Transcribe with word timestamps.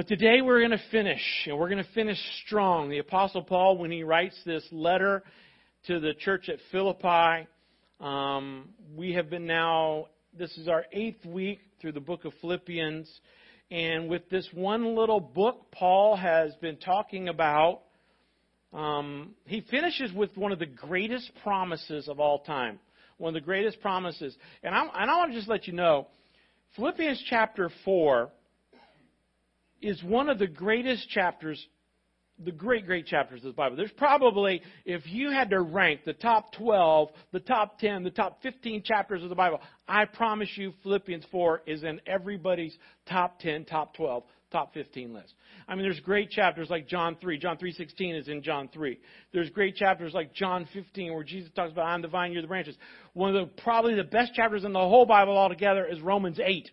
But 0.00 0.08
today 0.08 0.40
we're 0.40 0.60
going 0.60 0.70
to 0.70 0.82
finish, 0.90 1.20
and 1.44 1.58
we're 1.58 1.68
going 1.68 1.84
to 1.84 1.92
finish 1.92 2.16
strong. 2.46 2.88
The 2.88 3.00
Apostle 3.00 3.42
Paul, 3.42 3.76
when 3.76 3.90
he 3.90 4.02
writes 4.02 4.34
this 4.46 4.64
letter 4.72 5.22
to 5.88 6.00
the 6.00 6.14
church 6.14 6.48
at 6.48 6.56
Philippi, 6.72 7.46
um, 8.00 8.70
we 8.96 9.12
have 9.12 9.28
been 9.28 9.46
now, 9.46 10.06
this 10.38 10.56
is 10.56 10.68
our 10.68 10.86
eighth 10.94 11.26
week 11.26 11.60
through 11.82 11.92
the 11.92 12.00
book 12.00 12.24
of 12.24 12.32
Philippians. 12.40 13.10
And 13.70 14.08
with 14.08 14.26
this 14.30 14.48
one 14.54 14.96
little 14.96 15.20
book, 15.20 15.70
Paul 15.70 16.16
has 16.16 16.54
been 16.62 16.78
talking 16.78 17.28
about, 17.28 17.82
um, 18.72 19.34
he 19.44 19.60
finishes 19.70 20.14
with 20.14 20.34
one 20.34 20.50
of 20.50 20.58
the 20.58 20.64
greatest 20.64 21.30
promises 21.42 22.08
of 22.08 22.18
all 22.18 22.38
time. 22.38 22.78
One 23.18 23.36
of 23.36 23.42
the 23.42 23.44
greatest 23.44 23.82
promises. 23.82 24.34
And 24.62 24.74
I, 24.74 24.80
and 24.80 25.10
I 25.10 25.18
want 25.18 25.32
to 25.32 25.36
just 25.36 25.50
let 25.50 25.66
you 25.66 25.74
know, 25.74 26.06
Philippians 26.74 27.22
chapter 27.28 27.68
4 27.84 28.30
is 29.80 30.02
one 30.02 30.28
of 30.28 30.38
the 30.38 30.46
greatest 30.46 31.08
chapters 31.08 31.64
the 32.44 32.52
great, 32.52 32.86
great 32.86 33.06
chapters 33.06 33.44
of 33.44 33.52
the 33.52 33.56
Bible. 33.56 33.76
There's 33.76 33.92
probably, 33.92 34.62
if 34.84 35.02
you 35.06 35.30
had 35.30 35.50
to 35.50 35.60
rank 35.60 36.04
the 36.04 36.12
top 36.14 36.52
12, 36.54 37.10
the 37.32 37.40
top 37.40 37.78
10, 37.78 38.02
the 38.02 38.10
top 38.10 38.42
15 38.42 38.82
chapters 38.82 39.22
of 39.22 39.28
the 39.28 39.34
Bible, 39.34 39.60
I 39.86 40.06
promise 40.06 40.48
you 40.56 40.72
Philippians 40.82 41.24
4 41.30 41.62
is 41.66 41.82
in 41.82 42.00
everybody's 42.06 42.76
top 43.08 43.40
10, 43.40 43.66
top 43.66 43.94
12, 43.94 44.24
top 44.50 44.72
15 44.72 45.12
list. 45.12 45.34
I 45.68 45.74
mean, 45.74 45.82
there's 45.82 46.00
great 46.00 46.30
chapters 46.30 46.70
like 46.70 46.88
John 46.88 47.16
3. 47.20 47.38
John 47.38 47.58
3.16 47.58 48.18
is 48.18 48.28
in 48.28 48.42
John 48.42 48.68
3. 48.72 48.98
There's 49.32 49.50
great 49.50 49.76
chapters 49.76 50.14
like 50.14 50.34
John 50.34 50.66
15 50.72 51.12
where 51.12 51.24
Jesus 51.24 51.50
talks 51.54 51.72
about, 51.72 51.86
I'm 51.86 52.02
the 52.02 52.08
vine, 52.08 52.32
you're 52.32 52.42
the 52.42 52.48
branches. 52.48 52.76
One 53.12 53.34
of 53.34 53.48
the, 53.48 53.62
probably 53.62 53.94
the 53.94 54.04
best 54.04 54.34
chapters 54.34 54.64
in 54.64 54.72
the 54.72 54.78
whole 54.78 55.06
Bible 55.06 55.36
altogether 55.36 55.84
is 55.86 56.00
Romans 56.00 56.40
8 56.42 56.70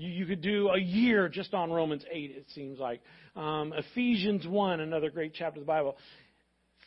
you, 0.00 0.08
you 0.08 0.26
could 0.26 0.40
do 0.40 0.70
a 0.70 0.80
year 0.80 1.28
just 1.28 1.52
on 1.52 1.70
Romans 1.70 2.04
8, 2.10 2.32
it 2.34 2.46
seems 2.54 2.78
like. 2.78 3.02
Um, 3.36 3.72
Ephesians 3.76 4.46
1, 4.46 4.80
another 4.80 5.10
great 5.10 5.34
chapter 5.34 5.60
of 5.60 5.66
the 5.66 5.70
Bible. 5.70 5.96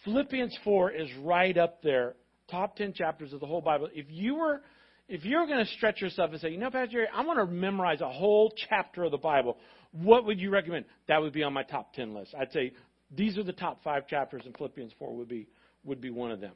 Philippians 0.03 0.57
4 0.63 0.91
is 0.91 1.07
right 1.21 1.57
up 1.57 1.83
there, 1.83 2.15
top 2.49 2.75
10 2.75 2.93
chapters 2.93 3.31
of 3.31 3.39
the 3.39 3.45
whole 3.45 3.61
Bible. 3.61 3.87
If 3.93 4.07
you 4.09 4.35
were 4.35 4.61
if 5.09 5.25
you're 5.25 5.45
going 5.45 5.63
to 5.63 5.71
stretch 5.73 6.01
yourself 6.01 6.31
and 6.31 6.39
say, 6.39 6.49
you 6.49 6.57
know, 6.57 6.71
Pastor 6.71 6.93
Jerry, 6.93 7.07
I 7.13 7.23
want 7.23 7.37
to 7.37 7.45
memorize 7.45 7.99
a 8.01 8.09
whole 8.09 8.53
chapter 8.69 9.03
of 9.03 9.11
the 9.11 9.17
Bible, 9.17 9.57
what 9.91 10.25
would 10.25 10.39
you 10.39 10.49
recommend? 10.49 10.85
That 11.07 11.21
would 11.21 11.33
be 11.33 11.43
on 11.43 11.53
my 11.53 11.63
top 11.63 11.93
10 11.93 12.13
list. 12.15 12.33
I'd 12.39 12.51
say 12.53 12.71
these 13.15 13.37
are 13.37 13.43
the 13.43 13.53
top 13.53 13.83
five 13.83 14.07
chapters, 14.07 14.43
and 14.45 14.55
Philippians 14.57 14.93
4 14.97 15.15
would 15.17 15.27
be, 15.27 15.47
would 15.83 15.99
be 15.99 16.09
one 16.09 16.31
of 16.31 16.39
them. 16.39 16.53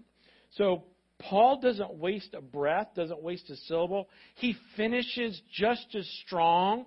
So 0.56 0.86
Paul 1.20 1.60
doesn't 1.60 1.96
waste 1.96 2.34
a 2.34 2.42
breath, 2.42 2.90
doesn't 2.96 3.22
waste 3.22 3.50
a 3.50 3.56
syllable. 3.56 4.08
He 4.36 4.56
finishes 4.76 5.42
just 5.52 5.88
as 5.96 6.08
strong. 6.26 6.86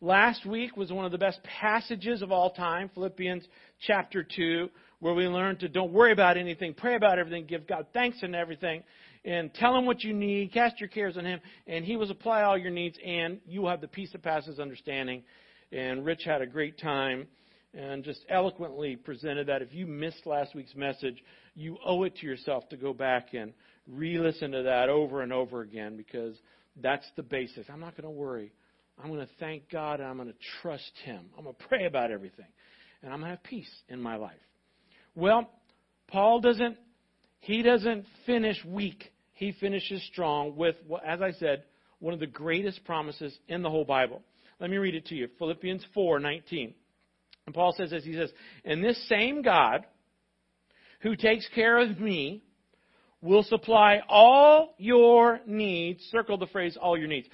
Last 0.00 0.46
week 0.46 0.76
was 0.76 0.90
one 0.90 1.04
of 1.04 1.12
the 1.12 1.18
best 1.18 1.40
passages 1.42 2.22
of 2.22 2.32
all 2.32 2.50
time, 2.50 2.90
Philippians 2.94 3.44
chapter 3.80 4.22
2, 4.24 4.70
where 5.00 5.12
we 5.12 5.26
learned 5.26 5.60
to 5.60 5.68
don't 5.68 5.92
worry 5.92 6.12
about 6.12 6.38
anything, 6.38 6.72
pray 6.72 6.94
about 6.94 7.18
everything, 7.18 7.44
give 7.44 7.66
God 7.66 7.86
thanks 7.92 8.22
in 8.22 8.34
everything, 8.34 8.82
and 9.26 9.52
tell 9.52 9.76
Him 9.76 9.84
what 9.84 10.02
you 10.02 10.14
need, 10.14 10.54
cast 10.54 10.80
your 10.80 10.88
cares 10.88 11.18
on 11.18 11.26
Him, 11.26 11.40
and 11.66 11.84
He 11.84 11.96
will 11.96 12.06
supply 12.06 12.42
all 12.42 12.56
your 12.56 12.70
needs, 12.70 12.96
and 13.04 13.40
you 13.46 13.60
will 13.60 13.68
have 13.68 13.82
the 13.82 13.88
peace 13.88 14.10
that 14.12 14.22
passes 14.22 14.58
understanding. 14.58 15.22
And 15.70 16.04
Rich 16.04 16.22
had 16.24 16.40
a 16.40 16.46
great 16.46 16.78
time 16.78 17.28
and 17.74 18.04
just 18.04 18.24
eloquently 18.28 18.96
presented 18.96 19.46
that. 19.46 19.62
If 19.62 19.72
you 19.72 19.86
missed 19.86 20.26
last 20.26 20.54
week's 20.54 20.74
message, 20.74 21.22
you 21.54 21.78
owe 21.84 22.02
it 22.04 22.16
to 22.16 22.26
yourself 22.26 22.68
to 22.70 22.76
go 22.76 22.92
back 22.92 23.34
and 23.34 23.52
re 23.86 24.18
listen 24.18 24.52
to 24.52 24.62
that 24.62 24.88
over 24.88 25.22
and 25.22 25.32
over 25.32 25.60
again 25.62 25.96
because 25.96 26.36
that's 26.80 27.06
the 27.16 27.22
basis. 27.22 27.66
I'm 27.72 27.80
not 27.80 27.96
going 27.96 28.04
to 28.04 28.10
worry. 28.10 28.52
I'm 29.02 29.08
going 29.08 29.26
to 29.26 29.32
thank 29.38 29.70
God 29.70 30.00
and 30.00 30.08
I'm 30.08 30.16
going 30.16 30.28
to 30.28 30.38
trust 30.62 30.92
Him. 31.04 31.26
I'm 31.36 31.44
going 31.44 31.56
to 31.56 31.68
pray 31.68 31.86
about 31.86 32.10
everything. 32.10 32.46
And 33.02 33.12
I'm 33.12 33.20
going 33.20 33.30
to 33.30 33.36
have 33.36 33.44
peace 33.44 33.70
in 33.88 34.00
my 34.00 34.16
life. 34.16 34.32
Well, 35.14 35.50
Paul 36.08 36.40
doesn't, 36.40 36.76
he 37.40 37.62
doesn't 37.62 38.04
finish 38.26 38.56
weak. 38.64 39.12
He 39.32 39.52
finishes 39.52 40.04
strong 40.12 40.54
with, 40.56 40.76
as 41.06 41.22
I 41.22 41.32
said, 41.32 41.64
one 41.98 42.12
of 42.12 42.20
the 42.20 42.26
greatest 42.26 42.84
promises 42.84 43.36
in 43.48 43.62
the 43.62 43.70
whole 43.70 43.84
Bible. 43.84 44.22
Let 44.60 44.70
me 44.70 44.76
read 44.76 44.94
it 44.94 45.06
to 45.06 45.14
you. 45.14 45.28
Philippians 45.38 45.84
4:19. 45.96 46.74
And 47.50 47.54
Paul 47.56 47.74
says 47.76 47.90
this, 47.90 48.04
he 48.04 48.14
says, 48.14 48.32
"And 48.64 48.82
this 48.82 48.96
same 49.08 49.42
God 49.42 49.84
who 51.00 51.16
takes 51.16 51.48
care 51.48 51.78
of 51.78 51.98
me 51.98 52.44
will 53.20 53.42
supply 53.42 54.02
all 54.08 54.76
your 54.78 55.40
needs. 55.46 56.00
Circle 56.12 56.38
the 56.38 56.46
phrase 56.46 56.76
all 56.76 56.96
your 56.96 57.08
needs. 57.08 57.28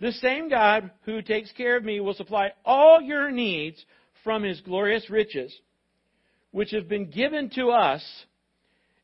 The 0.00 0.12
same 0.12 0.48
God 0.48 0.90
who 1.02 1.20
takes 1.20 1.52
care 1.52 1.76
of 1.76 1.84
me 1.84 2.00
will 2.00 2.14
supply 2.14 2.54
all 2.64 3.02
your 3.02 3.30
needs 3.30 3.84
from 4.22 4.44
his 4.44 4.62
glorious 4.62 5.10
riches, 5.10 5.54
which 6.50 6.70
have 6.70 6.88
been 6.88 7.10
given 7.10 7.50
to 7.50 7.68
us 7.68 8.02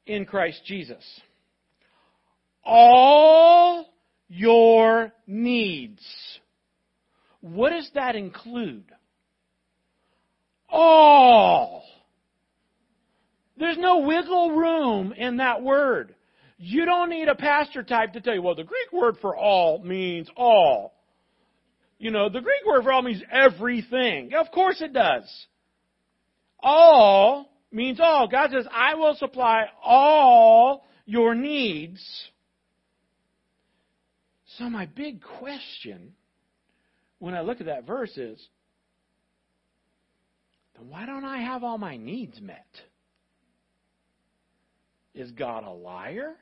in 0.06 0.24
Christ 0.24 0.62
Jesus. 0.64 1.04
All 2.64 3.92
your 4.30 5.12
needs. 5.26 6.02
What 7.42 7.70
does 7.72 7.90
that 7.92 8.16
include? 8.16 8.90
All. 10.70 11.84
There's 13.56 13.78
no 13.78 13.98
wiggle 13.98 14.52
room 14.52 15.12
in 15.12 15.36
that 15.36 15.62
word. 15.62 16.14
You 16.58 16.84
don't 16.84 17.10
need 17.10 17.28
a 17.28 17.34
pastor 17.34 17.82
type 17.82 18.14
to 18.14 18.20
tell 18.20 18.34
you, 18.34 18.42
well, 18.42 18.54
the 18.54 18.64
Greek 18.64 18.92
word 18.92 19.16
for 19.20 19.36
all 19.36 19.82
means 19.82 20.28
all. 20.36 20.94
You 21.98 22.10
know, 22.10 22.28
the 22.28 22.40
Greek 22.40 22.64
word 22.66 22.82
for 22.82 22.92
all 22.92 23.02
means 23.02 23.22
everything. 23.30 24.32
Of 24.34 24.50
course 24.50 24.80
it 24.80 24.92
does. 24.92 25.24
All 26.58 27.50
means 27.70 28.00
all. 28.00 28.28
God 28.28 28.50
says, 28.50 28.66
I 28.72 28.94
will 28.94 29.14
supply 29.14 29.66
all 29.82 30.86
your 31.04 31.34
needs. 31.34 32.02
So 34.58 34.68
my 34.68 34.86
big 34.86 35.22
question 35.22 36.12
when 37.18 37.34
I 37.34 37.42
look 37.42 37.60
at 37.60 37.66
that 37.66 37.86
verse 37.86 38.16
is, 38.16 38.44
why 40.88 41.06
don't 41.06 41.24
I 41.24 41.38
have 41.38 41.64
all 41.64 41.78
my 41.78 41.96
needs 41.96 42.40
met? 42.40 42.66
Is 45.14 45.30
God 45.32 45.64
a 45.64 45.70
liar? 45.70 46.34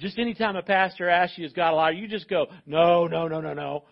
Just 0.00 0.18
anytime 0.18 0.56
a 0.56 0.62
pastor 0.62 1.08
asks 1.08 1.38
you, 1.38 1.46
is 1.46 1.52
God 1.52 1.72
a 1.72 1.76
liar? 1.76 1.92
You 1.92 2.08
just 2.08 2.28
go, 2.28 2.46
no, 2.66 3.06
no, 3.06 3.28
no, 3.28 3.40
no, 3.40 3.54
no. 3.54 3.84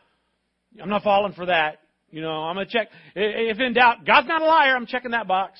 I'm 0.80 0.88
not 0.88 1.02
falling 1.02 1.32
for 1.32 1.46
that. 1.46 1.80
You 2.10 2.20
know, 2.22 2.30
I'm 2.30 2.54
going 2.54 2.66
to 2.66 2.72
check. 2.72 2.88
If 3.14 3.58
in 3.58 3.72
doubt, 3.72 4.06
God's 4.06 4.28
not 4.28 4.42
a 4.42 4.44
liar, 4.44 4.76
I'm 4.76 4.86
checking 4.86 5.10
that 5.10 5.26
box. 5.26 5.58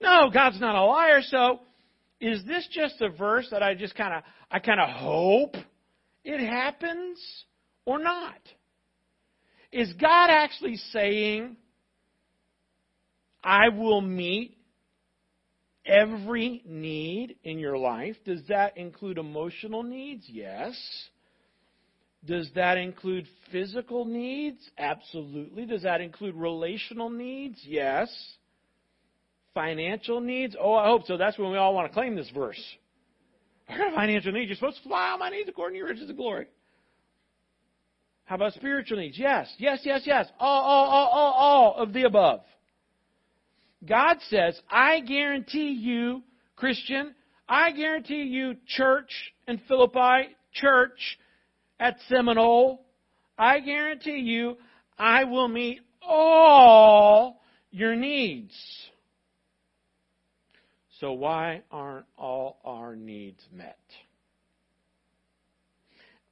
No, 0.00 0.30
God's 0.32 0.60
not 0.60 0.74
a 0.74 0.82
liar. 0.82 1.20
So, 1.22 1.60
is 2.20 2.44
this 2.44 2.68
just 2.70 3.00
a 3.00 3.08
verse 3.08 3.48
that 3.50 3.62
I 3.62 3.74
just 3.74 3.94
kind 3.94 4.14
of, 4.14 4.22
I 4.50 4.58
kind 4.58 4.80
of 4.80 4.88
hope 4.90 5.54
it 6.24 6.40
happens 6.40 7.18
or 7.86 7.98
not? 7.98 8.38
Is 9.72 9.92
God 9.94 10.28
actually 10.30 10.76
saying, 10.76 11.56
I 13.42 13.70
will 13.70 14.02
meet 14.02 14.58
every 15.84 16.62
need 16.64 17.36
in 17.42 17.58
your 17.58 17.76
life. 17.76 18.16
Does 18.24 18.40
that 18.48 18.76
include 18.76 19.18
emotional 19.18 19.82
needs? 19.82 20.24
Yes. 20.28 20.74
Does 22.24 22.50
that 22.54 22.78
include 22.78 23.26
physical 23.50 24.04
needs? 24.04 24.58
Absolutely. 24.78 25.66
Does 25.66 25.82
that 25.82 26.00
include 26.00 26.36
relational 26.36 27.10
needs? 27.10 27.58
Yes. 27.64 28.08
Financial 29.54 30.20
needs? 30.20 30.54
Oh, 30.58 30.74
I 30.74 30.86
hope 30.86 31.06
so. 31.06 31.16
That's 31.16 31.36
when 31.36 31.50
we 31.50 31.56
all 31.56 31.74
want 31.74 31.88
to 31.88 31.94
claim 31.94 32.14
this 32.14 32.30
verse. 32.30 32.62
I 33.68 33.76
got 33.76 33.92
a 33.92 33.96
financial 33.96 34.32
need. 34.32 34.48
You're 34.48 34.54
supposed 34.54 34.76
to 34.76 34.82
supply 34.82 35.10
all 35.10 35.18
my 35.18 35.30
needs 35.30 35.48
according 35.48 35.74
to 35.74 35.78
your 35.78 35.88
riches 35.88 36.08
and 36.08 36.16
glory. 36.16 36.46
How 38.32 38.36
about 38.36 38.54
spiritual 38.54 38.96
needs? 38.96 39.18
Yes, 39.18 39.46
yes, 39.58 39.80
yes, 39.84 40.04
yes. 40.06 40.26
All, 40.40 40.62
all, 40.62 40.88
all, 40.88 41.08
all, 41.08 41.32
all 41.34 41.74
of 41.74 41.92
the 41.92 42.04
above. 42.04 42.40
God 43.86 44.16
says, 44.30 44.58
I 44.70 45.00
guarantee 45.00 45.72
you, 45.72 46.22
Christian, 46.56 47.14
I 47.46 47.72
guarantee 47.72 48.22
you, 48.22 48.54
church 48.66 49.10
in 49.46 49.60
Philippi, 49.68 50.34
church 50.54 51.18
at 51.78 51.98
Seminole, 52.08 52.80
I 53.36 53.60
guarantee 53.60 54.20
you, 54.20 54.56
I 54.98 55.24
will 55.24 55.48
meet 55.48 55.80
all 56.00 57.42
your 57.70 57.94
needs. 57.94 58.54
So 61.00 61.12
why 61.12 61.64
aren't 61.70 62.06
all 62.16 62.60
our 62.64 62.96
needs 62.96 63.44
met? 63.52 63.76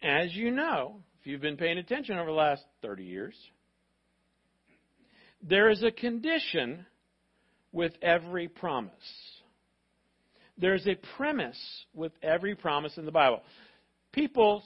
As 0.01 0.35
you 0.35 0.51
know, 0.51 1.03
if 1.21 1.27
you've 1.27 1.41
been 1.41 1.57
paying 1.57 1.79
attention 1.79 2.19
over 2.19 2.31
the 2.31 2.37
last 2.37 2.63
30 2.83 3.05
years, 3.05 3.35
there 5.43 5.71
is 5.71 5.83
a 5.83 5.91
condition 5.91 6.87
with 7.73 7.93
every 8.03 8.49
promise. 8.49 8.93
There's 10.59 10.87
a 10.87 10.97
premise 11.17 11.59
with 11.95 12.13
every 12.23 12.55
promise 12.55 12.97
in 12.97 13.05
the 13.05 13.13
Bible. 13.13 13.43
People, 14.13 14.63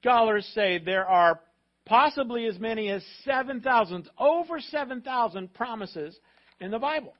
scholars 0.00 0.48
say 0.54 0.78
there 0.78 1.06
are 1.06 1.40
possibly 1.84 2.46
as 2.46 2.58
many 2.58 2.90
as 2.90 3.04
7,000, 3.24 4.08
over 4.18 4.60
7,000 4.60 5.54
promises 5.54 6.18
in 6.60 6.70
the 6.70 6.78
Bible. 6.78 7.14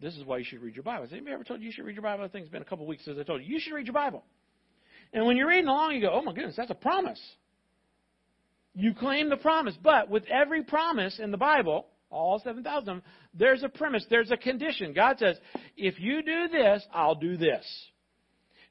This 0.00 0.16
is 0.16 0.24
why 0.24 0.38
you 0.38 0.44
should 0.44 0.62
read 0.62 0.74
your 0.74 0.84
Bible. 0.84 1.04
Has 1.04 1.12
anybody 1.12 1.34
ever 1.34 1.44
told 1.44 1.60
you 1.60 1.66
you 1.66 1.72
should 1.72 1.84
read 1.84 1.94
your 1.94 2.02
Bible? 2.02 2.24
I 2.24 2.28
think 2.28 2.44
it's 2.44 2.52
been 2.52 2.62
a 2.62 2.66
couple 2.66 2.84
of 2.84 2.88
weeks 2.88 3.04
since 3.04 3.18
I 3.20 3.22
told 3.22 3.42
you. 3.42 3.52
You 3.52 3.60
should 3.60 3.74
read 3.74 3.86
your 3.86 3.94
Bible. 3.94 4.24
And 5.12 5.26
when 5.26 5.36
you're 5.36 5.48
reading 5.48 5.68
along, 5.68 5.94
you 5.94 6.00
go, 6.00 6.10
oh 6.12 6.22
my 6.22 6.32
goodness, 6.32 6.54
that's 6.56 6.70
a 6.70 6.74
promise. 6.74 7.20
You 8.74 8.94
claim 8.94 9.28
the 9.28 9.36
promise. 9.36 9.76
But 9.82 10.10
with 10.10 10.24
every 10.26 10.62
promise 10.62 11.18
in 11.18 11.30
the 11.30 11.36
Bible, 11.36 11.86
all 12.10 12.40
7,000 12.42 12.78
of 12.78 12.84
them, 12.84 13.02
there's 13.34 13.62
a 13.62 13.68
premise, 13.68 14.04
there's 14.10 14.30
a 14.30 14.36
condition. 14.36 14.92
God 14.92 15.18
says, 15.18 15.36
if 15.76 16.00
you 16.00 16.22
do 16.22 16.48
this, 16.48 16.84
I'll 16.92 17.14
do 17.14 17.36
this. 17.36 17.64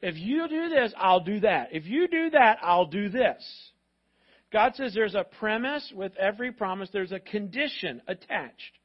If 0.02 0.16
you 0.18 0.48
do 0.48 0.70
this, 0.70 0.94
I'll 0.98 1.20
do 1.20 1.42
that. 1.42 1.70
If 1.72 1.86
you 1.86 2.08
do 2.08 2.30
that, 2.32 2.60
I'll 2.62 2.86
do 2.86 3.10
this. 3.10 3.44
God 4.52 4.74
says 4.76 4.94
there's 4.94 5.16
a 5.16 5.26
premise 5.40 5.92
with 5.94 6.16
every 6.18 6.52
promise, 6.52 6.90
there's 6.92 7.12
a 7.12 7.20
condition 7.20 8.02
attached. 8.08 8.80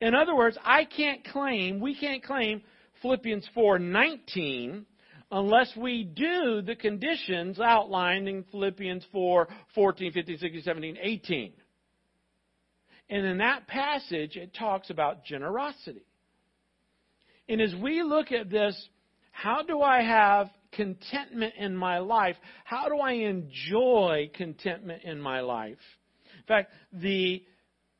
In 0.00 0.14
other 0.14 0.34
words, 0.34 0.58
I 0.62 0.84
can't 0.84 1.24
claim, 1.24 1.80
we 1.80 1.94
can't 1.94 2.22
claim 2.22 2.62
Philippians 3.00 3.48
4:19 3.56 4.84
unless 5.32 5.74
we 5.76 6.04
do 6.04 6.60
the 6.60 6.76
conditions 6.76 7.58
outlined 7.58 8.28
in 8.28 8.44
Philippians 8.50 9.04
4, 9.10 9.48
14, 9.74 10.12
15, 10.12 10.38
16, 10.38 10.62
17, 10.62 10.98
18. 11.00 11.52
And 13.08 13.26
in 13.26 13.38
that 13.38 13.66
passage, 13.66 14.36
it 14.36 14.54
talks 14.54 14.90
about 14.90 15.24
generosity. 15.24 16.04
And 17.48 17.60
as 17.60 17.74
we 17.82 18.02
look 18.02 18.30
at 18.30 18.50
this, 18.50 18.76
how 19.32 19.62
do 19.62 19.80
I 19.80 20.02
have 20.02 20.50
contentment 20.72 21.54
in 21.58 21.74
my 21.76 21.98
life? 21.98 22.36
How 22.64 22.88
do 22.88 22.98
I 22.98 23.12
enjoy 23.12 24.30
contentment 24.34 25.02
in 25.02 25.20
my 25.20 25.40
life? 25.40 25.78
In 26.38 26.44
fact, 26.46 26.72
the 26.92 27.42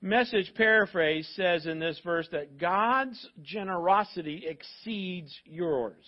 message 0.02 0.52
paraphrase 0.54 1.30
says 1.34 1.64
in 1.66 1.78
this 1.78 1.98
verse 2.04 2.28
that 2.32 2.58
God's 2.58 3.26
generosity 3.42 4.44
exceeds 4.46 5.34
yours. 5.44 6.04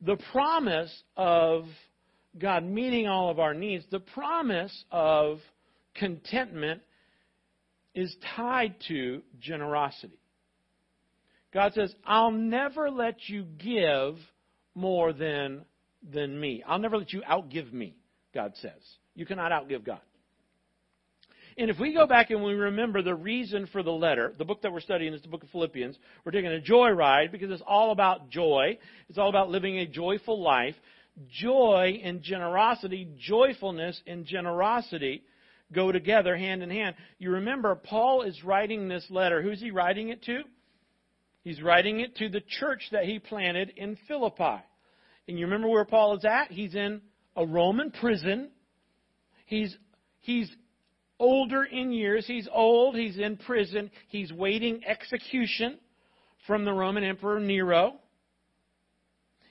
The 0.00 0.16
promise 0.32 0.92
of 1.16 1.64
God 2.38 2.64
meeting 2.64 3.06
all 3.06 3.30
of 3.30 3.38
our 3.38 3.54
needs, 3.54 3.84
the 3.90 4.00
promise 4.00 4.84
of 4.90 5.38
contentment 5.94 6.82
is 7.94 8.14
tied 8.36 8.74
to 8.88 9.22
generosity. 9.40 10.18
God 11.54 11.72
says, 11.72 11.94
I'll 12.04 12.30
never 12.30 12.90
let 12.90 13.28
you 13.28 13.44
give 13.44 14.16
more 14.74 15.14
than, 15.14 15.64
than 16.12 16.38
me. 16.38 16.62
I'll 16.66 16.78
never 16.78 16.98
let 16.98 17.12
you 17.14 17.22
outgive 17.22 17.72
me, 17.72 17.96
God 18.34 18.52
says. 18.60 18.82
You 19.14 19.24
cannot 19.24 19.50
outgive 19.50 19.84
God. 19.84 20.00
And 21.58 21.70
if 21.70 21.78
we 21.78 21.94
go 21.94 22.06
back 22.06 22.30
and 22.30 22.44
we 22.44 22.52
remember 22.52 23.00
the 23.00 23.14
reason 23.14 23.66
for 23.72 23.82
the 23.82 23.90
letter, 23.90 24.34
the 24.36 24.44
book 24.44 24.60
that 24.62 24.72
we're 24.72 24.80
studying 24.80 25.14
is 25.14 25.22
the 25.22 25.28
book 25.28 25.42
of 25.42 25.48
Philippians. 25.50 25.96
We're 26.24 26.32
taking 26.32 26.50
a 26.50 26.60
joy 26.60 26.90
ride 26.90 27.32
because 27.32 27.50
it's 27.50 27.62
all 27.66 27.92
about 27.92 28.28
joy. 28.28 28.78
It's 29.08 29.16
all 29.16 29.30
about 29.30 29.48
living 29.48 29.78
a 29.78 29.86
joyful 29.86 30.42
life. 30.42 30.74
Joy 31.30 32.00
and 32.04 32.20
generosity, 32.20 33.08
joyfulness 33.18 33.98
and 34.06 34.26
generosity 34.26 35.22
go 35.72 35.92
together 35.92 36.36
hand 36.36 36.62
in 36.62 36.68
hand. 36.68 36.94
You 37.18 37.30
remember, 37.30 37.74
Paul 37.74 38.22
is 38.22 38.44
writing 38.44 38.88
this 38.88 39.06
letter. 39.08 39.40
Who's 39.40 39.60
he 39.60 39.70
writing 39.70 40.10
it 40.10 40.22
to? 40.24 40.42
He's 41.42 41.62
writing 41.62 42.00
it 42.00 42.16
to 42.16 42.28
the 42.28 42.42
church 42.60 42.82
that 42.92 43.04
he 43.04 43.18
planted 43.18 43.72
in 43.76 43.96
Philippi. 44.06 44.62
And 45.26 45.38
you 45.38 45.46
remember 45.46 45.68
where 45.68 45.86
Paul 45.86 46.18
is 46.18 46.24
at? 46.24 46.50
He's 46.50 46.74
in 46.74 47.00
a 47.34 47.46
Roman 47.46 47.92
prison. 47.92 48.50
He's, 49.46 49.74
he's 50.20 50.50
older 51.18 51.64
in 51.64 51.92
years. 51.92 52.26
He's 52.26 52.48
old. 52.52 52.96
He's 52.96 53.18
in 53.18 53.36
prison. 53.36 53.90
He's 54.08 54.32
waiting 54.32 54.82
execution 54.86 55.78
from 56.46 56.64
the 56.64 56.72
Roman 56.72 57.04
Emperor 57.04 57.40
Nero. 57.40 57.94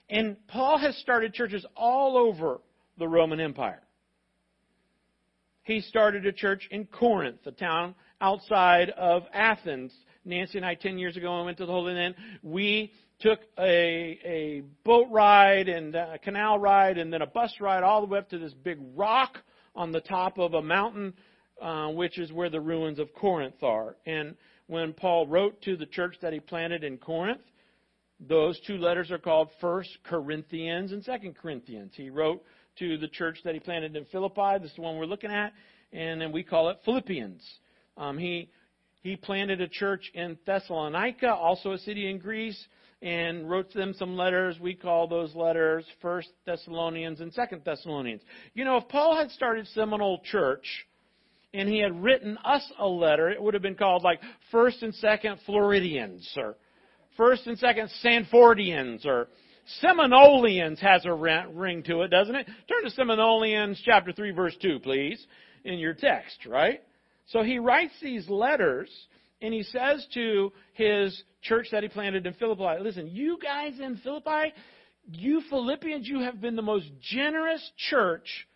And 0.09 0.37
Paul 0.47 0.77
has 0.77 0.95
started 0.97 1.33
churches 1.33 1.65
all 1.75 2.17
over 2.17 2.61
the 2.97 3.07
Roman 3.07 3.39
Empire. 3.39 3.81
He 5.63 5.81
started 5.81 6.27
a 6.27 6.31
church 6.31 6.67
in 6.69 6.85
Corinth, 6.85 7.39
a 7.47 7.51
town 7.51 7.95
outside 8.21 8.91
of 8.91 9.23
Athens. 9.33 9.91
Nancy 10.23 10.57
and 10.59 10.65
I, 10.65 10.75
10 10.75 10.97
years 10.97 11.17
ago, 11.17 11.31
when 11.31 11.41
we 11.41 11.45
went 11.45 11.57
to 11.57 11.65
the 11.65 11.71
Holy 11.71 11.93
Land, 11.93 12.15
we 12.43 12.91
took 13.19 13.39
a, 13.57 14.19
a 14.23 14.63
boat 14.83 15.07
ride 15.09 15.67
and 15.67 15.95
a 15.95 16.19
canal 16.19 16.59
ride 16.59 16.97
and 16.97 17.11
then 17.11 17.21
a 17.21 17.27
bus 17.27 17.53
ride 17.59 17.83
all 17.83 18.01
the 18.01 18.07
way 18.07 18.19
up 18.19 18.29
to 18.29 18.37
this 18.37 18.53
big 18.53 18.77
rock 18.95 19.39
on 19.75 19.91
the 19.91 20.01
top 20.01 20.37
of 20.37 20.53
a 20.53 20.61
mountain, 20.61 21.13
uh, 21.61 21.89
which 21.89 22.17
is 22.17 22.31
where 22.31 22.49
the 22.49 22.59
ruins 22.59 22.99
of 22.99 23.13
Corinth 23.13 23.63
are. 23.63 23.95
And 24.05 24.35
when 24.67 24.93
Paul 24.93 25.27
wrote 25.27 25.61
to 25.63 25.77
the 25.77 25.85
church 25.85 26.15
that 26.21 26.33
he 26.33 26.39
planted 26.39 26.83
in 26.83 26.97
Corinth, 26.97 27.41
those 28.19 28.59
two 28.65 28.77
letters 28.77 29.11
are 29.11 29.17
called 29.17 29.49
First 29.59 29.89
Corinthians 30.03 30.91
and 30.91 31.03
Second 31.03 31.35
Corinthians. 31.35 31.93
He 31.95 32.09
wrote 32.09 32.43
to 32.79 32.97
the 32.97 33.07
church 33.07 33.39
that 33.43 33.53
he 33.53 33.59
planted 33.59 33.95
in 33.95 34.05
Philippi. 34.05 34.57
This 34.61 34.71
is 34.71 34.75
the 34.75 34.81
one 34.81 34.97
we're 34.97 35.05
looking 35.05 35.31
at, 35.31 35.53
and 35.91 36.19
then 36.19 36.31
we 36.31 36.43
call 36.43 36.69
it 36.69 36.77
Philippians. 36.85 37.43
Um, 37.97 38.17
he 38.17 38.49
he 39.01 39.15
planted 39.15 39.61
a 39.61 39.67
church 39.67 40.09
in 40.15 40.37
Thessalonica, 40.47 41.31
also 41.31 41.73
a 41.73 41.77
city 41.77 42.09
in 42.09 42.17
Greece, 42.17 42.59
and 43.01 43.47
wrote 43.47 43.71
them 43.71 43.93
some 43.93 44.17
letters. 44.17 44.57
We 44.59 44.73
call 44.73 45.07
those 45.07 45.35
letters 45.35 45.85
First 46.01 46.29
Thessalonians 46.45 47.21
and 47.21 47.31
Second 47.31 47.61
Thessalonians. 47.63 48.23
You 48.55 48.65
know, 48.65 48.77
if 48.77 48.87
Paul 48.87 49.15
had 49.15 49.29
started 49.29 49.67
Seminole 49.67 50.21
Church 50.23 50.65
and 51.55 51.69
he 51.69 51.79
had 51.79 52.03
written 52.03 52.37
us 52.43 52.69
a 52.77 52.87
letter, 52.87 53.29
it 53.29 53.41
would 53.41 53.53
have 53.53 53.63
been 53.63 53.75
called 53.75 54.03
like 54.03 54.19
First 54.51 54.83
and 54.83 54.93
Second 54.95 55.39
Floridians 55.45 56.29
or 56.37 56.57
First 57.15 57.47
and 57.47 57.57
Second 57.57 57.89
Sanfordians 58.03 59.05
or 59.05 59.29
Seminoleans 59.79 60.79
has 60.81 61.05
a 61.05 61.13
ring 61.13 61.81
to 61.83 62.01
it, 62.01 62.09
doesn't 62.09 62.35
it? 62.35 62.45
Turn 62.45 62.83
to 62.83 62.89
Seminoleans 62.91 63.81
chapter 63.85 64.11
3 64.11 64.31
verse 64.31 64.55
2, 64.61 64.79
please, 64.79 65.25
in 65.63 65.79
your 65.79 65.93
text, 65.93 66.45
right? 66.45 66.81
So 67.27 67.41
he 67.41 67.57
writes 67.57 67.93
these 68.01 68.27
letters 68.29 68.89
and 69.41 69.53
he 69.53 69.63
says 69.63 70.05
to 70.13 70.51
his 70.73 71.23
church 71.41 71.67
that 71.71 71.83
he 71.83 71.89
planted 71.89 72.27
in 72.27 72.33
Philippi, 72.33 72.81
listen, 72.81 73.07
you 73.07 73.39
guys 73.41 73.79
in 73.79 73.97
Philippi, 73.97 74.53
you 75.09 75.41
Philippians, 75.49 76.07
you 76.07 76.19
have 76.19 76.41
been 76.41 76.57
the 76.57 76.61
most 76.61 76.87
generous 77.01 77.71
church 77.89 78.47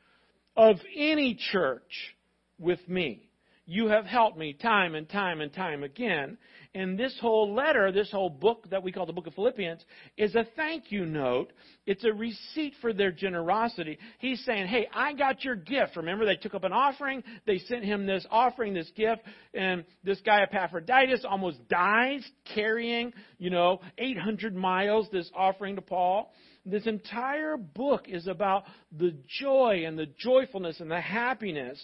of 0.57 0.75
any 0.95 1.37
church 1.51 2.15
with 2.59 2.87
me. 2.87 3.29
You 3.71 3.85
have 3.89 4.05
helped 4.05 4.35
me 4.35 4.53
time 4.53 4.95
and 4.95 5.07
time 5.07 5.41
and 5.41 5.53
time 5.53 5.83
again. 5.83 6.39
And 6.73 6.97
this 6.97 7.15
whole 7.21 7.53
letter, 7.53 7.91
this 7.91 8.09
whole 8.11 8.31
book 8.31 8.67
that 8.71 8.81
we 8.81 8.91
call 8.91 9.05
the 9.05 9.13
book 9.13 9.27
of 9.27 9.35
Philippians, 9.35 9.85
is 10.17 10.33
a 10.33 10.47
thank 10.55 10.91
you 10.91 11.05
note. 11.05 11.53
It's 11.85 12.03
a 12.03 12.11
receipt 12.11 12.73
for 12.81 12.93
their 12.93 13.11
generosity. 13.11 13.99
He's 14.17 14.43
saying, 14.43 14.65
Hey, 14.65 14.87
I 14.91 15.13
got 15.13 15.43
your 15.43 15.55
gift. 15.55 15.97
Remember, 15.97 16.25
they 16.25 16.35
took 16.35 16.55
up 16.55 16.63
an 16.63 16.73
offering. 16.73 17.23
They 17.45 17.59
sent 17.59 17.85
him 17.85 18.07
this 18.07 18.25
offering, 18.31 18.73
this 18.73 18.89
gift. 18.95 19.21
And 19.53 19.85
this 20.03 20.19
guy, 20.25 20.41
Epaphroditus, 20.41 21.23
almost 21.23 21.67
dies 21.67 22.27
carrying, 22.55 23.13
you 23.37 23.51
know, 23.51 23.81
800 23.99 24.55
miles 24.55 25.07
this 25.11 25.29
offering 25.35 25.75
to 25.75 25.83
Paul. 25.83 26.33
This 26.65 26.87
entire 26.87 27.55
book 27.55 28.05
is 28.07 28.25
about 28.25 28.63
the 28.97 29.15
joy 29.39 29.83
and 29.85 29.97
the 29.97 30.07
joyfulness 30.17 30.79
and 30.79 30.89
the 30.89 30.99
happiness 30.99 31.79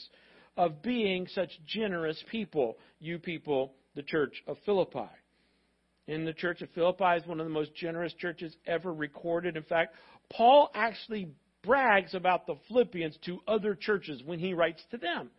of 0.58 0.82
being 0.82 1.28
such 1.28 1.52
generous 1.66 2.22
people, 2.32 2.78
you 3.00 3.20
people 3.20 3.74
the 3.96 4.04
church 4.04 4.44
of 4.48 4.58
Philippi. 4.66 5.10
And 6.08 6.28
the 6.28 6.34
church 6.34 6.62
of 6.62 6.70
Philippi 6.72 7.18
is 7.18 7.26
one 7.26 7.40
of 7.40 7.46
the 7.46 7.52
most 7.52 7.74
generous 7.76 8.14
churches 8.14 8.56
ever 8.68 8.94
recorded. 8.94 9.58
In 9.58 9.64
fact, 9.64 9.96
Paul 10.30 10.70
actually 10.76 11.30
brags 11.64 12.14
about 12.14 12.46
the 12.46 12.56
Philippians 12.68 13.18
to 13.26 13.40
other 13.48 13.76
churches 13.76 14.22
when 14.24 14.40
he 14.40 14.54
writes 14.54 14.84
to 14.92 14.98
them. 14.98 15.32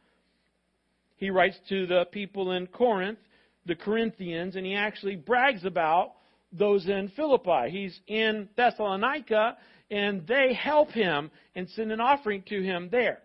He 1.16 1.30
writes 1.30 1.56
to 1.68 1.86
the 1.86 2.06
people 2.10 2.52
in 2.52 2.66
Corinth, 2.66 3.18
the 3.64 3.76
Corinthians, 3.76 4.56
and 4.56 4.66
he 4.66 4.74
actually 4.74 5.16
brags 5.16 5.64
about 5.64 6.12
those 6.52 6.86
in 6.86 7.10
Philippi. 7.16 7.70
He's 7.70 7.98
in 8.06 8.48
Thessalonica, 8.56 9.56
and 9.90 10.26
they 10.26 10.52
help 10.52 10.90
him 10.90 11.30
and 11.54 11.68
send 11.70 11.92
an 11.92 12.00
offering 12.00 12.42
to 12.48 12.62
him 12.62 12.88
there. 12.90 13.20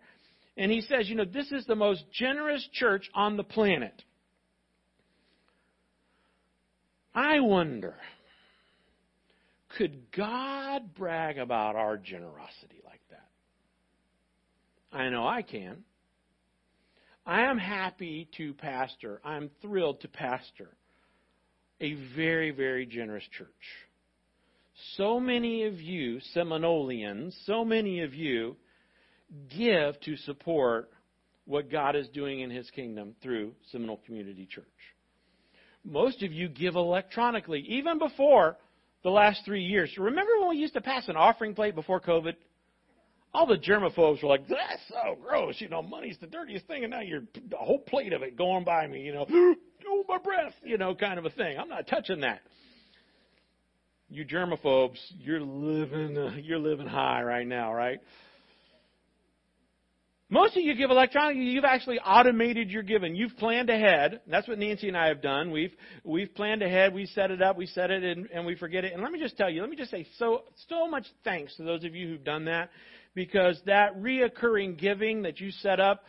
And 0.57 0.71
he 0.71 0.81
says, 0.81 1.09
you 1.09 1.15
know, 1.15 1.25
this 1.25 1.51
is 1.51 1.65
the 1.65 1.75
most 1.75 2.03
generous 2.11 2.67
church 2.73 3.09
on 3.13 3.37
the 3.37 3.43
planet. 3.43 4.03
I 7.13 7.39
wonder, 7.39 7.95
could 9.77 10.11
God 10.15 10.93
brag 10.93 11.37
about 11.37 11.75
our 11.75 11.97
generosity 11.97 12.81
like 12.85 13.01
that? 13.09 13.27
I 14.97 15.09
know 15.09 15.27
I 15.27 15.41
can. 15.41 15.83
I 17.25 17.43
am 17.43 17.57
happy 17.57 18.27
to 18.37 18.53
pastor. 18.53 19.21
I'm 19.23 19.49
thrilled 19.61 20.01
to 20.01 20.07
pastor 20.07 20.69
a 21.79 21.95
very, 22.15 22.51
very 22.51 22.85
generous 22.85 23.23
church. 23.37 23.49
So 24.95 25.19
many 25.19 25.65
of 25.65 25.79
you, 25.79 26.19
Seminoleans, 26.33 27.37
so 27.45 27.65
many 27.65 28.01
of 28.01 28.13
you 28.13 28.55
give 29.49 29.99
to 30.01 30.17
support 30.17 30.89
what 31.45 31.71
God 31.71 31.95
is 31.95 32.07
doing 32.09 32.41
in 32.41 32.49
His 32.49 32.69
kingdom 32.71 33.15
through 33.21 33.53
Seminole 33.71 34.01
Community 34.05 34.47
Church. 34.49 34.65
Most 35.83 36.21
of 36.23 36.31
you 36.31 36.47
give 36.47 36.75
electronically, 36.75 37.61
even 37.67 37.97
before 37.97 38.57
the 39.03 39.09
last 39.09 39.41
three 39.45 39.63
years. 39.63 39.91
Remember 39.97 40.31
when 40.39 40.49
we 40.49 40.57
used 40.57 40.73
to 40.75 40.81
pass 40.81 41.07
an 41.07 41.15
offering 41.15 41.55
plate 41.55 41.75
before 41.75 41.99
COVID? 41.99 42.33
All 43.33 43.47
the 43.47 43.57
germaphobes 43.57 44.21
were 44.21 44.29
like, 44.29 44.47
"That's 44.47 44.87
so 44.89 45.15
gross." 45.15 45.59
You 45.59 45.69
know, 45.69 45.81
money's 45.81 46.17
the 46.19 46.27
dirtiest 46.27 46.67
thing, 46.67 46.83
and 46.83 46.91
now 46.91 46.99
you're 46.99 47.23
a 47.53 47.63
whole 47.63 47.79
plate 47.79 48.13
of 48.13 48.21
it 48.21 48.35
going 48.35 48.63
by 48.63 48.85
me. 48.87 49.01
You 49.01 49.13
know, 49.13 49.25
oh 49.87 50.05
my 50.07 50.17
breath. 50.17 50.53
You 50.63 50.77
know, 50.77 50.93
kind 50.93 51.17
of 51.17 51.25
a 51.25 51.29
thing. 51.29 51.57
I'm 51.57 51.69
not 51.69 51.87
touching 51.87 52.21
that. 52.21 52.41
You 54.09 54.25
germaphobes, 54.25 54.99
you're 55.19 55.39
living, 55.39 56.43
you're 56.43 56.59
living 56.59 56.87
high 56.87 57.23
right 57.23 57.47
now, 57.47 57.73
right? 57.73 58.01
Most 60.31 60.55
of 60.55 60.63
you 60.63 60.73
give 60.75 60.89
electronically. 60.89 61.43
You've 61.43 61.65
actually 61.65 61.99
automated 61.99 62.71
your 62.71 62.83
giving. 62.83 63.17
You've 63.17 63.35
planned 63.35 63.69
ahead. 63.69 64.21
That's 64.27 64.47
what 64.47 64.57
Nancy 64.57 64.87
and 64.87 64.95
I 64.95 65.09
have 65.09 65.21
done. 65.21 65.51
We've 65.51 65.73
we've 66.05 66.33
planned 66.33 66.61
ahead. 66.61 66.93
We 66.93 67.05
set 67.05 67.31
it 67.31 67.41
up. 67.41 67.57
We 67.57 67.65
set 67.65 67.91
it 67.91 68.01
and, 68.01 68.29
and 68.33 68.45
we 68.45 68.55
forget 68.55 68.85
it. 68.85 68.93
And 68.93 69.03
let 69.03 69.11
me 69.11 69.19
just 69.19 69.37
tell 69.37 69.49
you. 69.49 69.59
Let 69.59 69.69
me 69.69 69.75
just 69.75 69.91
say 69.91 70.07
so 70.17 70.43
so 70.69 70.87
much 70.87 71.05
thanks 71.25 71.57
to 71.57 71.63
those 71.63 71.83
of 71.83 71.95
you 71.95 72.07
who've 72.07 72.23
done 72.23 72.45
that, 72.45 72.69
because 73.13 73.61
that 73.65 74.01
reoccurring 74.01 74.79
giving 74.79 75.23
that 75.23 75.41
you 75.41 75.51
set 75.51 75.81
up 75.81 76.05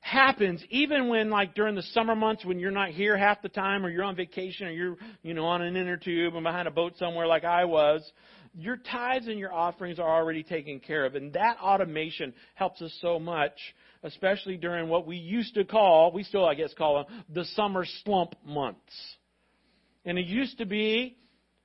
happens 0.00 0.62
even 0.70 1.08
when 1.08 1.28
like 1.28 1.54
during 1.54 1.74
the 1.74 1.82
summer 1.82 2.14
months 2.14 2.44
when 2.46 2.58
you're 2.58 2.70
not 2.70 2.88
here 2.90 3.16
half 3.16 3.42
the 3.42 3.48
time 3.48 3.84
or 3.84 3.90
you're 3.90 4.04
on 4.04 4.16
vacation 4.16 4.68
or 4.68 4.70
you're 4.70 4.96
you 5.22 5.34
know 5.34 5.44
on 5.44 5.60
an 5.60 5.76
inner 5.76 5.96
tube 5.96 6.34
and 6.34 6.44
behind 6.44 6.68
a 6.68 6.70
boat 6.70 6.94
somewhere 6.98 7.26
like 7.26 7.44
I 7.44 7.64
was 7.64 8.00
your 8.58 8.76
tithes 8.76 9.28
and 9.28 9.38
your 9.38 9.54
offerings 9.54 10.00
are 10.00 10.08
already 10.08 10.42
taken 10.42 10.80
care 10.80 11.06
of. 11.06 11.14
And 11.14 11.32
that 11.34 11.58
automation 11.58 12.34
helps 12.56 12.82
us 12.82 12.92
so 13.00 13.20
much, 13.20 13.52
especially 14.02 14.56
during 14.56 14.88
what 14.88 15.06
we 15.06 15.16
used 15.16 15.54
to 15.54 15.64
call, 15.64 16.10
we 16.12 16.24
still, 16.24 16.44
I 16.44 16.54
guess, 16.54 16.74
call 16.76 17.04
them 17.04 17.24
the 17.32 17.44
summer 17.54 17.86
slump 18.04 18.34
months. 18.44 18.92
And 20.04 20.18
it 20.18 20.26
used 20.26 20.58
to 20.58 20.66
be, 20.66 21.16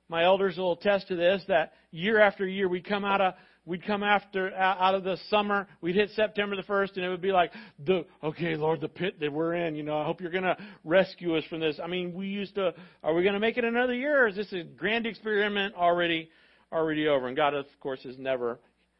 my 0.08 0.22
elders 0.22 0.56
will 0.56 0.74
attest 0.74 1.08
to 1.08 1.16
this, 1.16 1.42
that 1.48 1.72
year 1.90 2.20
after 2.20 2.46
year 2.46 2.68
we'd 2.68 2.86
come 2.86 3.04
out 3.04 3.20
of 3.20 3.34
we'd 3.66 3.86
come 3.86 4.02
after 4.02 4.52
out 4.54 4.94
of 4.94 5.04
the 5.04 5.16
summer 5.30 5.66
we'd 5.80 5.94
hit 5.94 6.10
september 6.14 6.54
the 6.54 6.62
first 6.64 6.96
and 6.96 7.06
it 7.06 7.08
would 7.08 7.22
be 7.22 7.32
like 7.32 7.50
the 7.86 8.04
okay 8.22 8.56
lord 8.56 8.78
the 8.82 8.88
pit 8.88 9.18
that 9.20 9.32
we're 9.32 9.54
in 9.54 9.74
you 9.74 9.82
know 9.82 9.96
i 9.96 10.04
hope 10.04 10.20
you're 10.20 10.30
to 10.42 10.56
rescue 10.84 11.34
us 11.34 11.44
from 11.48 11.60
this 11.60 11.80
i 11.82 11.86
mean 11.86 12.12
we 12.12 12.26
used 12.26 12.56
to 12.56 12.74
are 13.02 13.14
we 13.14 13.22
to 13.32 13.40
make 13.40 13.56
it 13.56 13.64
another 13.64 13.94
year 13.94 14.24
or 14.24 14.28
is 14.28 14.36
this 14.36 14.52
a 14.52 14.64
grand 14.64 15.06
experiment 15.06 15.74
already 15.76 16.28
already 16.74 17.08
over. 17.08 17.28
And 17.28 17.36
God, 17.36 17.54
of 17.54 17.66
course, 17.80 18.02
has 18.02 18.18
never, 18.18 18.58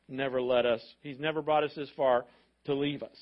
never 0.08 0.40
let 0.40 0.64
us, 0.64 0.80
He's 1.02 1.18
never 1.18 1.42
brought 1.42 1.64
us 1.64 1.72
this 1.76 1.90
far 1.96 2.24
to 2.66 2.74
leave 2.74 3.02
us. 3.02 3.16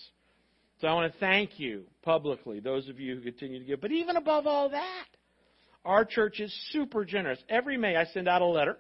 So 0.81 0.89
I 0.89 0.95
want 0.95 1.13
to 1.13 1.19
thank 1.19 1.59
you 1.59 1.85
publicly, 2.03 2.61
those 2.61 2.89
of 2.89 2.99
you 2.99 3.15
who 3.15 3.21
continue 3.23 3.61
to 3.61 3.65
give. 3.65 3.81
But 3.81 3.93
even 3.93 4.17
above 4.17 4.47
all 4.47 4.69
that, 4.71 5.07
our 5.85 6.05
church 6.05 6.41
is 6.41 6.53
super 6.71 7.05
generous. 7.05 7.39
Every 7.49 7.77
May 7.77 7.97
I 7.97 8.05
send 8.07 8.29
out 8.29 8.43
a 8.43 8.47
letter. 8.47 8.77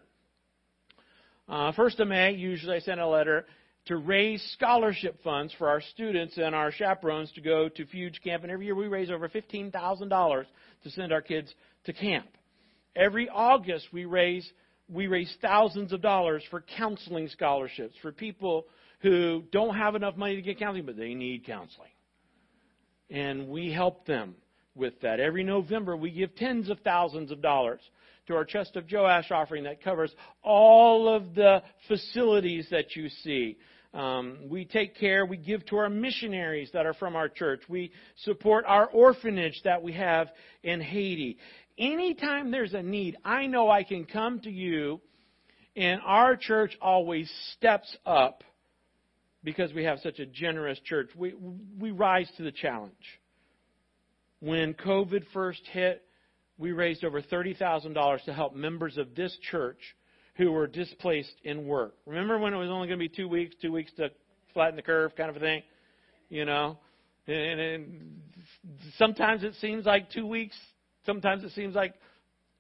Uh, 1.48 1.72
first 1.72 2.00
of 2.00 2.08
May, 2.08 2.32
usually 2.32 2.76
I 2.76 2.80
send 2.80 3.00
a 3.00 3.06
letter 3.06 3.46
to 3.86 3.96
raise 3.96 4.42
scholarship 4.54 5.22
funds 5.24 5.52
for 5.58 5.68
our 5.68 5.80
students 5.80 6.38
and 6.38 6.54
our 6.54 6.70
chaperones 6.70 7.32
to 7.32 7.40
go 7.40 7.68
to 7.68 7.84
Fuge 7.86 8.22
Camp. 8.22 8.44
And 8.44 8.52
every 8.52 8.66
year 8.66 8.74
we 8.74 8.86
raise 8.86 9.10
over 9.10 9.28
$15,000 9.28 10.44
to 10.84 10.90
send 10.90 11.12
our 11.12 11.22
kids 11.22 11.52
to 11.84 11.92
camp. 11.92 12.28
Every 12.94 13.28
August 13.28 13.88
we 13.92 14.04
raise 14.04 14.48
we 14.92 15.06
raise 15.06 15.34
thousands 15.40 15.92
of 15.92 16.02
dollars 16.02 16.42
for 16.50 16.62
counseling 16.76 17.28
scholarships 17.28 17.94
for 18.02 18.12
people 18.12 18.66
who 19.00 19.42
don't 19.50 19.74
have 19.74 19.94
enough 19.94 20.16
money 20.16 20.36
to 20.36 20.42
get 20.42 20.58
counseling, 20.58 20.86
but 20.86 20.96
they 20.96 21.14
need 21.14 21.44
counseling. 21.44 21.90
And 23.10 23.48
we 23.48 23.72
help 23.72 24.06
them 24.06 24.36
with 24.74 25.00
that. 25.00 25.20
Every 25.20 25.44
November, 25.44 25.96
we 25.96 26.10
give 26.10 26.34
tens 26.36 26.70
of 26.70 26.78
thousands 26.80 27.30
of 27.30 27.42
dollars 27.42 27.80
to 28.26 28.34
our 28.34 28.44
Chest 28.44 28.76
of 28.76 28.84
Joash 28.90 29.30
offering 29.30 29.64
that 29.64 29.82
covers 29.82 30.14
all 30.42 31.08
of 31.08 31.34
the 31.34 31.62
facilities 31.88 32.68
that 32.70 32.94
you 32.94 33.08
see. 33.08 33.58
Um, 33.94 34.38
we 34.48 34.64
take 34.64 34.96
care, 34.98 35.26
we 35.26 35.36
give 35.36 35.66
to 35.66 35.76
our 35.76 35.90
missionaries 35.90 36.70
that 36.72 36.86
are 36.86 36.94
from 36.94 37.14
our 37.14 37.28
church. 37.28 37.62
We 37.68 37.92
support 38.24 38.64
our 38.66 38.86
orphanage 38.86 39.60
that 39.64 39.82
we 39.82 39.92
have 39.92 40.28
in 40.62 40.80
Haiti. 40.80 41.36
Anytime 41.78 42.50
there's 42.50 42.72
a 42.72 42.82
need, 42.82 43.16
I 43.24 43.46
know 43.46 43.70
I 43.70 43.82
can 43.82 44.06
come 44.06 44.40
to 44.40 44.50
you, 44.50 45.00
and 45.76 46.00
our 46.04 46.36
church 46.36 46.76
always 46.80 47.30
steps 47.54 47.94
up 48.06 48.44
because 49.44 49.72
we 49.74 49.84
have 49.84 49.98
such 50.00 50.20
a 50.20 50.26
generous 50.26 50.78
church. 50.84 51.10
We, 51.14 51.34
we 51.78 51.90
rise 51.90 52.30
to 52.38 52.42
the 52.42 52.52
challenge. 52.52 52.92
When 54.40 54.74
COVID 54.74 55.24
first 55.32 55.62
hit, 55.70 56.02
we 56.58 56.72
raised 56.72 57.04
over 57.04 57.20
$30,000 57.20 58.24
to 58.24 58.32
help 58.32 58.54
members 58.54 58.96
of 58.96 59.14
this 59.14 59.36
church 59.50 59.78
who 60.36 60.52
were 60.52 60.66
displaced 60.66 61.34
in 61.44 61.66
work. 61.66 61.94
Remember 62.06 62.38
when 62.38 62.54
it 62.54 62.58
was 62.58 62.70
only 62.70 62.88
going 62.88 62.98
to 62.98 63.08
be 63.08 63.14
two 63.14 63.28
weeks, 63.28 63.54
two 63.60 63.72
weeks 63.72 63.92
to 63.96 64.10
flatten 64.54 64.76
the 64.76 64.82
curve 64.82 65.14
kind 65.16 65.30
of 65.30 65.36
a 65.36 65.40
thing? 65.40 65.62
You 66.28 66.44
know? 66.44 66.78
And, 67.26 67.60
and 67.60 68.20
sometimes 68.96 69.44
it 69.44 69.54
seems 69.60 69.84
like 69.84 70.10
two 70.10 70.26
weeks 70.26 70.56
Sometimes 71.04 71.44
it 71.44 71.52
seems 71.52 71.74
like 71.74 71.94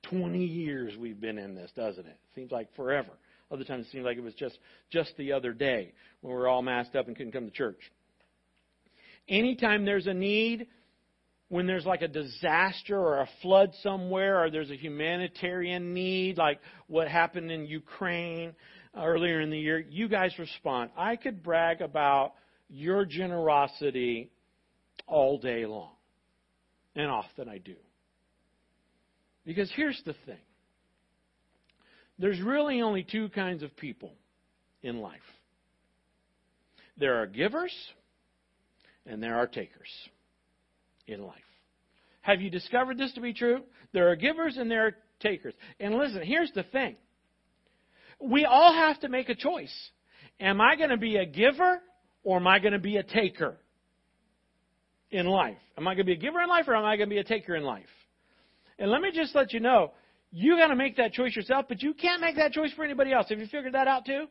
20 0.04 0.44
years 0.44 0.96
we've 0.98 1.20
been 1.20 1.38
in 1.38 1.54
this, 1.54 1.70
doesn't 1.76 2.06
it? 2.06 2.10
It 2.10 2.34
seems 2.34 2.50
like 2.50 2.74
forever. 2.74 3.10
Other 3.50 3.64
times 3.64 3.86
it 3.86 3.92
seems 3.92 4.04
like 4.04 4.16
it 4.16 4.22
was 4.22 4.34
just, 4.34 4.58
just 4.90 5.12
the 5.16 5.32
other 5.32 5.52
day 5.52 5.92
when 6.20 6.32
we 6.32 6.38
were 6.38 6.48
all 6.48 6.62
masked 6.62 6.96
up 6.96 7.06
and 7.06 7.16
couldn't 7.16 7.32
come 7.32 7.44
to 7.44 7.50
church. 7.50 7.78
Anytime 9.28 9.84
there's 9.84 10.06
a 10.06 10.14
need, 10.14 10.66
when 11.52 11.66
there's 11.66 11.84
like 11.84 12.00
a 12.00 12.08
disaster 12.08 12.98
or 12.98 13.20
a 13.20 13.28
flood 13.42 13.74
somewhere 13.82 14.42
or 14.42 14.50
there's 14.50 14.70
a 14.70 14.74
humanitarian 14.74 15.92
need 15.92 16.38
like 16.38 16.58
what 16.86 17.08
happened 17.08 17.50
in 17.50 17.66
Ukraine 17.66 18.54
earlier 18.96 19.38
in 19.42 19.50
the 19.50 19.58
year, 19.58 19.78
you 19.78 20.08
guys 20.08 20.32
respond. 20.38 20.88
I 20.96 21.16
could 21.16 21.42
brag 21.42 21.82
about 21.82 22.32
your 22.70 23.04
generosity 23.04 24.30
all 25.06 25.36
day 25.36 25.66
long. 25.66 25.90
And 26.96 27.10
often 27.10 27.50
I 27.50 27.58
do. 27.58 27.76
Because 29.44 29.70
here's 29.76 30.00
the 30.06 30.14
thing 30.24 30.40
there's 32.18 32.40
really 32.40 32.80
only 32.80 33.04
two 33.04 33.28
kinds 33.28 33.62
of 33.62 33.76
people 33.76 34.14
in 34.82 35.02
life 35.02 35.20
there 36.96 37.20
are 37.20 37.26
givers 37.26 37.74
and 39.04 39.22
there 39.22 39.36
are 39.36 39.46
takers 39.46 39.90
in 41.12 41.22
life. 41.22 41.36
Have 42.22 42.40
you 42.40 42.50
discovered 42.50 42.98
this 42.98 43.12
to 43.14 43.20
be 43.20 43.32
true? 43.32 43.62
There 43.92 44.10
are 44.10 44.16
givers 44.16 44.56
and 44.56 44.70
there 44.70 44.86
are 44.86 44.96
takers. 45.20 45.54
And 45.80 45.94
listen, 45.94 46.22
here's 46.22 46.52
the 46.52 46.62
thing 46.64 46.96
we 48.20 48.44
all 48.44 48.72
have 48.72 49.00
to 49.00 49.08
make 49.08 49.28
a 49.28 49.34
choice. 49.34 49.74
Am 50.40 50.60
I 50.60 50.76
going 50.76 50.90
to 50.90 50.96
be 50.96 51.16
a 51.16 51.26
giver 51.26 51.80
or 52.22 52.36
am 52.36 52.46
I 52.46 52.58
going 52.60 52.72
to 52.72 52.78
be 52.78 52.96
a 52.96 53.02
taker 53.02 53.56
in 55.10 55.26
life? 55.26 55.58
Am 55.76 55.86
I 55.88 55.94
going 55.94 56.06
to 56.06 56.12
be 56.12 56.12
a 56.12 56.16
giver 56.16 56.40
in 56.40 56.48
life 56.48 56.66
or 56.68 56.76
am 56.76 56.84
I 56.84 56.96
going 56.96 57.08
to 57.08 57.14
be 57.14 57.20
a 57.20 57.24
taker 57.24 57.56
in 57.56 57.64
life? 57.64 57.84
And 58.78 58.90
let 58.90 59.00
me 59.00 59.10
just 59.12 59.34
let 59.34 59.52
you 59.52 59.60
know, 59.60 59.92
you 60.30 60.56
got 60.56 60.68
to 60.68 60.76
make 60.76 60.96
that 60.96 61.12
choice 61.12 61.36
yourself, 61.36 61.66
but 61.68 61.82
you 61.82 61.94
can't 61.94 62.20
make 62.20 62.36
that 62.36 62.52
choice 62.52 62.72
for 62.72 62.84
anybody 62.84 63.12
else. 63.12 63.28
Have 63.28 63.38
you 63.38 63.46
figured 63.46 63.74
that 63.74 63.88
out 63.88 64.06
too? 64.06 64.26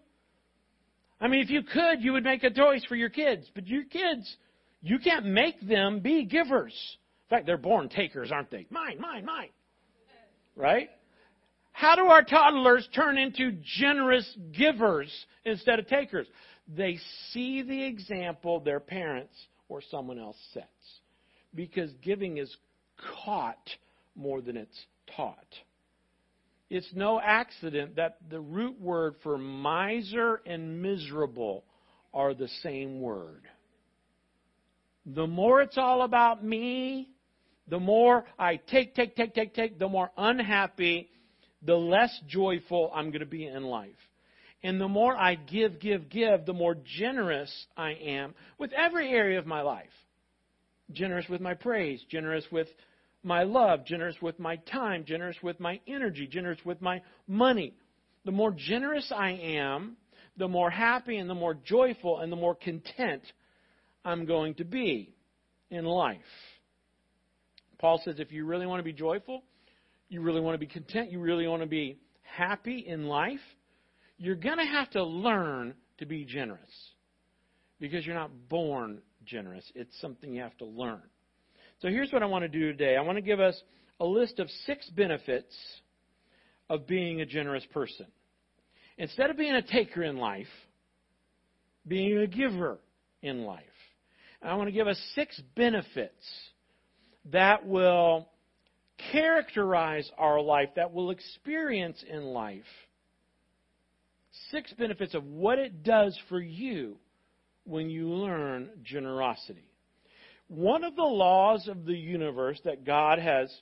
I 1.19 1.27
mean, 1.27 1.41
if 1.41 1.49
you 1.49 1.61
could, 1.61 2.01
you 2.01 2.13
would 2.13 2.23
make 2.23 2.43
a 2.43 2.49
choice 2.49 2.83
for 2.85 2.95
your 2.95 3.09
kids, 3.09 3.49
but 3.53 3.67
your 3.67 3.83
kids, 3.83 4.35
you 4.81 4.99
can't 4.99 5.25
make 5.25 5.59
them 5.67 5.99
be 5.99 6.25
givers. 6.25 6.73
In 7.29 7.37
fact, 7.37 7.45
they're 7.45 7.57
born 7.57 7.89
takers, 7.89 8.31
aren't 8.31 8.51
they? 8.51 8.65
Mine, 8.69 8.99
mine, 8.99 9.25
mine. 9.25 9.49
Right? 10.55 10.89
How 11.71 11.95
do 11.95 12.05
our 12.07 12.23
toddlers 12.23 12.87
turn 12.93 13.17
into 13.17 13.53
generous 13.79 14.29
givers 14.51 15.09
instead 15.45 15.79
of 15.79 15.87
takers? 15.87 16.27
They 16.67 16.99
see 17.31 17.61
the 17.61 17.83
example 17.83 18.59
their 18.59 18.79
parents 18.79 19.33
or 19.69 19.81
someone 19.89 20.19
else 20.19 20.37
sets. 20.53 20.67
Because 21.55 21.91
giving 22.01 22.37
is 22.37 22.53
caught 23.23 23.69
more 24.15 24.41
than 24.41 24.57
it's 24.57 24.85
taught. 25.15 25.37
It's 26.69 26.89
no 26.93 27.19
accident 27.19 27.95
that 27.97 28.17
the 28.29 28.39
root 28.39 28.79
word 28.79 29.15
for 29.23 29.37
miser 29.37 30.41
and 30.45 30.81
miserable 30.81 31.65
are 32.13 32.33
the 32.33 32.47
same 32.63 33.01
word. 33.01 33.41
The 35.05 35.27
more 35.27 35.61
it's 35.61 35.77
all 35.77 36.03
about 36.03 36.43
me, 36.43 37.09
the 37.67 37.79
more 37.79 38.25
I 38.37 38.57
take, 38.57 38.95
take, 38.95 39.15
take, 39.15 39.33
take, 39.33 39.53
take, 39.53 39.79
the 39.79 39.89
more 39.89 40.11
unhappy, 40.17 41.09
the 41.63 41.75
less 41.75 42.17
joyful 42.27 42.91
I'm 42.93 43.09
going 43.09 43.21
to 43.21 43.25
be 43.25 43.47
in 43.47 43.63
life. 43.63 43.95
And 44.63 44.79
the 44.79 44.87
more 44.87 45.17
I 45.17 45.35
give, 45.35 45.79
give, 45.79 46.09
give, 46.09 46.45
the 46.45 46.53
more 46.53 46.75
generous 46.75 47.51
I 47.75 47.91
am 47.93 48.35
with 48.59 48.71
every 48.73 49.09
area 49.09 49.39
of 49.39 49.47
my 49.47 49.61
life. 49.61 49.89
Generous 50.91 51.27
with 51.29 51.41
my 51.41 51.55
praise, 51.55 52.03
generous 52.09 52.45
with 52.51 52.67
my 53.23 53.43
love, 53.43 53.85
generous 53.85 54.15
with 54.21 54.39
my 54.39 54.57
time, 54.57 55.05
generous 55.05 55.37
with 55.41 55.59
my 55.59 55.79
energy, 55.87 56.27
generous 56.27 56.59
with 56.63 56.81
my 56.81 57.01
money. 57.27 57.73
The 58.25 58.31
more 58.31 58.51
generous 58.51 59.11
I 59.15 59.31
am, 59.31 59.97
the 60.37 60.47
more 60.47 60.69
happy 60.69 61.17
and 61.17 61.29
the 61.29 61.35
more 61.35 61.55
joyful 61.55 62.19
and 62.19 62.31
the 62.31 62.35
more 62.35 62.55
content 62.55 63.23
I'm 64.03 64.25
going 64.25 64.55
to 64.55 64.65
be 64.65 65.13
in 65.69 65.85
life. 65.85 66.19
Paul 67.79 68.01
says 68.03 68.15
if 68.19 68.31
you 68.31 68.45
really 68.45 68.65
want 68.65 68.79
to 68.79 68.83
be 68.83 68.93
joyful, 68.93 69.43
you 70.09 70.21
really 70.21 70.41
want 70.41 70.55
to 70.55 70.59
be 70.59 70.71
content, 70.71 71.11
you 71.11 71.19
really 71.19 71.47
want 71.47 71.61
to 71.61 71.67
be 71.67 71.97
happy 72.21 72.85
in 72.85 73.05
life, 73.05 73.39
you're 74.17 74.35
going 74.35 74.57
to 74.57 74.65
have 74.65 74.89
to 74.91 75.03
learn 75.03 75.73
to 75.97 76.05
be 76.05 76.25
generous. 76.25 76.59
Because 77.79 78.05
you're 78.05 78.15
not 78.15 78.29
born 78.49 79.01
generous, 79.25 79.63
it's 79.73 79.99
something 79.99 80.33
you 80.33 80.41
have 80.41 80.57
to 80.57 80.65
learn. 80.65 81.01
So 81.81 81.87
here's 81.87 82.11
what 82.11 82.21
I 82.21 82.27
want 82.27 82.43
to 82.43 82.47
do 82.47 82.71
today 82.71 82.95
I 82.95 83.01
want 83.01 83.17
to 83.17 83.23
give 83.23 83.39
us 83.39 83.59
a 83.99 84.05
list 84.05 84.39
of 84.39 84.49
six 84.65 84.87
benefits 84.89 85.55
of 86.69 86.87
being 86.87 87.21
a 87.21 87.25
generous 87.25 87.65
person. 87.73 88.05
Instead 88.97 89.31
of 89.31 89.37
being 89.37 89.55
a 89.55 89.61
taker 89.61 90.03
in 90.03 90.17
life, 90.17 90.47
being 91.87 92.17
a 92.19 92.27
giver 92.27 92.79
in 93.23 93.43
life. 93.43 93.63
I 94.41 94.55
want 94.55 94.67
to 94.67 94.71
give 94.71 94.87
us 94.87 94.99
six 95.13 95.39
benefits 95.55 96.25
that 97.31 97.67
will 97.67 98.27
characterize 99.11 100.09
our 100.17 100.41
life, 100.41 100.69
that 100.75 100.91
we'll 100.91 101.11
experience 101.11 102.03
in 102.07 102.23
life. 102.23 102.63
Six 104.49 104.73
benefits 104.73 105.13
of 105.13 105.25
what 105.25 105.59
it 105.59 105.83
does 105.83 106.17
for 106.29 106.39
you 106.39 106.97
when 107.65 107.89
you 107.89 108.09
learn 108.09 108.69
generosity. 108.83 109.67
One 110.47 110.83
of 110.83 110.95
the 110.95 111.03
laws 111.03 111.67
of 111.67 111.85
the 111.85 111.97
universe 111.97 112.59
that 112.65 112.83
God 112.83 113.19
has 113.19 113.53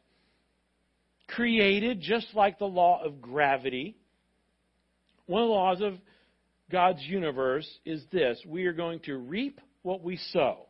created, 1.27 2.01
just 2.01 2.27
like 2.33 2.57
the 2.57 2.65
law 2.65 3.03
of 3.03 3.21
gravity, 3.21 3.95
one 5.25 5.43
of 5.43 5.47
the 5.47 5.53
laws 5.53 5.81
of 5.81 5.93
God's 6.71 7.03
universe 7.03 7.67
is 7.85 8.03
this 8.11 8.39
we 8.47 8.65
are 8.65 8.73
going 8.73 8.99
to 9.01 9.17
reap 9.17 9.59
what 9.81 10.01
we 10.01 10.17
sow. 10.31 10.68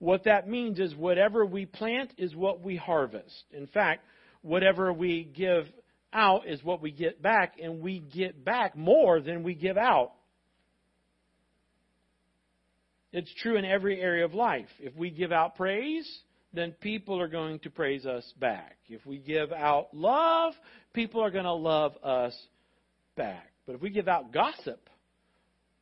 What 0.00 0.24
that 0.24 0.48
means 0.48 0.80
is 0.80 0.94
whatever 0.96 1.46
we 1.46 1.66
plant 1.66 2.14
is 2.16 2.34
what 2.34 2.62
we 2.62 2.74
harvest. 2.74 3.44
In 3.52 3.66
fact, 3.66 4.02
whatever 4.40 4.92
we 4.92 5.24
give 5.24 5.66
out 6.12 6.48
is 6.48 6.64
what 6.64 6.82
we 6.82 6.90
get 6.90 7.22
back, 7.22 7.54
and 7.62 7.80
we 7.80 8.00
get 8.00 8.42
back 8.44 8.76
more 8.76 9.20
than 9.20 9.42
we 9.42 9.54
give 9.54 9.76
out. 9.76 10.12
It's 13.12 13.32
true 13.42 13.56
in 13.56 13.64
every 13.64 14.00
area 14.00 14.24
of 14.24 14.34
life. 14.34 14.68
If 14.80 14.96
we 14.96 15.10
give 15.10 15.32
out 15.32 15.56
praise, 15.56 16.08
then 16.54 16.72
people 16.80 17.20
are 17.20 17.28
going 17.28 17.58
to 17.60 17.70
praise 17.70 18.06
us 18.06 18.24
back. 18.40 18.78
If 18.88 19.04
we 19.04 19.18
give 19.18 19.52
out 19.52 19.88
love, 19.92 20.54
people 20.94 21.22
are 21.22 21.30
going 21.30 21.44
to 21.44 21.52
love 21.52 21.92
us 22.02 22.36
back. 23.16 23.50
But 23.66 23.74
if 23.74 23.82
we 23.82 23.90
give 23.90 24.08
out 24.08 24.32
gossip, 24.32 24.88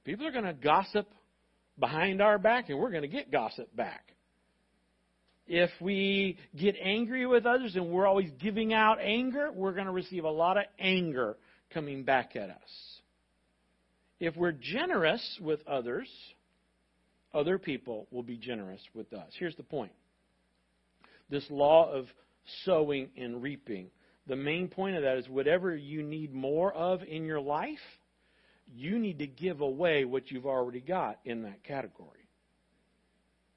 people 0.04 0.26
are 0.26 0.32
going 0.32 0.44
to 0.44 0.54
gossip 0.54 1.08
behind 1.78 2.20
our 2.20 2.38
back, 2.38 2.68
and 2.68 2.78
we're 2.78 2.90
going 2.90 3.02
to 3.02 3.08
get 3.08 3.30
gossip 3.30 3.74
back. 3.74 4.04
If 5.46 5.70
we 5.80 6.36
get 6.54 6.76
angry 6.82 7.24
with 7.26 7.46
others 7.46 7.74
and 7.74 7.90
we're 7.90 8.06
always 8.06 8.30
giving 8.38 8.74
out 8.74 8.98
anger, 9.00 9.50
we're 9.54 9.72
going 9.72 9.86
to 9.86 9.92
receive 9.92 10.24
a 10.24 10.30
lot 10.30 10.58
of 10.58 10.64
anger 10.78 11.36
coming 11.72 12.04
back 12.04 12.36
at 12.36 12.50
us. 12.50 13.00
If 14.20 14.36
we're 14.36 14.52
generous 14.52 15.38
with 15.40 15.66
others, 15.66 16.08
other 17.32 17.58
people 17.58 18.08
will 18.10 18.22
be 18.22 18.36
generous 18.36 18.80
with 18.94 19.12
us. 19.12 19.30
Here's 19.38 19.56
the 19.56 19.62
point 19.62 19.92
this 21.30 21.44
law 21.50 21.92
of 21.92 22.06
sowing 22.64 23.10
and 23.16 23.42
reaping. 23.42 23.90
The 24.26 24.36
main 24.36 24.68
point 24.68 24.96
of 24.96 25.02
that 25.02 25.18
is 25.18 25.28
whatever 25.28 25.74
you 25.74 26.02
need 26.02 26.34
more 26.34 26.72
of 26.72 27.02
in 27.02 27.24
your 27.24 27.40
life, 27.40 27.78
you 28.74 28.98
need 28.98 29.18
to 29.20 29.26
give 29.26 29.60
away 29.60 30.04
what 30.04 30.30
you've 30.30 30.46
already 30.46 30.80
got 30.80 31.18
in 31.24 31.42
that 31.42 31.64
category. 31.64 32.28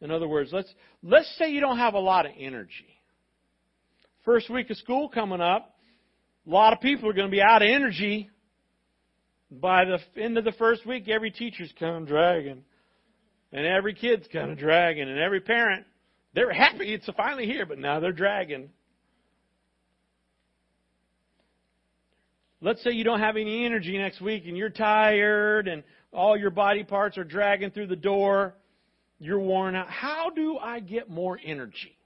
In 0.01 0.10
other 0.12 0.27
words, 0.27 0.50
let's 0.51 0.74
let's 1.03 1.32
say 1.38 1.51
you 1.51 1.60
don't 1.60 1.77
have 1.77 1.94
a 1.94 2.00
lot 2.00 2.25
of 2.25 2.32
energy. 2.38 2.88
First 4.25 4.50
week 4.50 4.70
of 4.70 4.77
school 4.77 5.10
coming 5.10 5.41
up, 5.41 5.76
a 6.45 6.50
lot 6.50 6.74
of 6.74 6.82
people 6.82 7.10
are 7.10 7.13
going 7.13 7.28
to 7.28 7.32
be 7.32 7.41
out 7.41 7.62
of 7.62 7.69
energy. 7.69 8.30
By 9.52 9.84
the 9.86 10.00
end 10.21 10.38
of 10.38 10.45
the 10.45 10.54
first 10.54 10.86
week, 10.86 11.10
every 11.10 11.30
teacher's 11.30 11.71
kind 11.78 12.02
of 12.04 12.08
dragging, 12.08 12.63
and 13.52 13.65
every 13.65 13.93
kid's 13.93 14.28
kind 14.32 14.50
of 14.50 14.58
dragging, 14.58 15.10
and 15.10 15.19
every 15.19 15.41
parent 15.41 15.86
they're 16.34 16.54
happy 16.54 16.93
it's 16.93 17.10
finally 17.17 17.45
here, 17.45 17.65
but 17.65 17.78
now 17.78 18.00
they're 18.00 18.13
dragging. 18.13 18.69
Let's 22.62 22.84
say 22.84 22.91
you 22.91 23.04
don't 23.04 23.19
have 23.19 23.38
any 23.38 23.65
energy 23.65 23.97
next 23.97 24.21
week 24.21 24.43
and 24.45 24.56
you're 24.56 24.69
tired 24.69 25.67
and 25.67 25.84
all 26.13 26.38
your 26.38 26.52
body 26.52 26.84
parts 26.84 27.17
are 27.17 27.24
dragging 27.24 27.71
through 27.71 27.88
the 27.88 27.95
door. 27.95 28.54
You're 29.19 29.39
worn 29.39 29.76
out. 29.76 29.89
How 29.89 30.30
do 30.30 30.58
I 30.58 30.80
get 30.80 31.10
more 31.10 31.39
energy? 31.43 31.97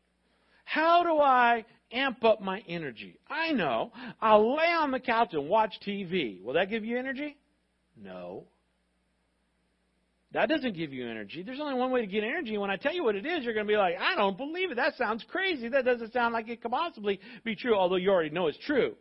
How 0.64 1.04
do 1.04 1.20
I 1.20 1.66
amp 1.92 2.24
up 2.24 2.42
my 2.42 2.64
energy? 2.68 3.20
I 3.30 3.52
know. 3.52 3.92
I'll 4.22 4.56
lay 4.56 4.68
on 4.68 4.92
the 4.92 5.00
couch 5.00 5.30
and 5.34 5.50
watch 5.50 5.74
TV. 5.86 6.42
Will 6.42 6.54
that 6.54 6.70
give 6.70 6.86
you 6.86 6.98
energy? 6.98 7.38
No. 8.02 8.46
That 10.34 10.50
doesn't 10.50 10.76
give 10.76 10.92
you 10.92 11.08
energy. 11.08 11.44
There's 11.44 11.62
only 11.62 11.76
one 11.76 11.92
way 11.92 12.02
to 12.02 12.08
get 12.08 12.24
energy. 12.24 12.52
And 12.52 12.62
when 12.62 12.72
I 12.72 12.78
tell 12.78 12.94
you 12.94 13.04
what 13.04 13.16
it 13.16 13.26
is, 13.26 13.44
you're 13.44 13.54
going 13.54 13.66
to 13.66 13.72
be 13.72 13.78
like, 13.78 13.96
I 14.00 14.16
don't 14.16 14.38
believe 14.38 14.72
it. 14.72 14.76
That 14.76 14.96
sounds 14.98 15.24
crazy. 15.30 15.70
That 15.70 15.86
doesn't 15.86 16.14
sound 16.14 16.34
like 16.34 16.50
it 16.50 16.62
could 16.62 16.72
possibly 16.72 17.20
be 17.44 17.56
true, 17.56 17.76
although 17.76 17.96
you 17.96 18.10
already 18.10 18.32
know 18.32 18.48
it's 18.48 18.58
true. 18.66 18.96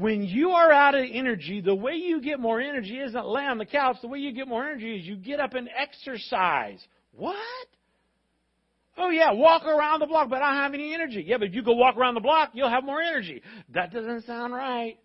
When 0.00 0.22
you 0.22 0.52
are 0.52 0.72
out 0.72 0.94
of 0.94 1.04
energy, 1.12 1.60
the 1.60 1.74
way 1.74 1.92
you 1.92 2.22
get 2.22 2.40
more 2.40 2.58
energy 2.58 2.98
isn't 2.98 3.26
lay 3.26 3.42
on 3.42 3.58
the 3.58 3.66
couch. 3.66 3.96
The 4.00 4.08
way 4.08 4.20
you 4.20 4.32
get 4.32 4.48
more 4.48 4.64
energy 4.66 4.96
is 4.96 5.06
you 5.06 5.14
get 5.14 5.40
up 5.40 5.52
and 5.52 5.68
exercise. 5.76 6.82
What? 7.12 7.36
Oh 8.96 9.10
yeah, 9.10 9.32
walk 9.32 9.66
around 9.66 10.00
the 10.00 10.06
block, 10.06 10.30
but 10.30 10.40
I 10.40 10.54
don't 10.54 10.62
have 10.62 10.72
any 10.72 10.94
energy. 10.94 11.22
Yeah, 11.26 11.36
but 11.36 11.48
if 11.48 11.54
you 11.54 11.62
go 11.62 11.74
walk 11.74 11.98
around 11.98 12.14
the 12.14 12.20
block, 12.20 12.52
you'll 12.54 12.70
have 12.70 12.82
more 12.82 13.02
energy. 13.02 13.42
That 13.74 13.92
doesn't 13.92 14.24
sound 14.24 14.54
right. 14.54 14.96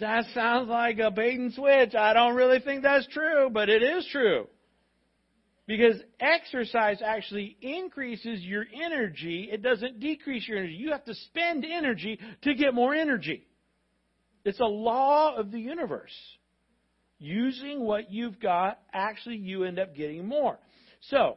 That 0.00 0.24
sounds 0.32 0.70
like 0.70 0.98
a 1.00 1.10
bait 1.10 1.38
and 1.38 1.52
switch. 1.52 1.94
I 1.94 2.14
don't 2.14 2.34
really 2.34 2.60
think 2.60 2.82
that's 2.82 3.06
true, 3.08 3.50
but 3.52 3.68
it 3.68 3.82
is 3.82 4.08
true. 4.10 4.46
Because 5.68 6.00
exercise 6.18 7.02
actually 7.04 7.58
increases 7.60 8.40
your 8.40 8.64
energy. 8.74 9.50
It 9.52 9.62
doesn't 9.62 10.00
decrease 10.00 10.48
your 10.48 10.56
energy. 10.56 10.72
You 10.72 10.92
have 10.92 11.04
to 11.04 11.14
spend 11.14 11.62
energy 11.64 12.18
to 12.42 12.54
get 12.54 12.72
more 12.72 12.94
energy. 12.94 13.46
It's 14.46 14.60
a 14.60 14.64
law 14.64 15.36
of 15.36 15.50
the 15.52 15.60
universe. 15.60 16.14
Using 17.18 17.80
what 17.80 18.10
you've 18.10 18.40
got, 18.40 18.78
actually, 18.94 19.36
you 19.36 19.64
end 19.64 19.78
up 19.78 19.94
getting 19.94 20.26
more. 20.26 20.58
So, 21.10 21.36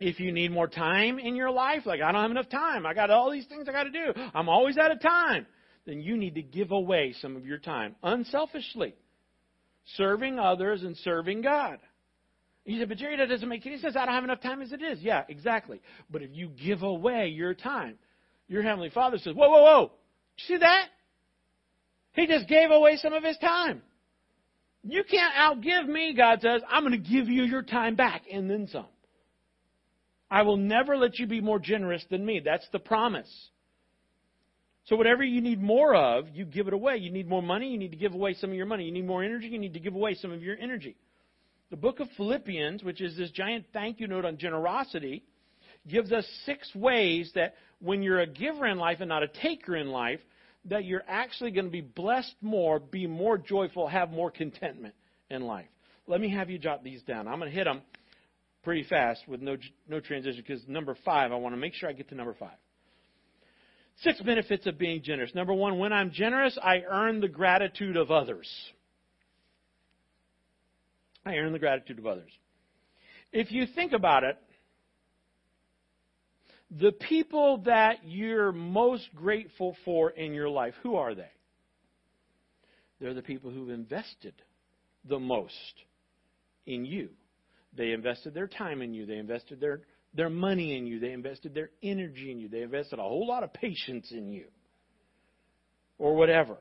if 0.00 0.20
you 0.20 0.32
need 0.32 0.50
more 0.50 0.68
time 0.68 1.18
in 1.18 1.34
your 1.34 1.50
life, 1.50 1.86
like 1.86 2.02
I 2.02 2.12
don't 2.12 2.20
have 2.20 2.30
enough 2.30 2.50
time, 2.50 2.84
I 2.84 2.92
got 2.92 3.08
all 3.08 3.30
these 3.30 3.46
things 3.46 3.68
I 3.68 3.72
got 3.72 3.84
to 3.84 3.90
do, 3.90 4.12
I'm 4.34 4.50
always 4.50 4.76
out 4.76 4.90
of 4.90 5.00
time, 5.00 5.46
then 5.86 6.02
you 6.02 6.18
need 6.18 6.34
to 6.34 6.42
give 6.42 6.72
away 6.72 7.14
some 7.22 7.36
of 7.36 7.46
your 7.46 7.58
time 7.58 7.94
unselfishly, 8.02 8.94
serving 9.96 10.38
others 10.38 10.82
and 10.82 10.94
serving 10.98 11.40
God. 11.40 11.78
You 12.64 12.78
said, 12.78 12.88
but 12.88 12.98
Jerry, 12.98 13.16
that 13.16 13.28
doesn't 13.28 13.48
make 13.48 13.66
any 13.66 13.78
sense. 13.78 13.96
I 13.96 14.04
don't 14.04 14.14
have 14.14 14.24
enough 14.24 14.42
time 14.42 14.62
as 14.62 14.72
it 14.72 14.82
is. 14.82 15.00
Yeah, 15.00 15.24
exactly. 15.28 15.80
But 16.10 16.22
if 16.22 16.30
you 16.32 16.48
give 16.48 16.82
away 16.82 17.28
your 17.28 17.54
time, 17.54 17.96
your 18.48 18.62
Heavenly 18.62 18.90
Father 18.90 19.18
says, 19.18 19.34
whoa, 19.34 19.48
whoa, 19.48 19.62
whoa. 19.62 19.92
See 20.46 20.56
that? 20.56 20.88
He 22.12 22.26
just 22.26 22.48
gave 22.48 22.70
away 22.70 22.96
some 22.96 23.12
of 23.12 23.22
his 23.24 23.38
time. 23.38 23.82
You 24.82 25.04
can't 25.04 25.34
outgive 25.34 25.86
me, 25.86 26.14
God 26.16 26.40
says. 26.40 26.62
I'm 26.68 26.82
going 26.82 27.02
to 27.02 27.10
give 27.10 27.28
you 27.28 27.44
your 27.44 27.62
time 27.62 27.96
back 27.96 28.22
and 28.32 28.48
then 28.48 28.68
some. 28.68 28.86
I 30.30 30.42
will 30.42 30.56
never 30.56 30.96
let 30.96 31.18
you 31.18 31.26
be 31.26 31.40
more 31.40 31.58
generous 31.58 32.04
than 32.10 32.24
me. 32.24 32.40
That's 32.44 32.66
the 32.72 32.78
promise. 32.78 33.30
So 34.84 34.96
whatever 34.96 35.22
you 35.22 35.40
need 35.40 35.60
more 35.60 35.94
of, 35.94 36.28
you 36.32 36.44
give 36.44 36.66
it 36.66 36.72
away. 36.72 36.96
You 36.96 37.10
need 37.10 37.28
more 37.28 37.42
money, 37.42 37.68
you 37.68 37.78
need 37.78 37.90
to 37.90 37.96
give 37.96 38.14
away 38.14 38.34
some 38.34 38.50
of 38.50 38.56
your 38.56 38.66
money. 38.66 38.84
You 38.84 38.92
need 38.92 39.06
more 39.06 39.22
energy, 39.22 39.48
you 39.48 39.58
need 39.58 39.74
to 39.74 39.80
give 39.80 39.94
away 39.94 40.14
some 40.14 40.32
of 40.32 40.42
your 40.42 40.56
energy. 40.56 40.96
The 41.70 41.76
book 41.76 42.00
of 42.00 42.08
Philippians, 42.16 42.82
which 42.82 43.00
is 43.00 43.16
this 43.16 43.30
giant 43.30 43.66
thank 43.72 44.00
you 44.00 44.08
note 44.08 44.24
on 44.24 44.38
generosity, 44.38 45.22
gives 45.86 46.12
us 46.12 46.26
six 46.44 46.74
ways 46.74 47.30
that 47.34 47.54
when 47.80 48.02
you're 48.02 48.20
a 48.20 48.26
giver 48.26 48.66
in 48.66 48.78
life 48.78 48.98
and 49.00 49.08
not 49.08 49.22
a 49.22 49.28
taker 49.28 49.76
in 49.76 49.90
life, 49.90 50.20
that 50.66 50.84
you're 50.84 51.04
actually 51.08 51.52
going 51.52 51.64
to 51.64 51.70
be 51.70 51.80
blessed 51.80 52.34
more, 52.42 52.78
be 52.78 53.06
more 53.06 53.38
joyful, 53.38 53.86
have 53.86 54.10
more 54.10 54.30
contentment 54.30 54.94
in 55.30 55.42
life. 55.42 55.68
Let 56.06 56.20
me 56.20 56.28
have 56.30 56.50
you 56.50 56.58
jot 56.58 56.82
these 56.82 57.02
down. 57.02 57.28
I'm 57.28 57.38
going 57.38 57.50
to 57.50 57.56
hit 57.56 57.64
them 57.64 57.82
pretty 58.62 58.82
fast 58.82 59.26
with 59.26 59.40
no, 59.40 59.56
no 59.88 60.00
transition 60.00 60.42
because 60.46 60.66
number 60.66 60.96
five, 61.04 61.32
I 61.32 61.36
want 61.36 61.54
to 61.54 61.60
make 61.60 61.74
sure 61.74 61.88
I 61.88 61.92
get 61.92 62.08
to 62.10 62.14
number 62.14 62.34
five. 62.38 62.56
Six 64.02 64.20
benefits 64.22 64.66
of 64.66 64.76
being 64.76 65.02
generous. 65.02 65.34
Number 65.34 65.54
one, 65.54 65.78
when 65.78 65.92
I'm 65.92 66.10
generous, 66.10 66.58
I 66.62 66.82
earn 66.88 67.20
the 67.20 67.28
gratitude 67.28 67.96
of 67.96 68.10
others. 68.10 68.48
I 71.24 71.36
earn 71.36 71.52
the 71.52 71.58
gratitude 71.58 71.98
of 71.98 72.06
others. 72.06 72.30
If 73.32 73.52
you 73.52 73.66
think 73.74 73.92
about 73.92 74.24
it, 74.24 74.36
the 76.70 76.92
people 76.92 77.58
that 77.66 78.04
you're 78.04 78.52
most 78.52 79.08
grateful 79.14 79.76
for 79.84 80.10
in 80.10 80.34
your 80.34 80.48
life, 80.48 80.74
who 80.82 80.96
are 80.96 81.14
they? 81.14 81.30
They're 83.00 83.14
the 83.14 83.22
people 83.22 83.50
who've 83.50 83.70
invested 83.70 84.34
the 85.08 85.18
most 85.18 85.54
in 86.66 86.84
you. 86.84 87.10
They 87.76 87.92
invested 87.92 88.34
their 88.34 88.46
time 88.46 88.82
in 88.82 88.94
you. 88.94 89.06
They 89.06 89.16
invested 89.16 89.60
their, 89.60 89.80
their 90.14 90.28
money 90.28 90.76
in 90.76 90.86
you. 90.86 91.00
They 91.00 91.12
invested 91.12 91.54
their 91.54 91.70
energy 91.82 92.30
in 92.30 92.38
you. 92.38 92.48
They 92.48 92.62
invested 92.62 92.98
a 92.98 93.02
whole 93.02 93.26
lot 93.26 93.42
of 93.42 93.52
patience 93.52 94.08
in 94.10 94.28
you. 94.28 94.46
Or 95.98 96.14
whatever. 96.14 96.56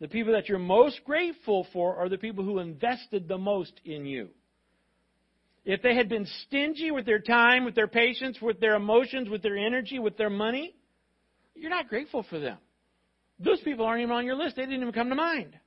The 0.00 0.08
people 0.08 0.34
that 0.34 0.48
you're 0.48 0.58
most 0.58 1.00
grateful 1.04 1.66
for 1.72 1.96
are 1.96 2.08
the 2.08 2.18
people 2.18 2.44
who 2.44 2.58
invested 2.58 3.28
the 3.28 3.38
most 3.38 3.72
in 3.84 4.04
you. 4.04 4.28
If 5.64 5.82
they 5.82 5.96
had 5.96 6.08
been 6.08 6.26
stingy 6.46 6.90
with 6.90 7.06
their 7.06 7.18
time, 7.18 7.64
with 7.64 7.74
their 7.74 7.88
patience, 7.88 8.38
with 8.40 8.60
their 8.60 8.74
emotions, 8.74 9.28
with 9.28 9.42
their 9.42 9.56
energy, 9.56 9.98
with 9.98 10.16
their 10.16 10.30
money, 10.30 10.76
you're 11.54 11.70
not 11.70 11.88
grateful 11.88 12.24
for 12.28 12.38
them. 12.38 12.58
Those 13.38 13.60
people 13.60 13.84
aren't 13.84 14.02
even 14.02 14.14
on 14.14 14.24
your 14.24 14.36
list. 14.36 14.56
They 14.56 14.62
didn't 14.62 14.82
even 14.82 14.92
come 14.92 15.08
to 15.08 15.14
mind. 15.14 15.58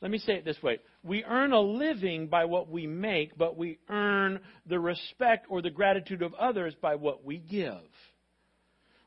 Let 0.00 0.10
me 0.10 0.18
say 0.18 0.34
it 0.34 0.44
this 0.44 0.62
way 0.62 0.78
We 1.02 1.24
earn 1.24 1.52
a 1.52 1.60
living 1.60 2.28
by 2.28 2.44
what 2.44 2.68
we 2.68 2.86
make, 2.86 3.36
but 3.36 3.56
we 3.56 3.78
earn 3.88 4.40
the 4.66 4.80
respect 4.80 5.46
or 5.48 5.62
the 5.62 5.70
gratitude 5.70 6.22
of 6.22 6.34
others 6.34 6.74
by 6.80 6.96
what 6.96 7.24
we 7.24 7.38
give. 7.38 7.82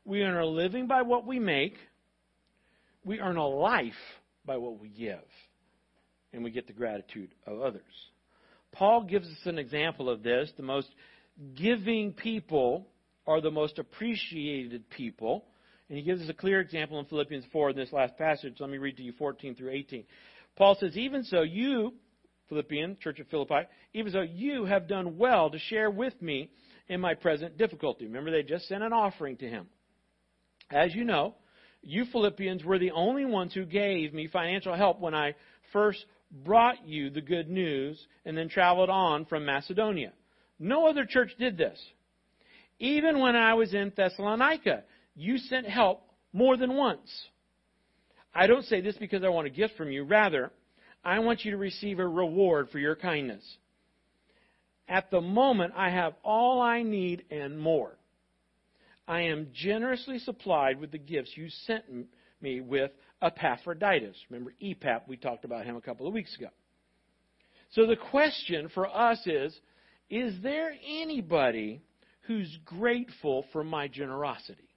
We 0.04 0.22
earn 0.22 0.36
a 0.36 0.46
living 0.46 0.86
by 0.86 1.02
what 1.02 1.26
we 1.26 1.38
make, 1.38 1.76
we 3.04 3.20
earn 3.20 3.36
a 3.36 3.46
life 3.46 3.92
by 4.44 4.56
what 4.56 4.78
we 4.80 4.88
give, 4.88 5.24
and 6.32 6.42
we 6.42 6.50
get 6.50 6.66
the 6.66 6.72
gratitude 6.72 7.30
of 7.46 7.60
others. 7.60 7.82
Paul 8.72 9.04
gives 9.04 9.28
us 9.28 9.46
an 9.46 9.58
example 9.58 10.10
of 10.10 10.22
this. 10.22 10.50
The 10.56 10.62
most 10.62 10.88
giving 11.54 12.12
people 12.12 12.88
are 13.26 13.40
the 13.40 13.50
most 13.50 13.78
appreciated 13.78 14.88
people. 14.90 15.44
And 15.88 15.98
he 15.98 16.04
gives 16.04 16.22
us 16.22 16.28
a 16.28 16.34
clear 16.34 16.60
example 16.60 16.98
in 16.98 17.04
Philippians 17.06 17.44
4 17.52 17.70
in 17.70 17.76
this 17.76 17.92
last 17.92 18.16
passage. 18.16 18.54
Let 18.58 18.70
me 18.70 18.78
read 18.78 18.96
to 18.96 19.02
you 19.02 19.12
14 19.12 19.54
through 19.54 19.70
18. 19.70 20.04
Paul 20.56 20.76
says, 20.80 20.96
Even 20.96 21.24
so, 21.24 21.42
you, 21.42 21.94
Philippian, 22.48 22.96
Church 23.00 23.20
of 23.20 23.28
Philippi, 23.28 23.68
even 23.92 24.12
so, 24.12 24.22
you 24.22 24.64
have 24.64 24.88
done 24.88 25.18
well 25.18 25.50
to 25.50 25.58
share 25.58 25.90
with 25.90 26.20
me 26.22 26.50
in 26.88 27.00
my 27.00 27.14
present 27.14 27.58
difficulty. 27.58 28.06
Remember, 28.06 28.30
they 28.30 28.42
just 28.42 28.66
sent 28.68 28.82
an 28.82 28.92
offering 28.92 29.36
to 29.38 29.48
him. 29.48 29.66
As 30.70 30.94
you 30.94 31.04
know, 31.04 31.34
you 31.86 32.04
Philippians 32.06 32.64
were 32.64 32.78
the 32.78 32.92
only 32.92 33.24
ones 33.24 33.54
who 33.54 33.64
gave 33.64 34.14
me 34.14 34.28
financial 34.28 34.74
help 34.74 35.00
when 35.00 35.14
I 35.14 35.34
first 35.72 36.04
brought 36.44 36.86
you 36.86 37.10
the 37.10 37.20
good 37.20 37.48
news 37.48 38.06
and 38.24 38.36
then 38.36 38.48
traveled 38.48 38.90
on 38.90 39.24
from 39.26 39.44
Macedonia. 39.44 40.12
No 40.58 40.86
other 40.86 41.04
church 41.04 41.32
did 41.38 41.56
this. 41.56 41.78
Even 42.78 43.20
when 43.20 43.36
I 43.36 43.54
was 43.54 43.72
in 43.74 43.92
Thessalonica, 43.96 44.84
you 45.14 45.38
sent 45.38 45.66
help 45.66 46.02
more 46.32 46.56
than 46.56 46.74
once. 46.74 47.08
I 48.34 48.46
don't 48.46 48.64
say 48.64 48.80
this 48.80 48.96
because 48.96 49.22
I 49.22 49.28
want 49.28 49.46
a 49.46 49.50
gift 49.50 49.76
from 49.76 49.92
you. 49.92 50.04
Rather, 50.04 50.50
I 51.04 51.20
want 51.20 51.44
you 51.44 51.52
to 51.52 51.56
receive 51.56 51.98
a 51.98 52.06
reward 52.06 52.70
for 52.70 52.78
your 52.78 52.96
kindness. 52.96 53.44
At 54.88 55.10
the 55.10 55.20
moment, 55.20 55.72
I 55.76 55.90
have 55.90 56.14
all 56.24 56.60
I 56.60 56.82
need 56.82 57.24
and 57.30 57.58
more. 57.58 57.96
I 59.06 59.22
am 59.22 59.48
generously 59.52 60.18
supplied 60.18 60.80
with 60.80 60.90
the 60.90 60.98
gifts 60.98 61.32
you 61.36 61.48
sent 61.66 61.84
me 62.40 62.60
with 62.60 62.90
Epaphroditus. 63.22 64.16
Remember 64.30 64.54
EPAP, 64.62 65.02
we 65.08 65.16
talked 65.16 65.44
about 65.44 65.64
him 65.64 65.76
a 65.76 65.80
couple 65.80 66.06
of 66.06 66.14
weeks 66.14 66.34
ago. 66.36 66.48
So 67.72 67.86
the 67.86 67.96
question 67.96 68.68
for 68.72 68.86
us 68.86 69.20
is 69.26 69.58
Is 70.08 70.34
there 70.42 70.72
anybody 70.86 71.82
who's 72.22 72.58
grateful 72.64 73.44
for 73.52 73.64
my 73.64 73.88
generosity? 73.88 74.68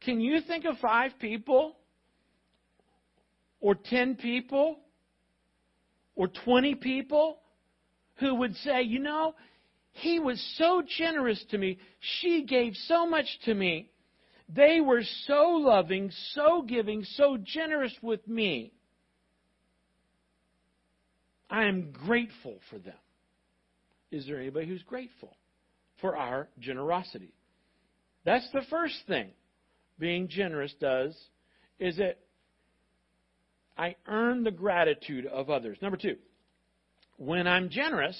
Can 0.00 0.20
you 0.20 0.40
think 0.40 0.64
of 0.64 0.76
five 0.78 1.12
people 1.18 1.76
or 3.60 3.74
10 3.74 4.16
people 4.16 4.78
or 6.14 6.28
20 6.28 6.74
people 6.76 7.38
who 8.16 8.34
would 8.36 8.54
say, 8.56 8.82
you 8.82 8.98
know, 8.98 9.34
he 9.98 10.18
was 10.18 10.40
so 10.56 10.82
generous 10.98 11.42
to 11.50 11.58
me. 11.58 11.78
She 12.20 12.44
gave 12.44 12.74
so 12.86 13.06
much 13.06 13.26
to 13.44 13.54
me. 13.54 13.90
They 14.48 14.80
were 14.80 15.02
so 15.26 15.50
loving, 15.50 16.10
so 16.32 16.62
giving, 16.62 17.04
so 17.04 17.36
generous 17.42 17.94
with 18.02 18.26
me. 18.26 18.72
I 21.50 21.64
am 21.64 21.92
grateful 21.92 22.58
for 22.70 22.78
them. 22.78 22.94
Is 24.10 24.26
there 24.26 24.38
anybody 24.38 24.66
who's 24.66 24.82
grateful 24.82 25.36
for 26.00 26.16
our 26.16 26.48
generosity? 26.58 27.34
That's 28.24 28.48
the 28.52 28.62
first 28.70 28.96
thing 29.06 29.30
being 29.98 30.28
generous 30.28 30.74
does, 30.80 31.14
is 31.78 31.98
it 31.98 32.18
I 33.76 33.96
earn 34.06 34.44
the 34.44 34.50
gratitude 34.50 35.26
of 35.26 35.50
others. 35.50 35.78
Number 35.80 35.96
two, 35.96 36.16
when 37.16 37.46
I'm 37.46 37.68
generous, 37.68 38.18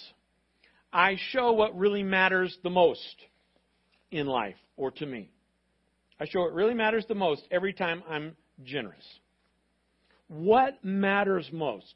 I 0.93 1.17
show 1.31 1.53
what 1.53 1.77
really 1.77 2.03
matters 2.03 2.57
the 2.63 2.71
most 2.71 3.17
in 4.11 4.27
life 4.27 4.57
or 4.77 4.91
to 4.93 5.07
me. 5.07 5.31
I 6.21 6.27
show 6.27 6.41
what 6.41 6.55
really 6.55 6.75
matters 6.75 7.05
the 7.07 7.15
most 7.15 7.43
every 7.51 7.73
time 7.73 8.03
I'm 8.09 8.37
generous. 8.65 9.05
What 10.29 10.83
matters 10.85 11.49
most? 11.53 11.95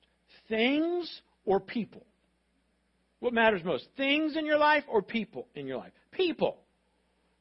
Things 0.49 1.23
or 1.45 1.61
people? 1.61 2.07
What 3.21 3.33
matters 3.33 3.63
most? 3.65 3.87
Things 3.97 4.37
in 4.37 4.47
your 4.47 4.59
life 4.59 4.85
or 4.89 5.03
people 5.03 5.47
in 5.55 5.67
your 5.67 5.79
life? 5.79 5.93
People. 6.13 6.59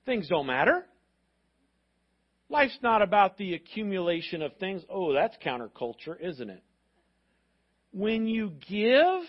Things 0.05 0.27
don't 0.27 0.47
matter. 0.47 0.85
Life's 2.49 2.77
not 2.83 3.01
about 3.01 3.37
the 3.37 3.53
accumulation 3.53 4.41
of 4.41 4.55
things. 4.57 4.83
Oh, 4.89 5.13
that's 5.13 5.37
counterculture, 5.37 6.19
isn't 6.19 6.49
it? 6.49 6.61
When 7.93 8.27
you 8.27 8.53
give, 8.69 9.21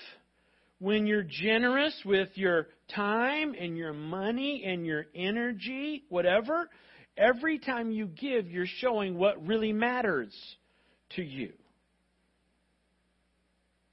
when 0.82 1.06
you're 1.06 1.22
generous 1.22 1.94
with 2.04 2.28
your 2.34 2.66
time 2.92 3.54
and 3.56 3.76
your 3.76 3.92
money 3.92 4.64
and 4.66 4.84
your 4.84 5.06
energy, 5.14 6.02
whatever, 6.08 6.68
every 7.16 7.60
time 7.60 7.92
you 7.92 8.08
give, 8.08 8.50
you're 8.50 8.66
showing 8.78 9.16
what 9.16 9.46
really 9.46 9.72
matters 9.72 10.34
to 11.10 11.22
you. 11.22 11.52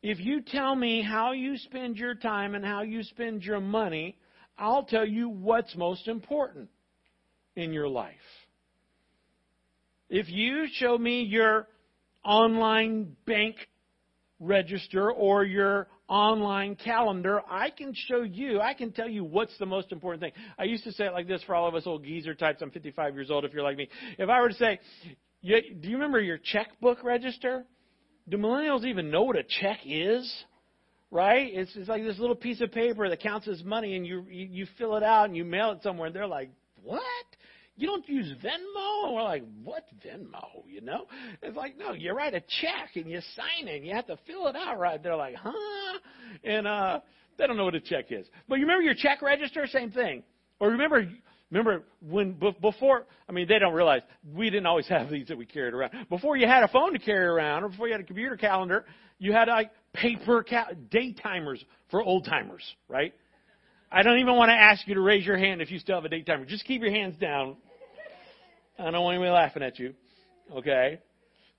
If 0.01 0.19
you 0.19 0.41
tell 0.41 0.75
me 0.75 1.03
how 1.03 1.33
you 1.33 1.57
spend 1.57 1.97
your 1.97 2.15
time 2.15 2.55
and 2.55 2.65
how 2.65 2.81
you 2.81 3.03
spend 3.03 3.43
your 3.43 3.61
money, 3.61 4.17
I'll 4.57 4.83
tell 4.83 5.05
you 5.05 5.29
what's 5.29 5.75
most 5.75 6.07
important 6.07 6.69
in 7.55 7.71
your 7.71 7.87
life. 7.87 8.15
If 10.09 10.27
you 10.27 10.65
show 10.73 10.97
me 10.97 11.21
your 11.21 11.67
online 12.25 13.15
bank 13.27 13.57
register 14.39 15.11
or 15.11 15.43
your 15.43 15.87
online 16.09 16.75
calendar, 16.75 17.41
I 17.49 17.69
can 17.69 17.93
show 17.93 18.23
you, 18.23 18.59
I 18.59 18.73
can 18.73 18.91
tell 18.91 19.07
you 19.07 19.23
what's 19.23 19.57
the 19.59 19.65
most 19.65 19.91
important 19.91 20.21
thing. 20.21 20.31
I 20.57 20.63
used 20.63 20.83
to 20.85 20.91
say 20.91 21.05
it 21.05 21.13
like 21.13 21.27
this 21.27 21.41
for 21.43 21.55
all 21.55 21.67
of 21.67 21.75
us 21.75 21.83
old 21.85 22.03
geezer 22.03 22.33
types. 22.33 22.61
I'm 22.61 22.71
55 22.71 23.13
years 23.13 23.31
old 23.31 23.45
if 23.45 23.53
you're 23.53 23.63
like 23.63 23.77
me. 23.77 23.87
If 24.17 24.29
I 24.29 24.41
were 24.41 24.49
to 24.49 24.55
say, 24.55 24.79
do 25.43 25.49
you 25.89 25.93
remember 25.93 26.19
your 26.19 26.37
checkbook 26.37 27.03
register? 27.03 27.65
Do 28.27 28.37
millennials 28.37 28.85
even 28.85 29.11
know 29.11 29.23
what 29.23 29.35
a 29.35 29.43
check 29.43 29.79
is? 29.85 30.31
Right? 31.11 31.49
It's, 31.53 31.71
it's 31.75 31.89
like 31.89 32.03
this 32.03 32.19
little 32.19 32.35
piece 32.35 32.61
of 32.61 32.71
paper 32.71 33.09
that 33.09 33.21
counts 33.21 33.47
as 33.47 33.63
money, 33.63 33.95
and 33.95 34.05
you, 34.05 34.25
you 34.29 34.47
you 34.51 34.67
fill 34.77 34.95
it 34.95 35.01
out 35.01 35.25
and 35.25 35.35
you 35.35 35.43
mail 35.43 35.71
it 35.71 35.81
somewhere, 35.81 36.05
and 36.05 36.15
they're 36.15 36.27
like, 36.27 36.51
"What? 36.83 37.01
You 37.79 37.87
don't 37.87 38.07
use 38.09 38.33
Venmo? 38.43 39.05
And 39.05 39.15
we're 39.15 39.23
like, 39.23 39.43
what 39.63 39.85
Venmo? 40.05 40.63
You 40.67 40.81
know? 40.81 41.05
It's 41.41 41.55
like, 41.55 41.77
no, 41.77 41.93
you 41.93 42.13
write 42.13 42.33
a 42.33 42.41
check 42.41 42.95
and 42.95 43.09
you 43.09 43.21
sign 43.35 43.67
it 43.67 43.77
and 43.77 43.85
you 43.85 43.93
have 43.93 44.07
to 44.07 44.17
fill 44.27 44.47
it 44.47 44.55
out 44.55 44.77
right. 44.77 45.01
They're 45.01 45.15
like, 45.15 45.35
huh? 45.35 45.99
And 46.43 46.67
uh, 46.67 46.99
they 47.37 47.47
don't 47.47 47.55
know 47.55 47.65
what 47.65 47.75
a 47.75 47.79
check 47.79 48.11
is. 48.11 48.27
But 48.47 48.55
you 48.55 48.65
remember 48.65 48.83
your 48.83 48.95
check 48.95 49.21
register? 49.21 49.65
Same 49.67 49.91
thing. 49.91 50.23
Or 50.59 50.69
remember, 50.69 51.09
remember 51.49 51.83
when 52.01 52.37
before? 52.61 53.05
I 53.29 53.31
mean, 53.31 53.47
they 53.47 53.59
don't 53.59 53.73
realize 53.73 54.01
we 54.35 54.49
didn't 54.49 54.65
always 54.65 54.87
have 54.89 55.09
these 55.09 55.27
that 55.29 55.37
we 55.37 55.45
carried 55.45 55.73
around. 55.73 55.91
Before 56.09 56.35
you 56.35 56.47
had 56.47 56.63
a 56.63 56.67
phone 56.67 56.91
to 56.93 56.99
carry 56.99 57.25
around, 57.25 57.63
or 57.63 57.69
before 57.69 57.87
you 57.87 57.93
had 57.93 58.01
a 58.01 58.05
computer 58.05 58.35
calendar, 58.35 58.85
you 59.19 59.31
had 59.31 59.47
like 59.47 59.71
paper 59.93 60.43
cal- 60.43 60.67
day 60.91 61.13
timers 61.13 61.63
for 61.89 62.03
old 62.03 62.25
timers, 62.25 62.63
right? 62.89 63.13
I 63.91 64.03
don't 64.03 64.19
even 64.19 64.35
want 64.35 64.49
to 64.49 64.53
ask 64.53 64.87
you 64.87 64.95
to 64.95 65.01
raise 65.01 65.25
your 65.25 65.37
hand 65.37 65.61
if 65.61 65.71
you 65.71 65.79
still 65.79 65.95
have 65.95 66.05
a 66.05 66.09
date 66.09 66.25
timer. 66.25 66.45
Just 66.45 66.65
keep 66.65 66.81
your 66.81 66.91
hands 66.91 67.15
down. 67.19 67.55
I 68.79 68.91
don't 68.91 69.03
want 69.03 69.15
anybody 69.15 69.31
laughing 69.31 69.63
at 69.63 69.77
you. 69.77 69.93
Okay? 70.55 70.99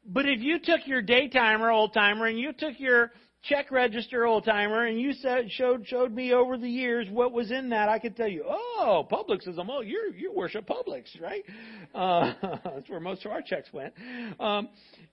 But 0.06 0.26
if 0.26 0.40
you 0.40 0.59
took 0.59 0.87
your 0.87 1.02
day 1.02 1.28
timer, 1.28 1.70
old 1.70 1.92
timer, 1.92 2.26
and 2.26 2.38
you 2.38 2.52
took 2.52 2.78
your 2.78 3.12
check 3.42 3.70
register, 3.70 4.24
old 4.26 4.44
timer, 4.44 4.87
and 4.87 5.00
you 5.00 5.12
said, 5.12 5.50
showed 5.50 5.87
showed 5.87 6.12
me 6.12 6.33
over 6.33 6.56
the 6.56 6.68
years 6.68 7.06
what 7.11 7.33
was 7.33 7.50
in 7.50 7.70
that, 7.70 7.88
I 7.88 7.98
could 7.98 8.16
tell 8.16 8.28
you, 8.28 8.44
oh, 8.46 9.06
Publix 9.11 9.46
is 9.46 9.59
a 9.59 9.64
mo. 9.64 9.80
You 9.80 10.12
you 10.16 10.33
worship 10.33 10.66
Publix, 10.66 11.20
right? 11.20 11.44
Uh, 11.92 12.35
that's 12.40 12.88
where 12.88 13.00
most 13.00 13.26
of 13.26 13.33
our 13.33 13.42
checks 13.42 13.68
went. 13.72 13.92
Um, 14.38 14.68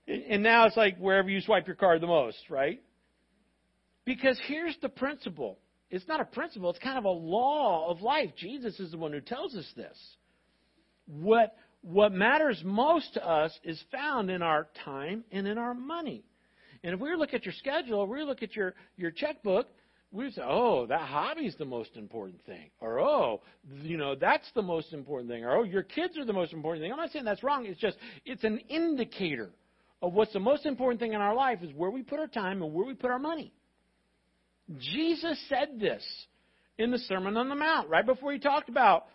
and 0.06 0.44
now 0.44 0.64
it's 0.66 0.76
like 0.76 0.96
wherever 0.98 1.28
you 1.28 1.40
swipe 1.40 1.66
your 1.66 1.74
card 1.74 2.00
the 2.00 2.06
most, 2.06 2.38
right? 2.48 2.80
Because 4.04 4.40
here's 4.46 4.76
the 4.80 4.88
principle. 4.88 5.58
It's 5.90 6.06
not 6.06 6.20
a 6.20 6.24
principle. 6.24 6.70
It's 6.70 6.78
kind 6.78 6.96
of 6.96 7.04
a 7.04 7.10
law 7.10 7.90
of 7.90 8.00
life. 8.00 8.30
Jesus 8.36 8.78
is 8.78 8.92
the 8.92 8.96
one 8.96 9.12
who 9.12 9.20
tells 9.20 9.56
us 9.56 9.66
this. 9.74 9.98
What 11.06 11.56
what 11.82 12.12
matters 12.12 12.60
most 12.64 13.14
to 13.14 13.26
us 13.26 13.56
is 13.62 13.82
found 13.92 14.30
in 14.30 14.42
our 14.42 14.68
time 14.84 15.24
and 15.30 15.46
in 15.46 15.58
our 15.58 15.74
money. 15.74 16.24
And 16.82 16.94
if 16.94 17.00
we 17.00 17.14
look 17.16 17.34
at 17.34 17.44
your 17.44 17.54
schedule, 17.54 18.06
we 18.06 18.22
look 18.22 18.42
at 18.42 18.54
your, 18.54 18.74
your 18.96 19.10
checkbook, 19.10 19.68
we 20.10 20.30
say, 20.30 20.42
oh, 20.44 20.86
that 20.86 21.02
hobby's 21.02 21.54
the 21.58 21.64
most 21.64 21.96
important 21.96 22.44
thing. 22.46 22.70
Or, 22.80 23.00
oh, 23.00 23.42
you 23.82 23.96
know, 23.96 24.14
that's 24.14 24.50
the 24.54 24.62
most 24.62 24.92
important 24.92 25.30
thing. 25.30 25.44
Or, 25.44 25.58
oh, 25.58 25.62
your 25.64 25.82
kids 25.82 26.16
are 26.16 26.24
the 26.24 26.32
most 26.32 26.52
important 26.52 26.82
thing. 26.82 26.92
I'm 26.92 26.98
not 26.98 27.10
saying 27.10 27.24
that's 27.24 27.42
wrong. 27.42 27.66
It's 27.66 27.80
just, 27.80 27.96
it's 28.24 28.44
an 28.44 28.58
indicator 28.68 29.50
of 30.00 30.12
what's 30.12 30.32
the 30.32 30.40
most 30.40 30.64
important 30.66 31.00
thing 31.00 31.12
in 31.12 31.20
our 31.20 31.34
life 31.34 31.62
is 31.62 31.74
where 31.74 31.90
we 31.90 32.02
put 32.02 32.20
our 32.20 32.26
time 32.26 32.62
and 32.62 32.72
where 32.72 32.86
we 32.86 32.94
put 32.94 33.10
our 33.10 33.18
money. 33.18 33.52
Jesus 34.78 35.38
said 35.48 35.80
this 35.80 36.04
in 36.78 36.90
the 36.90 36.98
Sermon 36.98 37.36
on 37.36 37.48
the 37.48 37.54
Mount, 37.54 37.88
right 37.88 38.06
before 38.06 38.32
he 38.32 38.38
talked 38.38 38.68
about 38.68 39.06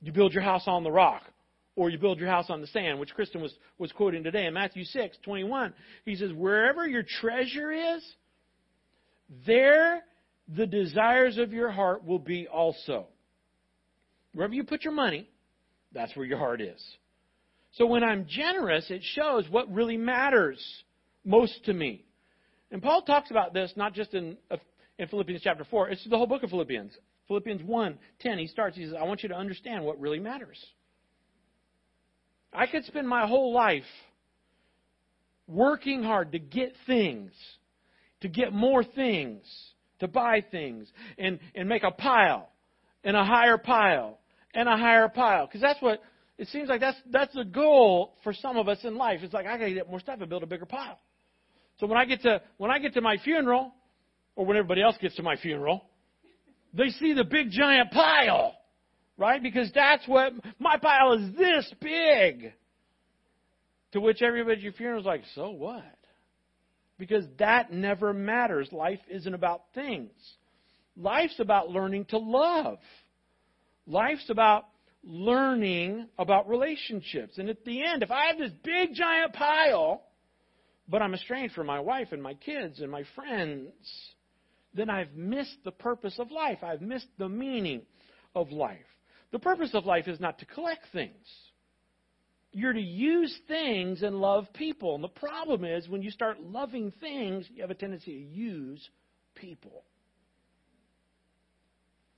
you 0.00 0.12
build 0.12 0.32
your 0.32 0.44
house 0.44 0.64
on 0.66 0.84
the 0.84 0.90
rock 0.90 1.22
or 1.78 1.90
you 1.90 1.96
build 1.96 2.18
your 2.18 2.28
house 2.28 2.46
on 2.50 2.60
the 2.60 2.66
sand, 2.66 2.98
which 2.98 3.14
Kristen 3.14 3.40
was, 3.40 3.54
was 3.78 3.92
quoting 3.92 4.24
today 4.24 4.46
in 4.46 4.54
Matthew 4.54 4.82
6, 4.82 5.16
21. 5.22 5.72
He 6.04 6.16
says, 6.16 6.32
Wherever 6.32 6.88
your 6.88 7.04
treasure 7.04 7.70
is, 7.70 8.04
there 9.46 10.02
the 10.48 10.66
desires 10.66 11.38
of 11.38 11.52
your 11.52 11.70
heart 11.70 12.04
will 12.04 12.18
be 12.18 12.48
also. 12.48 13.06
Wherever 14.34 14.54
you 14.54 14.64
put 14.64 14.82
your 14.82 14.92
money, 14.92 15.28
that's 15.92 16.16
where 16.16 16.26
your 16.26 16.38
heart 16.38 16.60
is. 16.60 16.82
So 17.74 17.86
when 17.86 18.02
I'm 18.02 18.26
generous, 18.28 18.90
it 18.90 19.02
shows 19.14 19.44
what 19.48 19.72
really 19.72 19.96
matters 19.96 20.60
most 21.24 21.64
to 21.66 21.72
me. 21.72 22.04
And 22.72 22.82
Paul 22.82 23.02
talks 23.02 23.30
about 23.30 23.54
this 23.54 23.72
not 23.76 23.94
just 23.94 24.14
in, 24.14 24.36
in 24.98 25.06
Philippians 25.06 25.42
chapter 25.44 25.64
4, 25.70 25.90
it's 25.90 26.04
the 26.10 26.16
whole 26.16 26.26
book 26.26 26.42
of 26.42 26.50
Philippians. 26.50 26.90
Philippians 27.28 27.62
1 27.62 27.98
10, 28.18 28.38
he 28.38 28.48
starts, 28.48 28.76
he 28.76 28.84
says, 28.84 28.94
I 28.98 29.04
want 29.04 29.22
you 29.22 29.28
to 29.28 29.36
understand 29.36 29.84
what 29.84 30.00
really 30.00 30.18
matters. 30.18 30.58
I 32.52 32.66
could 32.66 32.84
spend 32.84 33.08
my 33.08 33.26
whole 33.26 33.52
life 33.52 33.84
working 35.46 36.02
hard 36.02 36.32
to 36.32 36.38
get 36.38 36.72
things, 36.86 37.32
to 38.20 38.28
get 38.28 38.52
more 38.52 38.84
things, 38.84 39.42
to 40.00 40.08
buy 40.08 40.44
things, 40.50 40.88
and, 41.18 41.38
and 41.54 41.68
make 41.68 41.82
a 41.82 41.90
pile, 41.90 42.48
and 43.04 43.16
a 43.16 43.24
higher 43.24 43.58
pile, 43.58 44.18
and 44.54 44.68
a 44.68 44.76
higher 44.76 45.08
pile. 45.08 45.46
Because 45.46 45.60
that's 45.60 45.80
what 45.80 46.00
it 46.38 46.48
seems 46.48 46.68
like 46.68 46.80
that's 46.80 46.96
that's 47.10 47.34
the 47.34 47.44
goal 47.44 48.14
for 48.22 48.32
some 48.32 48.56
of 48.56 48.68
us 48.68 48.78
in 48.84 48.96
life. 48.96 49.20
It's 49.22 49.34
like 49.34 49.46
I 49.46 49.58
gotta 49.58 49.74
get 49.74 49.90
more 49.90 50.00
stuff 50.00 50.20
and 50.20 50.28
build 50.28 50.44
a 50.44 50.46
bigger 50.46 50.66
pile. 50.66 50.98
So 51.80 51.86
when 51.86 51.98
I 51.98 52.04
get 52.04 52.22
to 52.22 52.40
when 52.58 52.70
I 52.70 52.78
get 52.78 52.94
to 52.94 53.00
my 53.00 53.16
funeral, 53.24 53.72
or 54.36 54.46
when 54.46 54.56
everybody 54.56 54.82
else 54.82 54.96
gets 55.00 55.16
to 55.16 55.22
my 55.22 55.36
funeral, 55.36 55.84
they 56.72 56.90
see 56.90 57.12
the 57.12 57.24
big 57.24 57.50
giant 57.50 57.90
pile, 57.90 58.54
right? 59.18 59.42
Because 59.42 59.70
that's 59.74 60.06
what 60.06 60.32
my 60.58 60.78
pile 60.78 61.12
is 61.14 61.36
this 61.36 61.70
big. 61.80 62.52
To 63.92 64.00
which 64.00 64.22
everybody 64.22 64.56
at 64.56 64.62
your 64.62 64.72
funeral 64.72 65.00
is 65.00 65.06
like, 65.06 65.22
so 65.34 65.50
what? 65.50 65.82
Because 66.98 67.24
that 67.38 67.72
never 67.72 68.12
matters. 68.12 68.68
Life 68.70 69.00
isn't 69.10 69.34
about 69.34 69.62
things. 69.74 70.10
Life's 70.96 71.38
about 71.40 71.70
learning 71.70 72.06
to 72.06 72.18
love. 72.18 72.78
Life's 73.86 74.28
about 74.30 74.64
learning 75.02 76.06
about 76.18 76.48
relationships. 76.48 77.38
And 77.38 77.48
at 77.48 77.64
the 77.64 77.84
end, 77.84 78.02
if 78.02 78.10
I 78.10 78.26
have 78.26 78.38
this 78.38 78.52
big 78.62 78.94
giant 78.94 79.32
pile, 79.32 80.02
but 80.88 81.02
I'm 81.02 81.14
estranged 81.14 81.54
from 81.54 81.66
my 81.66 81.80
wife 81.80 82.08
and 82.12 82.22
my 82.22 82.34
kids 82.34 82.80
and 82.80 82.90
my 82.90 83.04
friends, 83.14 83.72
then 84.74 84.90
I've 84.90 85.14
missed 85.14 85.56
the 85.64 85.70
purpose 85.70 86.16
of 86.18 86.30
life. 86.30 86.58
I've 86.62 86.82
missed 86.82 87.08
the 87.16 87.28
meaning 87.28 87.82
of 88.34 88.50
life. 88.50 88.78
The 89.32 89.38
purpose 89.38 89.70
of 89.74 89.84
life 89.84 90.08
is 90.08 90.20
not 90.20 90.38
to 90.38 90.46
collect 90.46 90.86
things. 90.92 91.26
You're 92.52 92.72
to 92.72 92.80
use 92.80 93.36
things 93.46 94.02
and 94.02 94.16
love 94.16 94.46
people. 94.54 94.94
And 94.94 95.04
the 95.04 95.08
problem 95.08 95.64
is 95.64 95.88
when 95.88 96.02
you 96.02 96.10
start 96.10 96.40
loving 96.40 96.92
things, 97.00 97.46
you 97.54 97.60
have 97.62 97.70
a 97.70 97.74
tendency 97.74 98.12
to 98.12 98.40
use 98.40 98.88
people. 99.34 99.84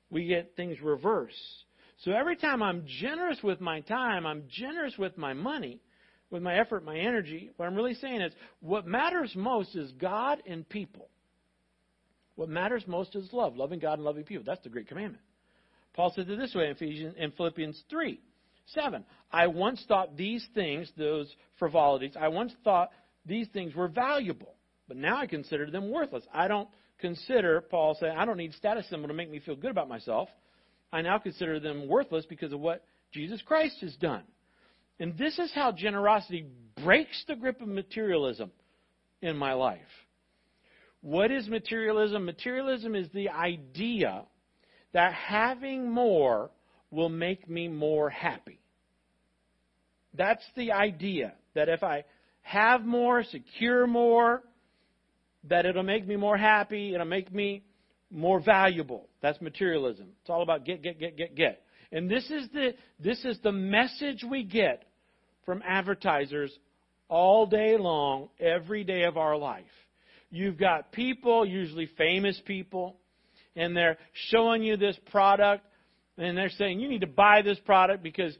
We 0.08 0.26
get 0.26 0.54
things 0.56 0.80
reverse. 0.80 1.34
So 2.04 2.12
every 2.12 2.36
time 2.36 2.62
I'm 2.62 2.84
generous 3.00 3.38
with 3.42 3.60
my 3.60 3.80
time, 3.80 4.24
I'm 4.24 4.44
generous 4.48 4.94
with 4.96 5.18
my 5.18 5.34
money, 5.34 5.80
with 6.30 6.42
my 6.42 6.58
effort, 6.58 6.84
my 6.84 6.96
energy, 6.96 7.50
what 7.56 7.66
I'm 7.66 7.74
really 7.74 7.94
saying 7.94 8.22
is 8.22 8.32
what 8.60 8.86
matters 8.86 9.32
most 9.36 9.74
is 9.76 9.90
God 9.92 10.38
and 10.46 10.66
people. 10.68 11.08
What 12.36 12.48
matters 12.48 12.84
most 12.86 13.14
is 13.16 13.28
love, 13.32 13.56
loving 13.56 13.80
God 13.80 13.94
and 13.94 14.04
loving 14.04 14.24
people. 14.24 14.44
That's 14.46 14.62
the 14.62 14.70
great 14.70 14.88
commandment. 14.88 15.22
Paul 16.00 16.14
said 16.16 16.30
it 16.30 16.38
this 16.38 16.54
way 16.54 16.64
in, 16.64 16.70
Ephesians, 16.70 17.14
in 17.18 17.30
Philippians 17.32 17.84
3 17.90 18.18
7. 18.68 19.04
I 19.30 19.48
once 19.48 19.84
thought 19.86 20.16
these 20.16 20.42
things, 20.54 20.90
those 20.96 21.30
frivolities, 21.58 22.14
I 22.18 22.28
once 22.28 22.54
thought 22.64 22.88
these 23.26 23.48
things 23.48 23.74
were 23.74 23.86
valuable, 23.86 24.54
but 24.88 24.96
now 24.96 25.18
I 25.18 25.26
consider 25.26 25.70
them 25.70 25.90
worthless. 25.90 26.24
I 26.32 26.48
don't 26.48 26.70
consider, 27.00 27.60
Paul 27.60 27.98
said, 28.00 28.14
I 28.16 28.24
don't 28.24 28.38
need 28.38 28.54
status 28.54 28.88
symbol 28.88 29.08
to 29.08 29.14
make 29.14 29.30
me 29.30 29.40
feel 29.40 29.56
good 29.56 29.72
about 29.72 29.90
myself. 29.90 30.30
I 30.90 31.02
now 31.02 31.18
consider 31.18 31.60
them 31.60 31.86
worthless 31.86 32.24
because 32.24 32.54
of 32.54 32.60
what 32.60 32.82
Jesus 33.12 33.42
Christ 33.42 33.76
has 33.82 33.94
done. 33.96 34.22
And 34.98 35.18
this 35.18 35.38
is 35.38 35.52
how 35.54 35.70
generosity 35.70 36.46
breaks 36.82 37.24
the 37.28 37.36
grip 37.36 37.60
of 37.60 37.68
materialism 37.68 38.52
in 39.20 39.36
my 39.36 39.52
life. 39.52 39.80
What 41.02 41.30
is 41.30 41.46
materialism? 41.46 42.24
Materialism 42.24 42.94
is 42.94 43.08
the 43.12 43.28
idea 43.28 44.24
that 44.92 45.12
having 45.12 45.90
more 45.90 46.50
will 46.90 47.08
make 47.08 47.48
me 47.48 47.68
more 47.68 48.10
happy. 48.10 48.60
That's 50.14 50.44
the 50.56 50.72
idea. 50.72 51.34
That 51.54 51.68
if 51.68 51.82
I 51.82 52.04
have 52.42 52.82
more, 52.84 53.22
secure 53.24 53.86
more, 53.86 54.42
that 55.48 55.66
it'll 55.66 55.82
make 55.82 56.06
me 56.06 56.16
more 56.16 56.36
happy, 56.36 56.94
it'll 56.94 57.06
make 57.06 57.32
me 57.32 57.64
more 58.10 58.40
valuable. 58.40 59.08
That's 59.22 59.40
materialism. 59.40 60.08
It's 60.20 60.30
all 60.30 60.42
about 60.42 60.64
get, 60.64 60.82
get, 60.82 60.98
get, 60.98 61.16
get, 61.16 61.34
get. 61.34 61.62
And 61.92 62.10
this 62.10 62.24
is 62.30 62.48
the 62.52 62.74
this 63.00 63.24
is 63.24 63.38
the 63.42 63.52
message 63.52 64.24
we 64.28 64.44
get 64.44 64.84
from 65.44 65.62
advertisers 65.66 66.56
all 67.08 67.46
day 67.46 67.76
long, 67.76 68.28
every 68.38 68.84
day 68.84 69.04
of 69.04 69.16
our 69.16 69.36
life. 69.36 69.64
You've 70.30 70.58
got 70.58 70.92
people, 70.92 71.44
usually 71.44 71.86
famous 71.98 72.40
people, 72.46 72.99
and 73.56 73.76
they're 73.76 73.98
showing 74.30 74.62
you 74.62 74.76
this 74.76 74.98
product, 75.10 75.64
and 76.16 76.36
they're 76.36 76.50
saying, 76.50 76.80
you 76.80 76.88
need 76.88 77.00
to 77.00 77.06
buy 77.06 77.42
this 77.42 77.58
product 77.60 78.02
because 78.02 78.36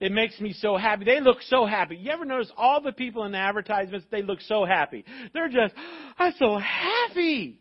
it 0.00 0.12
makes 0.12 0.40
me 0.40 0.54
so 0.54 0.76
happy. 0.76 1.04
They 1.04 1.20
look 1.20 1.42
so 1.42 1.66
happy. 1.66 1.96
You 1.96 2.10
ever 2.10 2.24
notice 2.24 2.50
all 2.56 2.80
the 2.80 2.92
people 2.92 3.24
in 3.24 3.32
the 3.32 3.38
advertisements, 3.38 4.06
they 4.10 4.22
look 4.22 4.40
so 4.40 4.64
happy. 4.64 5.04
They're 5.34 5.48
just, 5.48 5.74
I'm 6.18 6.32
so 6.38 6.58
happy 6.58 7.60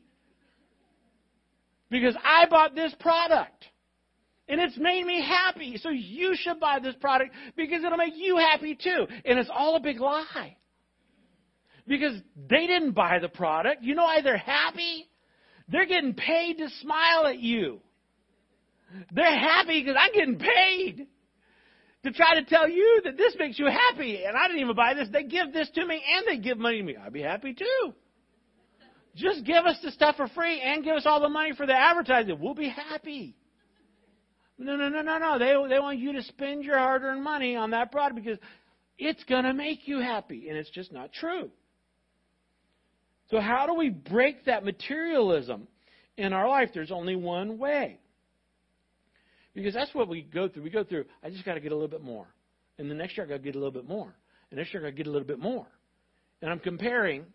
because 1.90 2.16
I 2.24 2.46
bought 2.50 2.76
this 2.76 2.96
product. 3.00 3.66
And 4.48 4.60
it's 4.60 4.78
made 4.78 5.06
me 5.06 5.22
happy. 5.22 5.78
So 5.78 5.90
you 5.90 6.36
should 6.36 6.60
buy 6.60 6.80
this 6.80 6.96
product 7.00 7.34
because 7.56 7.84
it'll 7.84 7.98
make 7.98 8.16
you 8.16 8.38
happy 8.38 8.76
too. 8.76 9.06
And 9.26 9.38
it's 9.38 9.50
all 9.54 9.76
a 9.76 9.80
big 9.80 10.00
lie. 10.00 10.56
Because 11.88 12.14
they 12.50 12.66
didn't 12.66 12.94
buy 12.94 13.20
the 13.20 13.30
product. 13.30 13.84
You 13.84 13.96
know 13.96 14.06
why 14.06 14.22
they're 14.22 14.38
happy? 14.38 15.09
They're 15.72 15.86
getting 15.86 16.14
paid 16.14 16.58
to 16.58 16.70
smile 16.82 17.28
at 17.28 17.40
you. 17.40 17.80
They're 19.12 19.40
happy 19.40 19.82
because 19.82 19.98
I'm 20.00 20.14
getting 20.14 20.40
paid 20.40 21.08
to 22.04 22.12
try 22.12 22.36
to 22.36 22.46
tell 22.46 22.68
you 22.68 23.02
that 23.04 23.18
this 23.18 23.36
makes 23.38 23.60
you 23.60 23.68
happy. 23.68 24.24
And 24.26 24.36
I 24.36 24.48
didn't 24.48 24.62
even 24.62 24.76
buy 24.76 24.94
this. 24.96 25.10
They 25.12 25.24
give 25.24 25.54
this 25.54 25.70
to 25.76 25.86
me 25.86 26.02
and 26.16 26.26
they 26.28 26.42
give 26.42 26.58
money 26.58 26.78
to 26.78 26.84
me. 26.84 26.96
I'd 26.98 27.14
be 27.14 27.22
happy 27.22 27.54
too. 27.54 27.94
Just 29.16 29.44
give 29.44 29.66
us 29.66 29.78
the 29.84 29.92
stuff 29.92 30.16
for 30.16 30.28
free 30.30 30.62
and 30.62 30.84
give 30.84 30.96
us 30.96 31.04
all 31.06 31.20
the 31.20 31.30
money 31.30 31.54
for 31.56 31.66
the 31.66 31.76
advertising. 31.76 32.40
We'll 32.40 32.56
be 32.56 32.70
happy. 32.70 33.36
No, 34.58 34.76
no, 34.76 34.90
no, 34.90 35.02
no, 35.02 35.18
no. 35.18 35.40
They, 35.40 35.54
they 35.74 35.80
want 35.80 36.00
you 36.00 36.14
to 36.14 36.24
spend 36.24 36.64
your 36.64 36.78
hard 36.78 37.04
earned 37.04 37.24
money 37.24 37.56
on 37.56 37.72
that 37.72 37.92
product 37.92 38.16
because 38.16 38.40
it's 38.98 39.24
going 39.26 39.44
to 39.44 39.54
make 39.54 39.88
you 39.88 40.00
happy. 40.00 40.50
And 40.50 40.58
it's 40.58 40.70
just 40.70 40.92
not 40.92 41.14
true. 41.14 41.50
So, 43.32 43.40
how 43.40 43.68
do 43.68 43.76
we 43.76 43.90
break 43.90 44.46
that 44.46 44.64
materialism 44.64 45.68
in 46.18 46.34
our 46.34 46.48
life? 46.48 46.70
There's 46.74 46.92
only 46.92 47.16
one 47.16 47.58
way. 47.58 48.00
Because 49.54 49.74
that's 49.74 49.94
what 49.94 50.08
we 50.08 50.22
go 50.22 50.48
through. 50.48 50.64
We 50.64 50.70
go 50.70 50.84
through, 50.84 51.06
I 51.24 51.30
just 51.30 51.46
got 51.46 51.56
to 51.56 51.60
get 51.60 51.72
a 51.72 51.76
little 51.76 51.90
bit 51.90 52.04
more. 52.04 52.28
And 52.78 52.90
the 52.90 52.96
next 52.96 53.18
year 53.18 53.26
I 53.26 53.30
got 53.30 53.38
to 53.38 53.44
get 53.44 53.56
a 53.56 53.58
little 53.58 53.74
bit 53.74 53.88
more. 53.88 54.16
And 54.52 54.58
next 54.58 54.74
year 54.74 54.82
I 54.82 54.86
got 54.86 54.96
to 54.96 55.04
get 55.04 55.08
a 55.08 55.12
little 55.12 55.28
bit 55.28 55.40
more. 55.40 55.68
And 56.42 56.50
I'm 56.50 56.60
comparing 56.60 57.26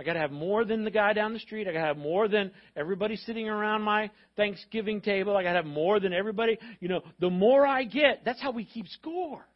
I 0.00 0.02
got 0.02 0.14
to 0.14 0.20
have 0.20 0.32
more 0.32 0.64
than 0.64 0.84
the 0.84 0.90
guy 0.90 1.12
down 1.12 1.34
the 1.34 1.38
street. 1.40 1.68
I 1.68 1.72
got 1.72 1.80
to 1.80 1.86
have 1.88 1.98
more 1.98 2.26
than 2.26 2.52
everybody 2.74 3.16
sitting 3.16 3.50
around 3.50 3.82
my 3.82 4.10
Thanksgiving 4.34 5.02
table. 5.02 5.36
I 5.36 5.42
got 5.42 5.50
to 5.50 5.56
have 5.56 5.66
more 5.66 6.00
than 6.00 6.14
everybody. 6.14 6.58
You 6.80 6.88
know, 6.88 7.02
the 7.18 7.28
more 7.28 7.66
I 7.66 7.84
get, 7.84 8.22
that's 8.24 8.40
how 8.40 8.50
we 8.50 8.64
keep 8.64 8.88
score. 8.88 9.46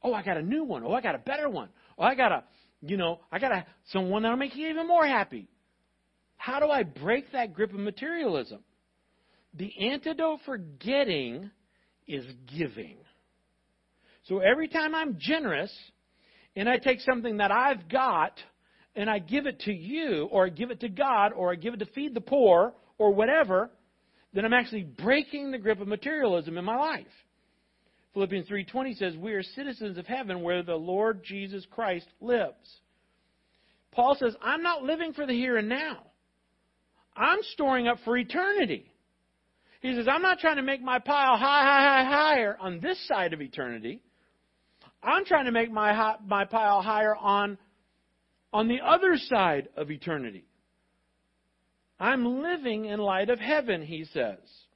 Oh, 0.00 0.14
I 0.14 0.22
got 0.22 0.36
a 0.36 0.42
new 0.42 0.62
one. 0.62 0.84
Oh, 0.84 0.92
I 0.92 1.00
got 1.00 1.16
a 1.16 1.18
better 1.18 1.48
one. 1.48 1.70
Oh, 1.98 2.04
I 2.04 2.14
got 2.14 2.30
a, 2.30 2.44
you 2.82 2.96
know, 2.96 3.20
I 3.30 3.38
got 3.38 3.66
someone 3.86 4.22
that'll 4.22 4.36
make 4.36 4.56
you 4.56 4.68
even 4.68 4.88
more 4.88 5.06
happy. 5.06 5.48
How 6.36 6.60
do 6.60 6.66
I 6.66 6.82
break 6.82 7.32
that 7.32 7.52
grip 7.52 7.72
of 7.72 7.80
materialism? 7.80 8.60
The 9.54 9.90
antidote 9.90 10.40
for 10.46 10.56
getting 10.56 11.50
is 12.06 12.24
giving. 12.56 12.96
So 14.24 14.38
every 14.38 14.68
time 14.68 14.94
I'm 14.94 15.16
generous 15.18 15.72
and 16.56 16.68
I 16.68 16.78
take 16.78 17.00
something 17.00 17.38
that 17.38 17.50
I've 17.50 17.88
got 17.88 18.38
and 18.94 19.10
I 19.10 19.18
give 19.18 19.46
it 19.46 19.60
to 19.60 19.72
you 19.72 20.28
or 20.30 20.46
I 20.46 20.48
give 20.48 20.70
it 20.70 20.80
to 20.80 20.88
God 20.88 21.32
or 21.34 21.52
I 21.52 21.56
give 21.56 21.74
it 21.74 21.78
to 21.78 21.86
feed 21.86 22.14
the 22.14 22.20
poor 22.20 22.74
or 22.98 23.12
whatever, 23.12 23.70
then 24.32 24.44
I'm 24.44 24.54
actually 24.54 24.84
breaking 24.84 25.50
the 25.50 25.58
grip 25.58 25.80
of 25.80 25.88
materialism 25.88 26.56
in 26.56 26.64
my 26.64 26.76
life. 26.76 27.06
Philippians 28.12 28.48
3:20 28.48 28.94
says, 28.94 29.16
"We 29.16 29.32
are 29.34 29.42
citizens 29.42 29.96
of 29.96 30.06
heaven 30.06 30.42
where 30.42 30.62
the 30.62 30.76
Lord 30.76 31.22
Jesus 31.22 31.64
Christ 31.66 32.08
lives." 32.20 32.80
Paul 33.92 34.14
says, 34.16 34.36
"I'm 34.40 34.62
not 34.62 34.82
living 34.82 35.12
for 35.12 35.26
the 35.26 35.32
here 35.32 35.56
and 35.56 35.68
now. 35.68 36.06
I'm 37.16 37.42
storing 37.42 37.86
up 37.88 37.98
for 38.00 38.16
eternity." 38.16 38.92
He 39.80 39.94
says, 39.94 40.08
"I'm 40.08 40.22
not 40.22 40.40
trying 40.40 40.56
to 40.56 40.62
make 40.62 40.82
my 40.82 40.98
pile 40.98 41.36
high, 41.36 41.62
high, 41.62 42.04
high, 42.04 42.04
higher 42.04 42.56
on 42.58 42.80
this 42.80 42.98
side 43.06 43.32
of 43.32 43.40
eternity. 43.40 44.02
I'm 45.02 45.24
trying 45.24 45.46
to 45.46 45.52
make 45.52 45.70
my 45.70 46.16
my 46.24 46.44
pile 46.44 46.82
higher 46.82 47.14
on 47.16 47.58
on 48.52 48.68
the 48.68 48.80
other 48.80 49.16
side 49.16 49.68
of 49.76 49.90
eternity. 49.90 50.46
I'm 51.98 52.42
living 52.42 52.86
in 52.86 52.98
light 52.98 53.30
of 53.30 53.38
heaven," 53.38 53.82
he 53.82 54.04
says. 54.04 54.66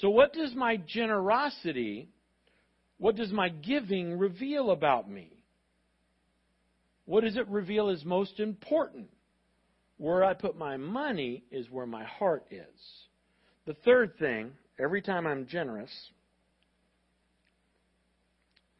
So, 0.00 0.10
what 0.10 0.32
does 0.32 0.54
my 0.54 0.76
generosity, 0.76 2.08
what 2.98 3.16
does 3.16 3.32
my 3.32 3.48
giving 3.48 4.18
reveal 4.18 4.70
about 4.70 5.10
me? 5.10 5.30
What 7.06 7.24
does 7.24 7.36
it 7.36 7.48
reveal 7.48 7.88
is 7.88 8.04
most 8.04 8.38
important? 8.40 9.08
Where 9.96 10.22
I 10.22 10.34
put 10.34 10.58
my 10.58 10.76
money 10.76 11.44
is 11.50 11.70
where 11.70 11.86
my 11.86 12.04
heart 12.04 12.46
is. 12.50 12.80
The 13.64 13.74
third 13.84 14.18
thing, 14.18 14.52
every 14.78 15.00
time 15.00 15.26
I'm 15.26 15.46
generous, 15.46 15.90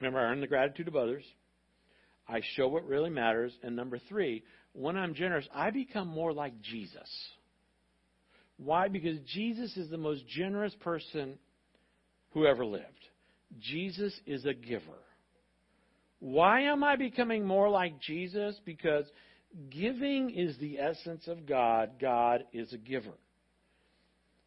remember, 0.00 0.20
I 0.20 0.24
earn 0.24 0.40
the 0.40 0.46
gratitude 0.46 0.88
of 0.88 0.96
others. 0.96 1.24
I 2.29 2.42
show 2.57 2.68
what 2.68 2.87
really 2.87 3.09
matters. 3.09 3.52
And 3.62 3.74
number 3.74 3.98
three, 4.09 4.42
when 4.74 4.96
I'm 4.96 5.14
generous, 5.14 5.48
I 5.55 5.70
become 5.70 6.09
more 6.09 6.35
like 6.35 6.61
Jesus. 6.61 7.09
Why? 8.59 8.88
Because 8.88 9.19
Jesus 9.27 9.77
is 9.77 9.90
the 9.90 9.99
most 9.99 10.27
generous 10.27 10.75
person 10.81 11.38
who 12.31 12.47
ever 12.47 12.64
lived. 12.64 12.85
Jesus 13.61 14.19
is 14.27 14.45
a 14.45 14.55
giver. 14.55 14.83
Why 16.19 16.62
am 16.62 16.83
I 16.83 16.97
becoming 16.97 17.47
more 17.47 17.69
like 17.69 18.01
Jesus? 18.01 18.59
Because 18.64 19.05
giving 19.71 20.31
is 20.31 20.57
the 20.59 20.79
essence 20.79 21.29
of 21.29 21.47
God. 21.47 21.92
God 22.01 22.45
is 22.53 22.73
a 22.73 22.79
giver. 22.79 23.14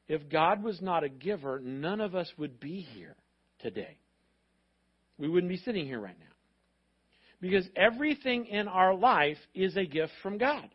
If 0.08 0.28
God 0.30 0.64
was 0.64 0.82
not 0.82 1.04
a 1.04 1.10
giver, 1.10 1.60
none 1.60 2.02
of 2.02 2.16
us 2.16 2.32
would 2.38 2.60
be 2.60 2.82
here 2.96 3.16
today. 3.60 3.98
We 5.20 5.30
wouldn't 5.30 5.52
be 5.52 5.58
sitting 5.58 5.86
here 5.86 6.00
right 6.00 6.18
now. 6.20 6.26
Because 7.42 7.68
everything 7.76 8.48
in 8.48 8.68
our 8.68 8.96
life 8.96 9.38
is 9.54 9.78
a 9.78 9.86
gift 9.86 10.12
from 10.24 10.38
God. 10.38 10.68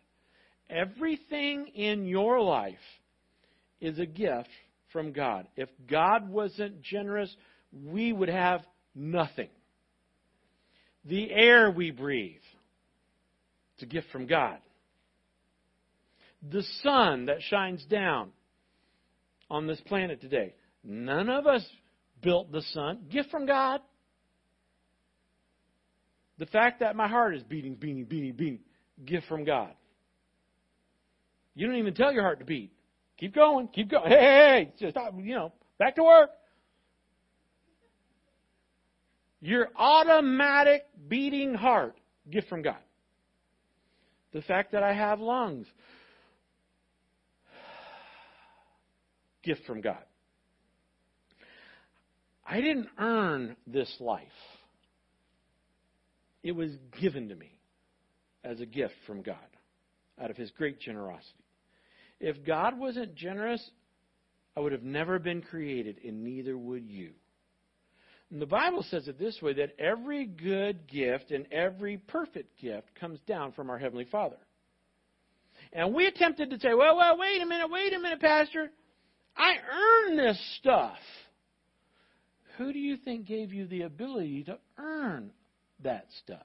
Everything 0.70 1.66
in 1.74 2.06
your 2.06 2.40
life 2.40 2.76
is 3.84 3.98
a 3.98 4.06
gift 4.06 4.48
from 4.92 5.12
God. 5.12 5.46
If 5.56 5.68
God 5.88 6.30
wasn't 6.30 6.82
generous, 6.82 7.34
we 7.72 8.12
would 8.12 8.28
have 8.28 8.62
nothing. 8.94 9.48
The 11.04 11.30
air 11.30 11.70
we 11.70 11.90
breathe, 11.90 12.40
it's 13.74 13.82
a 13.82 13.86
gift 13.86 14.06
from 14.10 14.26
God. 14.26 14.58
The 16.50 16.62
sun 16.82 17.26
that 17.26 17.42
shines 17.42 17.84
down 17.86 18.30
on 19.50 19.66
this 19.66 19.80
planet 19.86 20.20
today, 20.20 20.54
none 20.82 21.28
of 21.28 21.46
us 21.46 21.64
built 22.22 22.52
the 22.52 22.62
sun. 22.72 23.06
Gift 23.10 23.30
from 23.30 23.46
God. 23.46 23.80
The 26.38 26.46
fact 26.46 26.80
that 26.80 26.96
my 26.96 27.08
heart 27.08 27.36
is 27.36 27.42
beating, 27.42 27.74
beating, 27.74 28.04
beating, 28.04 28.32
beating, 28.32 28.60
gift 29.04 29.26
from 29.28 29.44
God. 29.44 29.70
You 31.54 31.66
don't 31.66 31.76
even 31.76 31.94
tell 31.94 32.12
your 32.12 32.22
heart 32.22 32.40
to 32.40 32.44
beat. 32.44 32.72
Keep 33.18 33.34
going. 33.34 33.68
Keep 33.68 33.90
going. 33.90 34.08
Hey, 34.08 34.20
hey, 34.20 34.72
hey. 34.78 34.90
Stop. 34.90 35.14
You 35.18 35.34
know, 35.34 35.52
back 35.78 35.96
to 35.96 36.02
work. 36.02 36.30
Your 39.40 39.68
automatic 39.76 40.86
beating 41.08 41.54
heart, 41.54 41.96
gift 42.30 42.48
from 42.48 42.62
God. 42.62 42.78
The 44.32 44.42
fact 44.42 44.72
that 44.72 44.82
I 44.82 44.94
have 44.94 45.20
lungs, 45.20 45.66
gift 49.42 49.60
from 49.66 49.80
God. 49.80 50.02
I 52.46 52.60
didn't 52.60 52.88
earn 52.98 53.56
this 53.66 53.94
life. 54.00 54.22
It 56.42 56.52
was 56.52 56.70
given 57.00 57.28
to 57.28 57.34
me 57.34 57.52
as 58.42 58.60
a 58.60 58.66
gift 58.66 58.94
from 59.06 59.22
God 59.22 59.36
out 60.20 60.30
of 60.30 60.36
His 60.36 60.50
great 60.50 60.80
generosity. 60.80 61.43
If 62.24 62.42
God 62.42 62.78
wasn't 62.78 63.14
generous, 63.14 63.62
I 64.56 64.60
would 64.60 64.72
have 64.72 64.82
never 64.82 65.18
been 65.18 65.42
created, 65.42 65.98
and 66.02 66.24
neither 66.24 66.56
would 66.56 66.88
you. 66.88 67.10
And 68.30 68.40
the 68.40 68.46
Bible 68.46 68.82
says 68.88 69.08
it 69.08 69.18
this 69.18 69.42
way 69.42 69.52
that 69.52 69.78
every 69.78 70.24
good 70.24 70.86
gift 70.86 71.32
and 71.32 71.44
every 71.52 71.98
perfect 71.98 72.58
gift 72.58 72.88
comes 72.98 73.20
down 73.26 73.52
from 73.52 73.68
our 73.68 73.78
Heavenly 73.78 74.06
Father. 74.06 74.38
And 75.74 75.92
we 75.92 76.06
attempted 76.06 76.48
to 76.48 76.58
say, 76.60 76.72
well, 76.72 76.96
well, 76.96 77.18
wait 77.18 77.42
a 77.42 77.46
minute, 77.46 77.70
wait 77.70 77.92
a 77.92 77.98
minute, 77.98 78.20
Pastor. 78.22 78.70
I 79.36 79.56
earn 80.08 80.16
this 80.16 80.56
stuff. 80.60 80.96
Who 82.56 82.72
do 82.72 82.78
you 82.78 82.96
think 82.96 83.26
gave 83.26 83.52
you 83.52 83.66
the 83.66 83.82
ability 83.82 84.44
to 84.44 84.58
earn 84.78 85.30
that 85.82 86.06
stuff? 86.22 86.38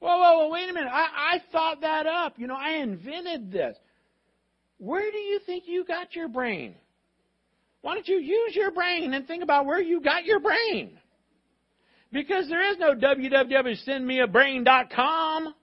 Whoa, 0.00 0.18
whoa, 0.18 0.38
whoa, 0.38 0.50
wait 0.50 0.68
a 0.68 0.72
minute. 0.72 0.90
I, 0.92 1.34
I 1.34 1.42
thought 1.52 1.82
that 1.82 2.08
up. 2.08 2.40
You 2.40 2.48
know, 2.48 2.58
I 2.58 2.78
invented 2.78 3.52
this. 3.52 3.76
Where 4.78 5.10
do 5.10 5.18
you 5.18 5.40
think 5.46 5.64
you 5.66 5.84
got 5.84 6.14
your 6.14 6.28
brain? 6.28 6.74
Why 7.80 7.94
don't 7.94 8.06
you 8.08 8.18
use 8.18 8.54
your 8.54 8.72
brain 8.72 9.14
and 9.14 9.26
think 9.26 9.42
about 9.42 9.64
where 9.66 9.80
you 9.80 10.00
got 10.00 10.24
your 10.24 10.38
brain? 10.40 10.98
Because 12.12 12.48
there 12.48 12.72
is 12.72 12.78
no 12.78 12.94
www.sendmeabrain.com. 12.94 15.54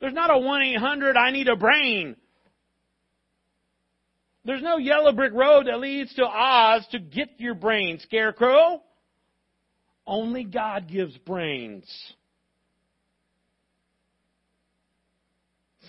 There's 0.00 0.14
not 0.14 0.34
a 0.34 0.38
1 0.38 0.62
800 0.62 1.16
I 1.16 1.30
need 1.30 1.46
a 1.48 1.56
brain. 1.56 2.16
There's 4.44 4.62
no 4.62 4.76
yellow 4.76 5.12
brick 5.12 5.32
road 5.32 5.66
that 5.66 5.80
leads 5.80 6.14
to 6.14 6.24
Oz 6.24 6.86
to 6.90 6.98
get 6.98 7.30
your 7.38 7.54
brain, 7.54 7.98
scarecrow. 8.00 8.82
Only 10.06 10.44
God 10.44 10.86
gives 10.88 11.16
brains. 11.18 11.86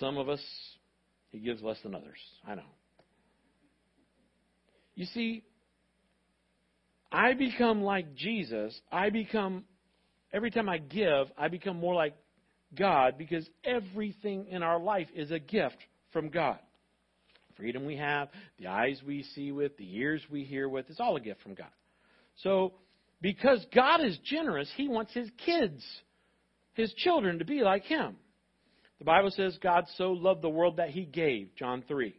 Some 0.00 0.16
of 0.16 0.30
us 0.30 0.40
he 1.36 1.42
gives 1.42 1.62
less 1.62 1.76
than 1.82 1.94
others. 1.94 2.16
I 2.48 2.54
know. 2.54 2.62
You 4.94 5.04
see, 5.04 5.44
I 7.12 7.34
become 7.34 7.82
like 7.82 8.14
Jesus. 8.14 8.74
I 8.90 9.10
become, 9.10 9.64
every 10.32 10.50
time 10.50 10.66
I 10.66 10.78
give, 10.78 11.26
I 11.36 11.48
become 11.48 11.76
more 11.76 11.94
like 11.94 12.14
God 12.74 13.18
because 13.18 13.46
everything 13.64 14.46
in 14.46 14.62
our 14.62 14.80
life 14.80 15.08
is 15.14 15.30
a 15.30 15.38
gift 15.38 15.76
from 16.10 16.30
God. 16.30 16.58
Freedom 17.58 17.84
we 17.84 17.98
have, 17.98 18.28
the 18.58 18.68
eyes 18.68 19.02
we 19.06 19.22
see 19.34 19.52
with, 19.52 19.76
the 19.76 19.94
ears 19.94 20.22
we 20.30 20.42
hear 20.42 20.70
with, 20.70 20.86
it's 20.88 21.00
all 21.00 21.16
a 21.16 21.20
gift 21.20 21.42
from 21.42 21.52
God. 21.52 21.68
So, 22.42 22.72
because 23.20 23.64
God 23.74 24.02
is 24.02 24.18
generous, 24.24 24.70
He 24.74 24.88
wants 24.88 25.12
His 25.12 25.28
kids, 25.44 25.84
His 26.72 26.92
children, 26.94 27.40
to 27.40 27.44
be 27.44 27.60
like 27.60 27.84
Him. 27.84 28.16
The 28.98 29.04
Bible 29.04 29.30
says 29.30 29.58
God 29.62 29.84
so 29.96 30.12
loved 30.12 30.42
the 30.42 30.48
world 30.48 30.78
that 30.78 30.90
he 30.90 31.04
gave, 31.04 31.54
John 31.56 31.84
3. 31.86 32.14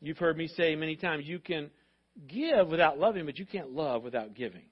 You've 0.00 0.18
heard 0.18 0.36
me 0.36 0.48
say 0.48 0.76
many 0.76 0.96
times 0.96 1.26
you 1.26 1.38
can 1.38 1.70
give 2.28 2.68
without 2.68 2.98
loving, 2.98 3.24
but 3.24 3.38
you 3.38 3.46
can't 3.46 3.70
love 3.70 4.02
without 4.02 4.34
giving. 4.34 4.64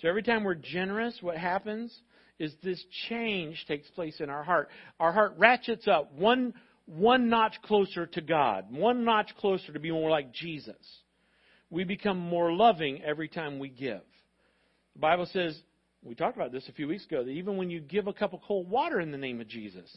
So 0.00 0.08
every 0.08 0.22
time 0.22 0.44
we're 0.44 0.54
generous, 0.54 1.18
what 1.20 1.36
happens 1.36 1.92
is 2.38 2.54
this 2.62 2.82
change 3.08 3.64
takes 3.66 3.88
place 3.90 4.20
in 4.20 4.30
our 4.30 4.44
heart. 4.44 4.68
Our 5.00 5.12
heart 5.12 5.34
ratchets 5.38 5.88
up 5.88 6.12
one, 6.12 6.54
one 6.84 7.28
notch 7.28 7.56
closer 7.62 8.06
to 8.06 8.20
God, 8.20 8.66
one 8.70 9.04
notch 9.04 9.30
closer 9.38 9.72
to 9.72 9.80
be 9.80 9.90
more 9.90 10.10
like 10.10 10.32
Jesus. 10.32 10.76
We 11.70 11.84
become 11.84 12.18
more 12.18 12.52
loving 12.52 13.02
every 13.02 13.28
time 13.28 13.58
we 13.58 13.70
give. 13.70 14.02
The 14.94 15.00
Bible 15.00 15.26
says, 15.32 15.58
we 16.02 16.14
talked 16.14 16.36
about 16.36 16.52
this 16.52 16.68
a 16.68 16.72
few 16.72 16.86
weeks 16.86 17.04
ago, 17.06 17.24
that 17.24 17.30
even 17.30 17.56
when 17.56 17.70
you 17.70 17.80
give 17.80 18.06
a 18.06 18.12
cup 18.12 18.32
of 18.32 18.40
cold 18.46 18.70
water 18.70 19.00
in 19.00 19.10
the 19.10 19.18
name 19.18 19.40
of 19.40 19.48
Jesus, 19.48 19.90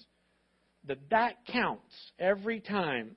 that 0.90 1.10
that 1.12 1.46
counts 1.52 1.94
every 2.20 2.60
time 2.60 3.16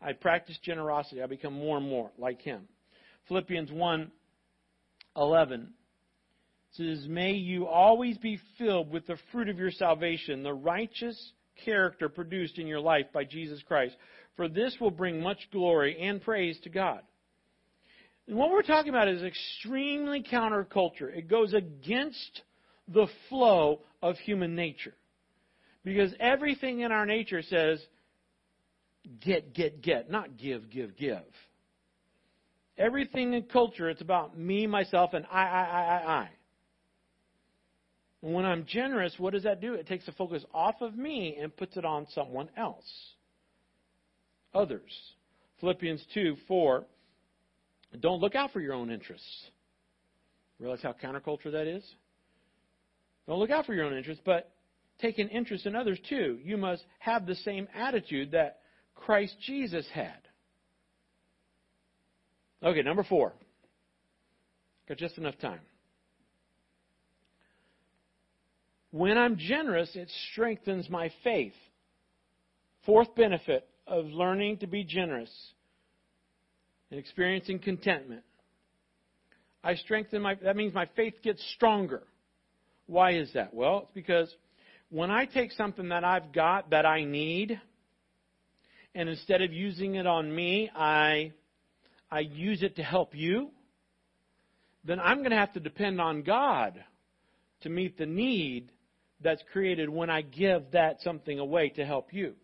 I 0.00 0.12
practice 0.12 0.58
generosity. 0.62 1.22
I 1.22 1.26
become 1.26 1.54
more 1.54 1.76
and 1.76 1.88
more 1.88 2.10
like 2.18 2.40
Him. 2.42 2.68
Philippians 3.26 3.72
1 3.72 4.10
11 5.16 5.68
says, 6.72 7.06
May 7.08 7.32
you 7.32 7.66
always 7.66 8.16
be 8.18 8.38
filled 8.56 8.92
with 8.92 9.06
the 9.06 9.16
fruit 9.32 9.48
of 9.48 9.58
your 9.58 9.70
salvation, 9.72 10.42
the 10.42 10.52
righteous 10.52 11.32
character 11.64 12.08
produced 12.08 12.58
in 12.58 12.66
your 12.66 12.80
life 12.80 13.06
by 13.12 13.24
Jesus 13.24 13.60
Christ, 13.66 13.96
for 14.36 14.48
this 14.48 14.76
will 14.80 14.92
bring 14.92 15.20
much 15.20 15.48
glory 15.50 15.98
and 16.00 16.22
praise 16.22 16.58
to 16.62 16.68
God. 16.68 17.00
And 18.28 18.36
what 18.36 18.50
we're 18.50 18.62
talking 18.62 18.90
about 18.90 19.08
is 19.08 19.22
extremely 19.22 20.22
counterculture. 20.22 21.12
It 21.12 21.28
goes 21.28 21.54
against 21.54 22.42
the 22.86 23.06
flow 23.28 23.80
of 24.02 24.16
human 24.18 24.54
nature. 24.54 24.94
Because 25.88 26.12
everything 26.20 26.80
in 26.80 26.92
our 26.92 27.06
nature 27.06 27.40
says, 27.40 27.80
get, 29.24 29.54
get, 29.54 29.80
get, 29.80 30.10
not 30.10 30.36
give, 30.36 30.68
give, 30.68 30.94
give. 30.98 31.22
Everything 32.76 33.32
in 33.32 33.44
culture, 33.44 33.88
it's 33.88 34.02
about 34.02 34.38
me, 34.38 34.66
myself, 34.66 35.14
and 35.14 35.24
I, 35.32 35.42
I, 35.42 35.62
I, 35.62 35.80
I, 35.80 36.12
I. 36.12 36.28
And 38.22 38.34
when 38.34 38.44
I'm 38.44 38.66
generous, 38.66 39.14
what 39.16 39.32
does 39.32 39.44
that 39.44 39.62
do? 39.62 39.72
It 39.74 39.86
takes 39.86 40.04
the 40.04 40.12
focus 40.12 40.44
off 40.52 40.74
of 40.82 40.94
me 40.94 41.38
and 41.40 41.56
puts 41.56 41.78
it 41.78 41.86
on 41.86 42.06
someone 42.14 42.50
else. 42.54 42.84
Others. 44.52 44.92
Philippians 45.60 46.04
2 46.12 46.36
4. 46.46 46.84
Don't 48.00 48.20
look 48.20 48.34
out 48.34 48.52
for 48.52 48.60
your 48.60 48.74
own 48.74 48.90
interests. 48.90 49.46
Realize 50.60 50.80
how 50.82 50.92
counterculture 50.92 51.50
that 51.50 51.66
is? 51.66 51.82
Don't 53.26 53.38
look 53.38 53.50
out 53.50 53.64
for 53.64 53.72
your 53.72 53.86
own 53.86 53.96
interests, 53.96 54.22
but 54.26 54.52
take 55.00 55.18
an 55.18 55.28
interest 55.28 55.66
in 55.66 55.74
others 55.74 55.98
too. 56.08 56.38
You 56.42 56.56
must 56.56 56.84
have 56.98 57.26
the 57.26 57.34
same 57.36 57.68
attitude 57.74 58.32
that 58.32 58.58
Christ 58.94 59.36
Jesus 59.46 59.86
had. 59.92 60.18
Okay, 62.62 62.82
number 62.82 63.04
four. 63.04 63.32
Got 64.88 64.98
just 64.98 65.18
enough 65.18 65.38
time. 65.38 65.60
When 68.90 69.18
I'm 69.18 69.36
generous, 69.36 69.90
it 69.94 70.10
strengthens 70.32 70.88
my 70.88 71.12
faith. 71.22 71.52
Fourth 72.86 73.14
benefit 73.14 73.68
of 73.86 74.06
learning 74.06 74.58
to 74.58 74.66
be 74.66 74.82
generous 74.82 75.30
and 76.90 76.98
experiencing 76.98 77.58
contentment. 77.58 78.22
I 79.62 79.74
strengthen 79.74 80.22
my, 80.22 80.36
that 80.36 80.56
means 80.56 80.72
my 80.72 80.88
faith 80.96 81.14
gets 81.22 81.44
stronger. 81.54 82.02
Why 82.86 83.12
is 83.12 83.30
that? 83.34 83.52
Well, 83.52 83.80
it's 83.82 83.94
because 83.94 84.34
when 84.90 85.10
I 85.10 85.26
take 85.26 85.52
something 85.52 85.90
that 85.90 86.04
I've 86.04 86.32
got 86.32 86.70
that 86.70 86.86
I 86.86 87.04
need, 87.04 87.60
and 88.94 89.08
instead 89.08 89.42
of 89.42 89.52
using 89.52 89.96
it 89.96 90.06
on 90.06 90.34
me, 90.34 90.70
I, 90.74 91.32
I 92.10 92.20
use 92.20 92.62
it 92.62 92.76
to 92.76 92.82
help 92.82 93.14
you, 93.14 93.50
then 94.84 94.98
I'm 94.98 95.18
going 95.18 95.30
to 95.30 95.36
have 95.36 95.52
to 95.52 95.60
depend 95.60 96.00
on 96.00 96.22
God 96.22 96.82
to 97.62 97.68
meet 97.68 97.98
the 97.98 98.06
need 98.06 98.70
that's 99.20 99.42
created 99.52 99.88
when 99.88 100.08
I 100.08 100.22
give 100.22 100.70
that 100.72 101.02
something 101.02 101.38
away 101.38 101.70
to 101.70 101.84
help 101.84 102.12
you. 102.12 102.34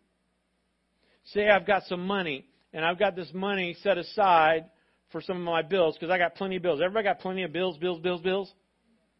Say 1.32 1.48
I've 1.48 1.66
got 1.66 1.84
some 1.84 2.06
money 2.06 2.46
and 2.72 2.84
I've 2.84 2.98
got 2.98 3.16
this 3.16 3.30
money 3.32 3.76
set 3.82 3.96
aside 3.96 4.66
for 5.10 5.22
some 5.22 5.36
of 5.36 5.42
my 5.44 5.62
bills 5.62 5.96
because 5.98 6.12
I 6.12 6.18
got 6.18 6.34
plenty 6.34 6.56
of 6.56 6.62
bills. 6.62 6.80
Everybody 6.82 7.04
got 7.04 7.20
plenty 7.20 7.44
of 7.44 7.52
bills, 7.52 7.78
bills, 7.78 8.00
bills, 8.00 8.20
bills? 8.20 8.52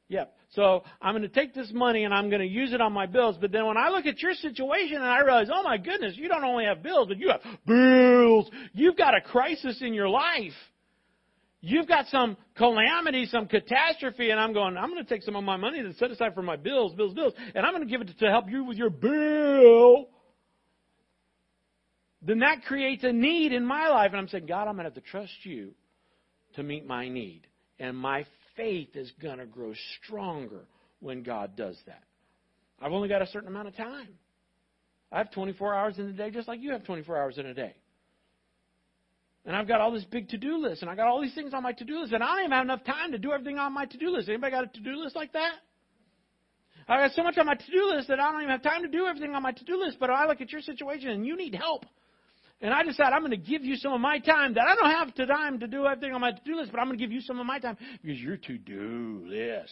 Yep. 0.08 0.36
So 0.54 0.84
I'm 1.02 1.12
going 1.12 1.22
to 1.22 1.28
take 1.28 1.52
this 1.52 1.70
money 1.72 2.04
and 2.04 2.14
I'm 2.14 2.30
going 2.30 2.40
to 2.40 2.46
use 2.48 2.72
it 2.72 2.80
on 2.80 2.92
my 2.92 3.06
bills. 3.06 3.36
But 3.40 3.50
then 3.50 3.66
when 3.66 3.76
I 3.76 3.88
look 3.88 4.06
at 4.06 4.20
your 4.20 4.34
situation 4.34 4.96
and 4.96 5.04
I 5.04 5.20
realize, 5.20 5.48
oh 5.52 5.62
my 5.62 5.78
goodness, 5.78 6.14
you 6.16 6.28
don't 6.28 6.44
only 6.44 6.64
have 6.64 6.82
bills, 6.82 7.08
but 7.08 7.18
you 7.18 7.30
have 7.30 7.40
bills. 7.66 8.48
You've 8.72 8.96
got 8.96 9.16
a 9.16 9.20
crisis 9.20 9.78
in 9.80 9.94
your 9.94 10.08
life. 10.08 10.52
You've 11.60 11.88
got 11.88 12.06
some 12.08 12.36
calamity, 12.56 13.26
some 13.26 13.46
catastrophe, 13.46 14.30
and 14.30 14.38
I'm 14.38 14.52
going, 14.52 14.76
I'm 14.76 14.90
going 14.90 15.02
to 15.02 15.08
take 15.08 15.22
some 15.22 15.34
of 15.34 15.44
my 15.44 15.56
money 15.56 15.82
that's 15.82 15.98
set 15.98 16.10
aside 16.10 16.34
for 16.34 16.42
my 16.42 16.56
bills, 16.56 16.92
bills, 16.94 17.14
bills, 17.14 17.32
and 17.54 17.64
I'm 17.64 17.72
going 17.72 17.82
to 17.82 17.90
give 17.90 18.02
it 18.02 18.18
to 18.18 18.30
help 18.30 18.50
you 18.50 18.64
with 18.64 18.76
your 18.76 18.90
bill. 18.90 20.08
Then 22.20 22.40
that 22.40 22.64
creates 22.66 23.02
a 23.02 23.12
need 23.12 23.52
in 23.52 23.64
my 23.64 23.88
life. 23.88 24.10
And 24.12 24.20
I'm 24.20 24.28
saying, 24.28 24.46
God, 24.46 24.68
I'm 24.68 24.74
going 24.74 24.84
to 24.84 24.94
have 24.94 24.94
to 24.94 25.00
trust 25.00 25.32
you 25.42 25.72
to 26.56 26.62
meet 26.62 26.86
my 26.86 27.08
need. 27.08 27.46
And 27.78 27.96
my 27.96 28.24
faith 28.56 28.96
is 28.96 29.10
going 29.20 29.38
to 29.38 29.46
grow 29.46 29.72
stronger 30.02 30.62
when 31.00 31.22
God 31.22 31.56
does 31.56 31.76
that. 31.86 32.02
I've 32.80 32.92
only 32.92 33.08
got 33.08 33.22
a 33.22 33.26
certain 33.26 33.48
amount 33.48 33.68
of 33.68 33.76
time. 33.76 34.08
I 35.12 35.18
have 35.18 35.30
24 35.30 35.74
hours 35.74 35.98
in 35.98 36.06
a 36.06 36.12
day, 36.12 36.30
just 36.30 36.48
like 36.48 36.60
you 36.60 36.72
have 36.72 36.84
24 36.84 37.16
hours 37.16 37.38
in 37.38 37.46
a 37.46 37.54
day. 37.54 37.74
And 39.46 39.54
I've 39.54 39.68
got 39.68 39.80
all 39.80 39.92
this 39.92 40.04
big 40.04 40.28
to-do 40.30 40.56
list, 40.56 40.82
and 40.82 40.90
I 40.90 40.94
got 40.94 41.06
all 41.06 41.20
these 41.20 41.34
things 41.34 41.52
on 41.52 41.62
my 41.62 41.72
to-do 41.72 42.00
list, 42.00 42.12
and 42.12 42.22
I 42.22 42.28
don't 42.28 42.40
even 42.40 42.52
have 42.52 42.64
enough 42.64 42.84
time 42.84 43.12
to 43.12 43.18
do 43.18 43.32
everything 43.32 43.58
on 43.58 43.74
my 43.74 43.84
to-do 43.84 44.10
list. 44.10 44.28
Anybody 44.28 44.52
got 44.52 44.64
a 44.64 44.68
to-do 44.68 44.96
list 44.96 45.14
like 45.14 45.32
that? 45.34 45.52
I 46.88 46.96
got 46.96 47.12
so 47.12 47.22
much 47.22 47.36
on 47.38 47.46
my 47.46 47.54
to-do 47.54 47.92
list 47.94 48.08
that 48.08 48.20
I 48.20 48.32
don't 48.32 48.40
even 48.40 48.50
have 48.50 48.62
time 48.62 48.82
to 48.82 48.88
do 48.88 49.06
everything 49.06 49.34
on 49.34 49.42
my 49.42 49.52
to-do 49.52 49.78
list. 49.78 49.98
But 50.00 50.10
I 50.10 50.26
look 50.26 50.40
at 50.40 50.50
your 50.50 50.62
situation, 50.62 51.10
and 51.10 51.26
you 51.26 51.36
need 51.36 51.54
help. 51.54 51.84
And 52.64 52.72
I 52.72 52.82
decide 52.82 53.12
I'm 53.12 53.20
going 53.20 53.30
to 53.30 53.36
give 53.36 53.62
you 53.62 53.76
some 53.76 53.92
of 53.92 54.00
my 54.00 54.18
time 54.20 54.54
that 54.54 54.66
I 54.66 54.74
don't 54.74 54.90
have 54.90 55.28
time 55.28 55.58
to 55.58 55.66
do 55.66 55.84
everything 55.84 56.14
on 56.14 56.22
my 56.22 56.32
to-do 56.32 56.56
list, 56.56 56.72
but 56.72 56.80
I'm 56.80 56.86
going 56.86 56.98
to 56.98 57.04
give 57.04 57.12
you 57.12 57.20
some 57.20 57.38
of 57.38 57.44
my 57.44 57.58
time 57.58 57.76
because 58.00 58.18
your 58.18 58.38
to-do 58.38 59.22
list 59.26 59.70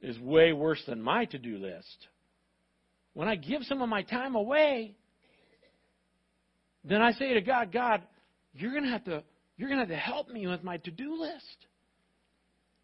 is 0.00 0.18
way 0.18 0.54
worse 0.54 0.82
than 0.86 1.02
my 1.02 1.26
to-do 1.26 1.58
list. 1.58 2.08
When 3.12 3.28
I 3.28 3.36
give 3.36 3.64
some 3.64 3.82
of 3.82 3.88
my 3.90 4.00
time 4.00 4.34
away, 4.34 4.94
then 6.84 7.02
I 7.02 7.12
say 7.12 7.34
to 7.34 7.42
God, 7.42 7.70
God, 7.70 8.00
you're 8.54 8.70
going 8.72 8.84
to 8.84 8.90
have 8.90 9.04
to 9.04 9.22
you're 9.58 9.68
going 9.68 9.86
to 9.86 9.92
have 9.92 9.94
to 9.94 10.02
help 10.02 10.30
me 10.30 10.46
with 10.46 10.64
my 10.64 10.78
to-do 10.78 11.20
list. 11.20 11.66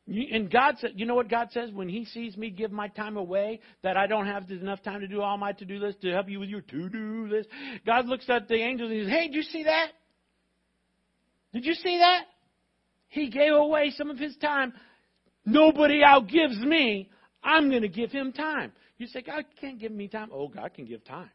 And 0.06 0.50
God 0.50 0.76
said, 0.80 0.92
you 0.96 1.06
know 1.06 1.14
what 1.14 1.28
God 1.30 1.48
says 1.52 1.70
when 1.70 1.88
He 1.88 2.04
sees 2.06 2.36
me 2.36 2.50
give 2.50 2.72
my 2.72 2.88
time 2.88 3.16
away, 3.16 3.60
that 3.82 3.96
I 3.96 4.08
don't 4.08 4.26
have 4.26 4.50
enough 4.50 4.82
time 4.82 5.00
to 5.00 5.06
do 5.06 5.22
all 5.22 5.38
my 5.38 5.52
to-do 5.52 5.78
list 5.78 6.00
to 6.02 6.10
help 6.10 6.28
you 6.28 6.40
with 6.40 6.48
your 6.48 6.60
to-do 6.60 7.28
list. 7.30 7.48
God 7.86 8.06
looks 8.06 8.28
at 8.28 8.48
the 8.48 8.56
angels 8.56 8.90
and 8.90 8.98
He 8.98 9.04
says, 9.04 9.12
"Hey, 9.12 9.28
did 9.28 9.36
you 9.36 9.42
see 9.42 9.62
that? 9.64 9.92
Did 11.52 11.64
you 11.64 11.74
see 11.74 11.98
that? 11.98 12.24
He 13.08 13.30
gave 13.30 13.52
away 13.52 13.90
some 13.90 14.10
of 14.10 14.18
His 14.18 14.36
time. 14.38 14.72
Nobody 15.44 16.02
outgives 16.02 16.60
me. 16.60 17.08
I'm 17.44 17.70
going 17.70 17.82
to 17.82 17.88
give 17.88 18.10
Him 18.10 18.32
time." 18.32 18.72
You 18.98 19.06
say, 19.06 19.22
"God 19.22 19.44
can't 19.60 19.78
give 19.78 19.92
me 19.92 20.08
time." 20.08 20.30
Oh, 20.32 20.48
God 20.48 20.74
can 20.74 20.84
give 20.84 21.04
time. 21.04 21.30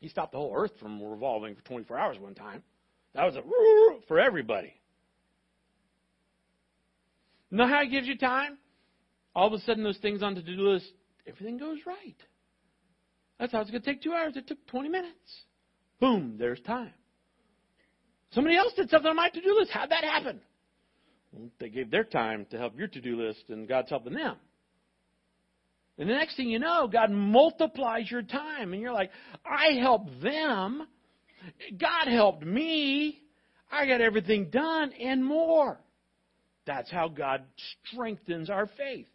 He 0.00 0.08
stopped 0.08 0.32
the 0.32 0.38
whole 0.38 0.52
earth 0.54 0.72
from 0.80 1.02
revolving 1.02 1.54
for 1.54 1.62
24 1.62 1.98
hours 1.98 2.18
one 2.18 2.34
time. 2.34 2.62
That 3.14 3.24
was 3.24 3.36
a 3.36 3.42
for 4.06 4.18
everybody. 4.18 4.74
Know 7.52 7.68
how 7.68 7.82
he 7.82 7.90
gives 7.90 8.08
you 8.08 8.16
time? 8.16 8.56
All 9.36 9.46
of 9.46 9.52
a 9.52 9.58
sudden, 9.60 9.84
those 9.84 9.98
things 9.98 10.22
on 10.22 10.34
the 10.34 10.42
to-do 10.42 10.62
list, 10.62 10.90
everything 11.26 11.58
goes 11.58 11.78
right. 11.86 12.16
That's 13.38 13.52
how 13.52 13.60
it's 13.60 13.70
going 13.70 13.82
to 13.82 13.88
take 13.88 14.02
two 14.02 14.14
hours. 14.14 14.36
It 14.36 14.48
took 14.48 14.66
20 14.68 14.88
minutes. 14.88 15.44
Boom, 16.00 16.36
there's 16.38 16.60
time. 16.62 16.94
Somebody 18.32 18.56
else 18.56 18.72
did 18.74 18.88
something 18.88 19.10
on 19.10 19.16
my 19.16 19.28
to-do 19.28 19.54
list. 19.58 19.70
How'd 19.70 19.90
that 19.90 20.02
happen? 20.02 20.40
They 21.60 21.68
gave 21.68 21.90
their 21.90 22.04
time 22.04 22.46
to 22.50 22.58
help 22.58 22.78
your 22.78 22.88
to-do 22.88 23.20
list, 23.20 23.44
and 23.48 23.68
God's 23.68 23.90
helping 23.90 24.14
them. 24.14 24.36
And 25.98 26.08
the 26.08 26.14
next 26.14 26.36
thing 26.36 26.48
you 26.48 26.58
know, 26.58 26.88
God 26.90 27.10
multiplies 27.10 28.10
your 28.10 28.22
time. 28.22 28.72
And 28.72 28.80
you're 28.80 28.94
like, 28.94 29.10
I 29.44 29.78
helped 29.78 30.22
them. 30.22 30.86
God 31.78 32.08
helped 32.08 32.44
me. 32.44 33.20
I 33.70 33.86
got 33.86 34.00
everything 34.00 34.48
done 34.48 34.92
and 34.92 35.22
more. 35.22 35.81
That's 36.66 36.90
how 36.90 37.08
God 37.08 37.42
strengthens 37.90 38.50
our 38.50 38.66
faith. 38.76 39.08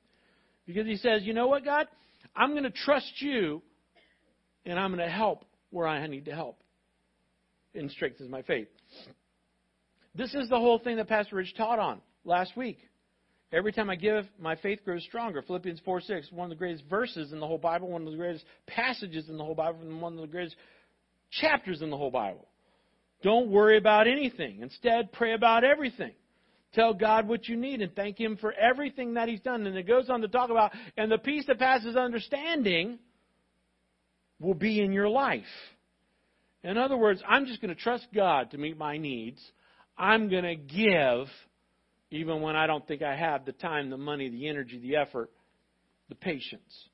Because 0.65 0.85
He 0.85 0.97
says, 0.97 1.23
you 1.23 1.33
know 1.33 1.47
what, 1.47 1.63
God? 1.63 1.87
I'm 2.35 2.51
going 2.51 2.63
to 2.63 2.71
trust 2.71 3.11
you 3.19 3.61
and 4.65 4.79
I'm 4.79 4.93
going 4.93 5.05
to 5.05 5.11
help 5.11 5.45
where 5.69 5.87
I 5.87 6.05
need 6.07 6.25
to 6.25 6.35
help. 6.35 6.61
And 7.73 7.91
strengthens 7.91 8.29
my 8.29 8.41
faith. 8.41 8.67
This 10.15 10.33
is 10.33 10.49
the 10.49 10.57
whole 10.57 10.79
thing 10.79 10.97
that 10.97 11.07
Pastor 11.07 11.35
Rich 11.35 11.53
taught 11.55 11.77
on 11.77 12.01
last 12.25 12.57
week. 12.57 12.79
Every 13.53 13.71
time 13.71 13.89
I 13.89 13.95
give, 13.95 14.25
my 14.39 14.55
faith 14.55 14.79
grows 14.83 15.03
stronger. 15.03 15.41
Philippians 15.41 15.79
4 15.85 16.01
6, 16.01 16.31
one 16.31 16.45
of 16.45 16.49
the 16.49 16.59
greatest 16.59 16.83
verses 16.89 17.31
in 17.31 17.39
the 17.39 17.47
whole 17.47 17.57
Bible, 17.57 17.87
one 17.87 18.05
of 18.05 18.11
the 18.11 18.17
greatest 18.17 18.43
passages 18.65 19.29
in 19.29 19.37
the 19.37 19.43
whole 19.43 19.55
Bible, 19.55 19.79
and 19.81 20.01
one 20.01 20.13
of 20.13 20.19
the 20.19 20.27
greatest 20.27 20.55
chapters 21.31 21.81
in 21.81 21.89
the 21.89 21.97
whole 21.97 22.11
Bible. 22.11 22.47
Don't 23.23 23.49
worry 23.49 23.77
about 23.77 24.07
anything. 24.07 24.59
Instead, 24.61 25.11
pray 25.13 25.33
about 25.33 25.63
everything. 25.63 26.13
Tell 26.73 26.93
God 26.93 27.27
what 27.27 27.47
you 27.47 27.55
need 27.55 27.81
and 27.81 27.95
thank 27.95 28.19
Him 28.19 28.37
for 28.37 28.53
everything 28.53 29.15
that 29.15 29.29
He's 29.29 29.41
done. 29.41 29.65
And 29.65 29.77
it 29.77 29.87
goes 29.87 30.09
on 30.09 30.21
to 30.21 30.27
talk 30.27 30.49
about, 30.49 30.71
and 30.95 31.11
the 31.11 31.17
peace 31.17 31.45
that 31.47 31.59
passes 31.59 31.95
understanding 31.95 32.99
will 34.39 34.53
be 34.53 34.81
in 34.81 34.91
your 34.91 35.09
life. 35.09 35.43
In 36.63 36.77
other 36.77 36.97
words, 36.97 37.21
I'm 37.27 37.45
just 37.45 37.61
going 37.61 37.73
to 37.73 37.81
trust 37.81 38.07
God 38.13 38.51
to 38.51 38.57
meet 38.57 38.77
my 38.77 38.97
needs. 38.97 39.39
I'm 39.97 40.29
going 40.29 40.43
to 40.43 40.55
give 40.55 41.27
even 42.09 42.41
when 42.41 42.55
I 42.55 42.67
don't 42.67 42.87
think 42.87 43.01
I 43.01 43.15
have 43.15 43.45
the 43.45 43.51
time, 43.51 43.89
the 43.89 43.97
money, 43.97 44.29
the 44.29 44.47
energy, 44.47 44.79
the 44.79 44.95
effort, 44.95 45.29
the 46.09 46.15
patience. 46.15 46.89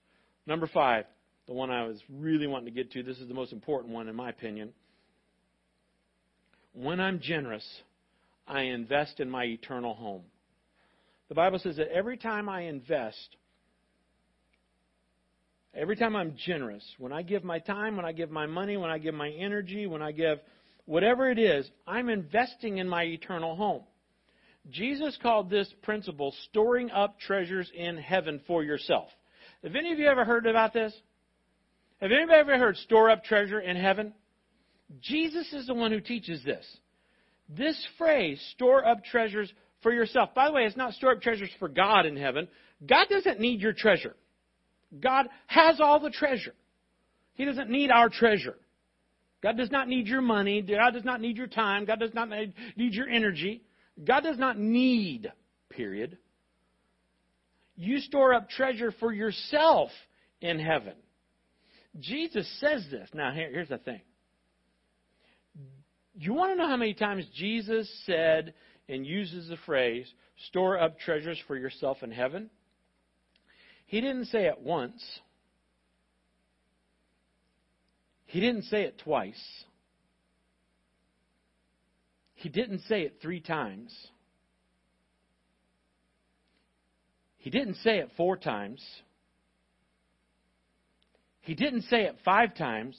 Number 0.48 0.68
five, 0.68 1.06
the 1.48 1.54
one 1.54 1.70
I 1.70 1.86
was 1.86 2.00
really 2.10 2.48
wanting 2.48 2.66
to 2.66 2.72
get 2.72 2.92
to, 2.94 3.04
this 3.04 3.18
is 3.18 3.28
the 3.28 3.34
most 3.34 3.54
important 3.54 3.94
one 3.94 4.08
in 4.08 4.16
my 4.16 4.30
opinion. 4.30 4.70
When 6.74 7.00
I'm 7.00 7.20
generous, 7.20 7.66
I 8.48 8.64
invest 8.64 9.20
in 9.20 9.30
my 9.30 9.46
eternal 9.46 9.94
home. 9.94 10.24
The 11.30 11.36
Bible 11.36 11.60
says 11.60 11.78
that 11.78 11.92
every 11.92 12.18
time 12.18 12.50
I 12.50 12.62
invest, 12.62 13.38
every 15.74 15.96
time 15.96 16.16
I'm 16.16 16.36
generous, 16.46 16.84
when 16.98 17.12
I 17.12 17.22
give 17.22 17.44
my 17.44 17.60
time, 17.60 17.96
when 17.96 18.06
I 18.06 18.12
give 18.12 18.30
my 18.30 18.46
money, 18.46 18.78
when 18.78 18.90
I 18.92 18.98
give 18.98 19.16
my 19.16 19.30
energy, 19.30 19.88
when 19.88 20.02
I 20.02 20.12
give 20.12 20.40
whatever 20.86 21.30
it 21.30 21.40
is, 21.40 21.70
I'm 21.88 22.10
investing 22.10 22.78
in 22.78 22.88
my 22.88 23.04
eternal 23.04 23.56
home. 23.56 23.84
Jesus 24.70 25.18
called 25.22 25.50
this 25.50 25.72
principle 25.82 26.34
storing 26.50 26.92
up 26.92 27.20
treasures 27.20 27.70
in 27.74 27.98
heaven 27.98 28.42
for 28.48 28.64
yourself. 28.64 29.10
Have 29.64 29.76
any 29.76 29.92
of 29.92 30.00
you 30.00 30.08
ever 30.08 30.26
heard 30.26 30.46
about 30.46 30.74
this? 30.74 30.94
Have 32.02 32.12
anybody 32.12 32.40
ever 32.40 32.58
heard 32.58 32.78
store 32.78 33.10
up 33.10 33.24
treasure 33.24 33.60
in 33.60 33.78
heaven? 33.78 34.14
Jesus 35.02 35.52
is 35.54 35.68
the 35.68 35.74
one 35.74 35.92
who 35.92 36.02
teaches 36.02 36.44
this. 36.44 36.66
This 37.50 37.78
phrase, 37.98 38.42
store 38.54 38.86
up 38.86 39.04
treasures 39.04 39.52
for 39.82 39.94
yourself. 39.94 40.34
By 40.34 40.48
the 40.48 40.54
way, 40.54 40.64
it's 40.64 40.78
not 40.78 40.94
store 40.94 41.12
up 41.12 41.22
treasures 41.22 41.50
for 41.60 41.68
God 41.68 42.06
in 42.06 42.16
heaven. 42.16 42.48
God 42.86 43.08
doesn't 43.10 43.40
need 43.40 43.62
your 43.62 43.74
treasure. 43.74 44.16
God 45.00 45.28
has 45.48 45.80
all 45.80 46.00
the 46.00 46.10
treasure. 46.10 46.54
He 47.36 47.46
doesn't 47.46 47.70
need 47.70 47.92
our 47.92 48.10
treasure. 48.10 48.56
God 49.42 49.58
does 49.58 49.72
not 49.72 49.88
need 49.88 50.08
your 50.08 50.22
money. 50.22 50.62
God 50.62 50.92
does 50.92 51.04
not 51.04 51.20
need 51.20 51.38
your 51.38 51.48
time. 51.48 51.86
God 51.86 52.00
does 52.00 52.14
not 52.14 52.30
need 52.30 52.94
your 52.94 53.10
energy. 53.10 53.64
God 54.04 54.22
does 54.22 54.38
not 54.38 54.58
need, 54.58 55.32
period. 55.70 56.18
You 57.76 58.00
store 58.00 58.34
up 58.34 58.50
treasure 58.50 58.94
for 59.00 59.12
yourself 59.12 59.90
in 60.42 60.60
heaven. 60.60 60.94
Jesus 62.00 62.48
says 62.60 62.86
this. 62.90 63.10
Now, 63.14 63.32
here, 63.34 63.50
here's 63.52 63.70
the 63.70 63.78
thing. 63.80 64.02
You 66.16 66.34
want 66.34 66.52
to 66.52 66.56
know 66.56 66.68
how 66.68 66.78
many 66.78 66.94
times 66.94 67.26
Jesus 67.36 67.90
said 68.06 68.54
and 68.88 69.06
uses 69.06 69.50
the 69.50 69.58
phrase, 69.66 70.08
store 70.48 70.80
up 70.80 71.00
treasures 71.00 71.40
for 71.48 71.58
yourself 71.58 72.04
in 72.04 72.12
heaven? 72.12 72.50
He 73.88 74.02
didn't 74.02 74.26
say 74.26 74.46
it 74.46 74.60
once. 74.60 75.04
He 78.26 78.40
didn't 78.40 78.64
say 78.64 78.84
it 78.84 79.00
twice. 79.04 79.44
He 82.36 82.50
didn't 82.50 82.82
say 82.90 83.04
it 83.04 83.20
three 83.22 83.40
times. 83.40 83.96
He 87.38 87.50
didn't 87.50 87.76
say 87.76 88.00
it 88.00 88.10
four 88.18 88.38
times. 88.38 88.84
He 91.42 91.56
didn't 91.56 91.84
say 91.84 92.04
it 92.04 92.18
five 92.24 92.56
times. 92.56 92.98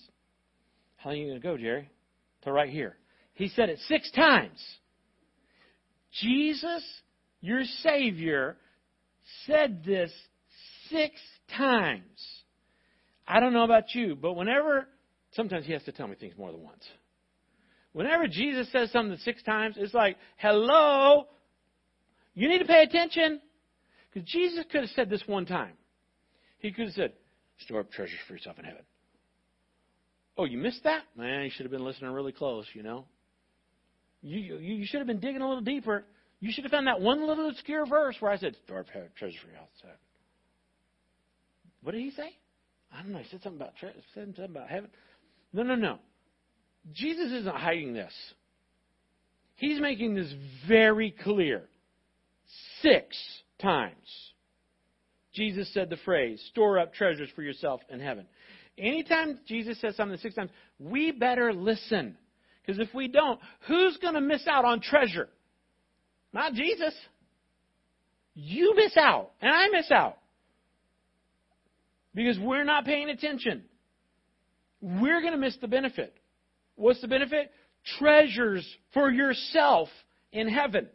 How 0.96 1.10
long 1.10 1.18
are 1.18 1.22
you 1.22 1.28
going 1.28 1.40
to 1.40 1.46
go, 1.46 1.56
Jerry? 1.56 1.90
To 2.42 2.52
right 2.52 2.68
here. 2.68 2.96
He 3.34 3.48
said 3.48 3.68
it 3.68 3.78
six 3.88 4.10
times. 4.12 4.60
Jesus, 6.22 6.84
your 7.40 7.62
Savior, 7.82 8.56
said 9.46 9.84
this 9.84 10.12
six 10.88 11.14
times. 11.56 12.02
I 13.26 13.40
don't 13.40 13.52
know 13.52 13.64
about 13.64 13.94
you, 13.94 14.14
but 14.14 14.34
whenever, 14.34 14.86
sometimes 15.32 15.66
he 15.66 15.72
has 15.72 15.82
to 15.84 15.92
tell 15.92 16.06
me 16.06 16.14
things 16.14 16.34
more 16.38 16.52
than 16.52 16.62
once. 16.62 16.84
Whenever 17.92 18.28
Jesus 18.28 18.70
says 18.70 18.90
something 18.92 19.16
six 19.18 19.42
times, 19.42 19.76
it's 19.78 19.94
like, 19.94 20.16
hello, 20.36 21.26
you 22.34 22.48
need 22.48 22.58
to 22.58 22.64
pay 22.64 22.82
attention. 22.82 23.40
Because 24.12 24.28
Jesus 24.28 24.64
could 24.70 24.82
have 24.82 24.90
said 24.90 25.10
this 25.10 25.22
one 25.26 25.46
time. 25.46 25.72
He 26.58 26.70
could 26.70 26.86
have 26.86 26.94
said, 26.94 27.12
store 27.60 27.80
up 27.80 27.90
treasures 27.90 28.18
for 28.26 28.34
yourself 28.34 28.58
in 28.58 28.64
heaven. 28.64 28.82
Oh, 30.36 30.44
you 30.44 30.58
missed 30.58 30.84
that? 30.84 31.02
Man, 31.16 31.44
you 31.44 31.50
should 31.50 31.64
have 31.64 31.72
been 31.72 31.84
listening 31.84 32.10
really 32.10 32.32
close, 32.32 32.66
you 32.74 32.82
know. 32.82 33.06
You, 34.24 34.56
you, 34.56 34.86
should 34.86 35.00
have 35.00 35.06
been 35.06 35.20
digging 35.20 35.42
a 35.42 35.46
little 35.46 35.62
deeper. 35.62 36.04
You 36.40 36.50
should 36.50 36.64
have 36.64 36.70
found 36.70 36.86
that 36.86 37.00
one 37.00 37.26
little 37.26 37.50
obscure 37.50 37.84
verse 37.84 38.16
where 38.20 38.32
I 38.32 38.38
said, 38.38 38.56
store 38.64 38.80
up 38.80 38.86
treasures 38.88 39.38
for 39.40 39.48
yourself. 39.48 39.98
What 41.82 41.92
did 41.92 42.00
he 42.00 42.10
say? 42.10 42.34
I 42.90 43.02
don't 43.02 43.12
know. 43.12 43.18
He 43.18 43.28
said 43.30 43.42
something 43.42 43.60
about 43.60 43.76
tre- 43.78 43.92
said 44.14 44.34
something 44.34 44.44
about 44.44 44.70
heaven. 44.70 44.88
No, 45.52 45.62
no, 45.62 45.74
no. 45.74 45.98
Jesus 46.94 47.32
isn't 47.32 47.54
hiding 47.54 47.92
this. 47.92 48.12
He's 49.56 49.78
making 49.78 50.14
this 50.14 50.32
very 50.66 51.10
clear. 51.10 51.64
Six 52.80 53.16
times. 53.60 53.92
Jesus 55.34 55.72
said 55.74 55.90
the 55.90 55.98
phrase, 55.98 56.42
store 56.50 56.78
up 56.78 56.94
treasures 56.94 57.28
for 57.34 57.42
yourself 57.42 57.82
in 57.90 58.00
heaven. 58.00 58.26
Anytime 58.78 59.40
Jesus 59.46 59.78
says 59.80 59.96
something 59.96 60.18
six 60.18 60.34
times, 60.34 60.50
we 60.78 61.12
better 61.12 61.52
listen. 61.52 62.16
Because 62.64 62.80
if 62.80 62.94
we 62.94 63.08
don't, 63.08 63.38
who's 63.66 63.96
going 63.98 64.14
to 64.14 64.20
miss 64.20 64.46
out 64.46 64.64
on 64.64 64.80
treasure? 64.80 65.28
Not 66.32 66.54
Jesus. 66.54 66.94
You 68.34 68.74
miss 68.74 68.96
out, 68.96 69.32
and 69.40 69.52
I 69.52 69.68
miss 69.68 69.90
out. 69.90 70.18
Because 72.14 72.38
we're 72.38 72.64
not 72.64 72.84
paying 72.84 73.10
attention. 73.10 73.64
We're 74.80 75.20
going 75.20 75.32
to 75.32 75.38
miss 75.38 75.56
the 75.60 75.68
benefit. 75.68 76.14
What's 76.76 77.00
the 77.00 77.08
benefit? 77.08 77.52
Treasures 77.98 78.66
for 78.92 79.10
yourself 79.10 79.88
in 80.32 80.48
heaven. 80.48 80.88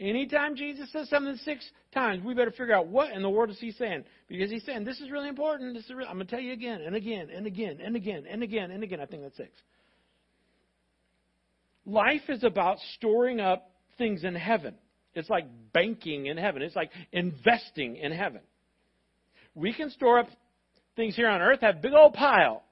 Anytime 0.00 0.56
Jesus 0.56 0.90
says 0.90 1.08
something 1.08 1.36
six 1.44 1.64
times, 1.94 2.24
we 2.24 2.34
better 2.34 2.50
figure 2.50 2.74
out 2.74 2.88
what 2.88 3.12
in 3.12 3.22
the 3.22 3.30
world 3.30 3.50
is 3.50 3.60
he 3.60 3.70
saying. 3.70 4.04
Because 4.28 4.50
he's 4.50 4.64
saying, 4.64 4.84
this 4.84 5.00
is 5.00 5.10
really 5.10 5.28
important. 5.28 5.74
This 5.74 5.84
is 5.84 5.90
I'm 5.90 6.16
going 6.16 6.26
to 6.26 6.30
tell 6.30 6.40
you 6.40 6.52
again 6.52 6.80
and 6.80 6.96
again 6.96 7.28
and 7.32 7.46
again 7.46 7.78
and 7.82 7.94
again 7.94 8.24
and 8.28 8.42
again 8.42 8.70
and 8.72 8.82
again. 8.82 9.00
I 9.00 9.06
think 9.06 9.22
that's 9.22 9.36
six. 9.36 9.50
Life 11.84 12.22
is 12.28 12.44
about 12.44 12.78
storing 12.94 13.40
up 13.40 13.70
things 13.98 14.24
in 14.24 14.34
heaven. 14.34 14.74
It's 15.14 15.28
like 15.28 15.46
banking 15.72 16.26
in 16.26 16.36
heaven. 16.36 16.62
It's 16.62 16.76
like 16.76 16.90
investing 17.12 17.96
in 17.96 18.12
heaven. 18.12 18.40
We 19.54 19.74
can 19.74 19.90
store 19.90 20.20
up 20.20 20.28
things 20.96 21.16
here 21.16 21.28
on 21.28 21.42
earth, 21.42 21.60
have 21.60 21.82
big 21.82 21.92
old 21.92 22.14
pile 22.14 22.62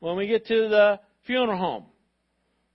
when 0.00 0.16
we 0.16 0.26
get 0.26 0.46
to 0.46 0.68
the 0.68 1.00
funeral 1.26 1.58
home. 1.58 1.84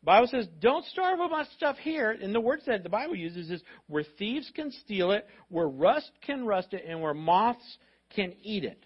Bible 0.02 0.28
says, 0.28 0.48
don't 0.62 0.86
store 0.86 1.22
up 1.22 1.32
my 1.32 1.44
stuff 1.58 1.76
here. 1.78 2.12
And 2.12 2.34
the 2.34 2.40
word 2.40 2.62
that 2.68 2.84
the 2.84 2.90
Bible 2.90 3.16
uses 3.16 3.50
is 3.52 3.62
where 3.88 4.06
thieves 4.18 4.50
can 4.56 4.72
steal 4.72 5.12
it, 5.12 5.28
where 5.50 5.68
rust 5.68 6.12
can 6.26 6.46
rust 6.46 6.74
it, 6.74 6.84
and 6.88 7.02
where 7.02 7.14
moths 7.14 7.78
can 8.16 8.34
eat 8.42 8.64
it. 8.64 8.86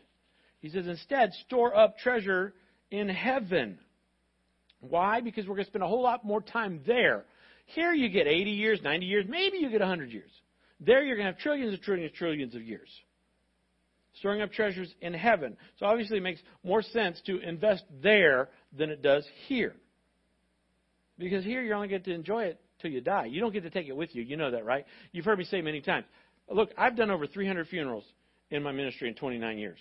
He 0.60 0.70
says, 0.70 0.88
instead, 0.88 1.32
store 1.46 1.78
up 1.78 2.00
treasure 2.00 2.54
in 2.90 3.10
heaven. 3.10 3.78
Why? 4.90 5.22
Because 5.22 5.48
we're 5.48 5.56
going 5.56 5.66
to 5.66 5.72
spend 5.72 5.84
a 5.84 5.88
whole 5.88 6.04
lot 6.04 6.26
more 6.26 6.42
time 6.42 6.82
there. 6.86 7.26
Here 7.68 7.94
you 7.94 8.10
get 8.10 8.28
80 8.28 8.52
years, 8.52 8.80
90 8.84 9.06
years, 9.06 9.26
maybe 9.28 9.58
you 9.58 9.70
get 9.70 9.80
100 9.80 10.12
years. 10.12 10.30
There 10.80 11.04
you're 11.04 11.16
going 11.16 11.28
to 11.28 11.34
have 11.34 11.42
trillions 11.42 11.74
and 11.74 11.82
trillions 11.82 12.12
and 12.12 12.18
trillions 12.18 12.56
of 12.56 12.62
years. 12.62 12.90
Storing 14.20 14.42
up 14.42 14.52
treasures 14.52 14.94
in 15.02 15.14
heaven. 15.14 15.58
So 15.80 15.86
obviously 15.86 16.18
it 16.18 16.24
makes 16.24 16.42
more 16.64 16.82
sense 16.82 17.20
to 17.26 17.40
invest 17.40 17.84
there 18.02 18.50
than 18.78 18.90
it 18.90 19.02
does 19.02 19.26
here. 19.48 19.74
Because 21.18 21.44
here 21.44 21.62
you 21.62 21.74
only 21.74 21.88
get 21.88 22.04
to 22.06 22.14
enjoy 22.14 22.44
it 22.44 22.60
till 22.80 22.92
you 22.92 23.02
die. 23.02 23.26
You 23.26 23.40
don't 23.40 23.54
get 23.54 23.64
to 23.64 23.70
take 23.70 23.88
it 23.88 23.96
with 23.96 24.14
you. 24.14 24.22
You 24.22 24.38
know 24.38 24.52
that, 24.52 24.66
right? 24.66 24.86
You've 25.12 25.26
heard 25.26 25.40
me 25.40 25.46
say 25.46 25.62
many 25.62 25.82
times. 25.82 26.06
Look, 26.52 26.72
I've 26.78 26.96
done 26.96 27.10
over 27.10 27.26
300 27.26 27.68
funerals 27.68 28.04
in 28.52 28.62
my 28.62 28.72
ministry 28.72 29.08
in 29.08 29.16
29 29.16 29.58
years. 29.58 29.80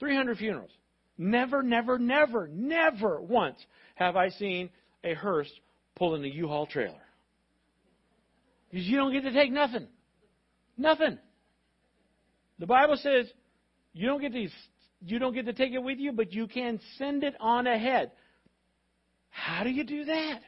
300 0.00 0.38
funerals. 0.38 0.70
Never, 1.18 1.62
never, 1.62 1.98
never, 1.98 2.48
never 2.48 3.20
once 3.20 3.58
have 4.00 4.16
I 4.16 4.30
seen 4.30 4.70
a 5.04 5.14
hearse 5.14 5.50
pulling 5.94 6.24
a 6.24 6.28
U-Haul 6.28 6.66
trailer. 6.66 7.02
Because 8.70 8.86
you 8.86 8.96
don't 8.96 9.12
get 9.12 9.22
to 9.22 9.32
take 9.32 9.52
nothing. 9.52 9.86
Nothing. 10.76 11.18
The 12.58 12.66
Bible 12.66 12.96
says 12.96 13.26
you 13.92 14.06
don't 14.06 14.20
get 14.20 14.32
to 14.32 14.48
you 15.02 15.18
don't 15.18 15.34
get 15.34 15.46
to 15.46 15.52
take 15.52 15.72
it 15.72 15.82
with 15.82 15.98
you, 15.98 16.12
but 16.12 16.32
you 16.32 16.46
can 16.46 16.78
send 16.98 17.24
it 17.24 17.34
on 17.40 17.66
ahead. 17.66 18.12
How 19.30 19.64
do 19.64 19.70
you 19.70 19.84
do 19.84 20.04
that? 20.04 20.40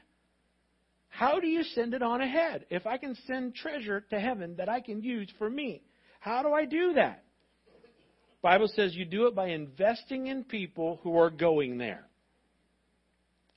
How 1.08 1.40
do 1.40 1.46
you 1.46 1.62
send 1.62 1.94
it 1.94 2.02
on 2.02 2.20
ahead? 2.20 2.66
If 2.70 2.86
I 2.86 2.96
can 2.96 3.16
send 3.26 3.54
treasure 3.54 4.00
to 4.10 4.20
heaven 4.20 4.56
that 4.56 4.68
I 4.68 4.80
can 4.80 5.02
use 5.02 5.30
for 5.38 5.48
me, 5.48 5.82
how 6.20 6.42
do 6.42 6.52
I 6.52 6.64
do 6.64 6.94
that? 6.94 7.24
Bible 8.42 8.70
says 8.74 8.94
you 8.94 9.04
do 9.04 9.26
it 9.26 9.34
by 9.34 9.48
investing 9.48 10.26
in 10.26 10.44
people 10.44 11.00
who 11.02 11.18
are 11.18 11.30
going 11.30 11.78
there. 11.78 12.06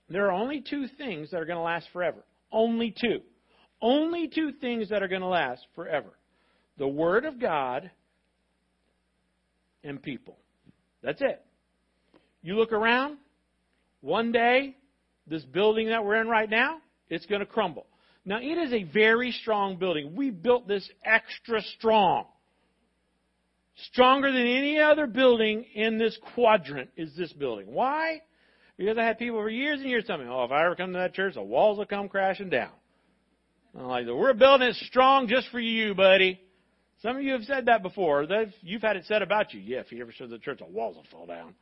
There 0.09 0.27
are 0.27 0.31
only 0.31 0.61
two 0.61 0.87
things 0.97 1.31
that 1.31 1.41
are 1.41 1.45
going 1.45 1.57
to 1.57 1.63
last 1.63 1.87
forever. 1.91 2.23
Only 2.51 2.91
two. 2.91 3.19
Only 3.81 4.27
two 4.27 4.51
things 4.61 4.89
that 4.89 5.01
are 5.01 5.07
going 5.07 5.21
to 5.21 5.27
last 5.27 5.65
forever. 5.75 6.09
The 6.77 6.87
Word 6.87 7.25
of 7.25 7.39
God 7.39 7.89
and 9.83 10.01
people. 10.01 10.37
That's 11.01 11.21
it. 11.21 11.43
You 12.41 12.55
look 12.55 12.71
around, 12.71 13.17
one 14.01 14.31
day 14.31 14.75
this 15.27 15.43
building 15.43 15.89
that 15.89 16.05
we're 16.05 16.21
in 16.21 16.27
right 16.27 16.49
now, 16.49 16.77
it's 17.09 17.25
going 17.25 17.39
to 17.39 17.45
crumble. 17.45 17.87
Now, 18.25 18.39
it 18.39 18.57
is 18.57 18.73
a 18.73 18.83
very 18.83 19.31
strong 19.31 19.77
building. 19.77 20.15
We 20.15 20.31
built 20.31 20.67
this 20.67 20.87
extra 21.03 21.61
strong. 21.77 22.25
Stronger 23.91 24.31
than 24.31 24.41
any 24.41 24.79
other 24.79 25.05
building 25.05 25.65
in 25.75 25.97
this 25.97 26.17
quadrant 26.33 26.89
is 26.97 27.15
this 27.15 27.31
building. 27.33 27.67
Why? 27.67 28.21
Because 28.77 28.97
I 28.97 29.03
had 29.03 29.17
people 29.17 29.39
for 29.39 29.49
years 29.49 29.79
and 29.79 29.89
years 29.89 30.03
tell 30.05 30.17
me, 30.17 30.25
oh, 30.27 30.43
if 30.43 30.51
I 30.51 30.65
ever 30.65 30.75
come 30.75 30.91
to 30.93 30.99
that 30.99 31.13
church, 31.13 31.35
the 31.35 31.41
walls 31.41 31.77
will 31.77 31.85
come 31.85 32.09
crashing 32.09 32.49
down. 32.49 32.71
I'm 33.77 33.87
like, 33.87 34.05
we're 34.05 34.33
building 34.33 34.69
it 34.69 34.75
strong 34.75 35.27
just 35.27 35.49
for 35.49 35.59
you, 35.59 35.95
buddy. 35.95 36.39
Some 37.01 37.17
of 37.17 37.23
you 37.23 37.33
have 37.33 37.43
said 37.43 37.65
that 37.65 37.83
before. 37.83 38.25
You've 38.61 38.81
had 38.81 38.95
it 38.95 39.05
said 39.05 39.21
about 39.21 39.53
you. 39.53 39.59
Yeah, 39.59 39.79
if 39.79 39.91
you 39.91 40.01
ever 40.01 40.11
show 40.11 40.27
the 40.27 40.39
church, 40.39 40.59
the 40.59 40.65
walls 40.65 40.95
will 40.95 41.05
fall 41.11 41.25
down. 41.25 41.55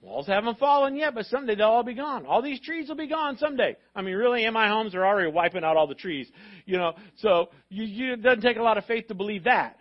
Walls 0.00 0.26
haven't 0.26 0.58
fallen 0.58 0.96
yet, 0.96 1.14
but 1.14 1.26
someday 1.26 1.56
they'll 1.56 1.66
all 1.66 1.82
be 1.82 1.94
gone. 1.94 2.24
All 2.24 2.40
these 2.40 2.60
trees 2.60 2.88
will 2.88 2.96
be 2.96 3.08
gone 3.08 3.36
someday. 3.36 3.76
I 3.96 4.02
mean, 4.02 4.14
really, 4.14 4.44
in 4.44 4.54
my 4.54 4.68
homes 4.68 4.94
are 4.94 5.04
already 5.04 5.30
wiping 5.30 5.64
out 5.64 5.76
all 5.76 5.88
the 5.88 5.94
trees. 5.94 6.28
You 6.66 6.78
know, 6.78 6.92
so 7.16 7.48
you, 7.68 7.84
you, 7.84 8.12
it 8.12 8.22
doesn't 8.22 8.42
take 8.42 8.58
a 8.58 8.62
lot 8.62 8.78
of 8.78 8.84
faith 8.84 9.08
to 9.08 9.14
believe 9.14 9.44
that. 9.44 9.76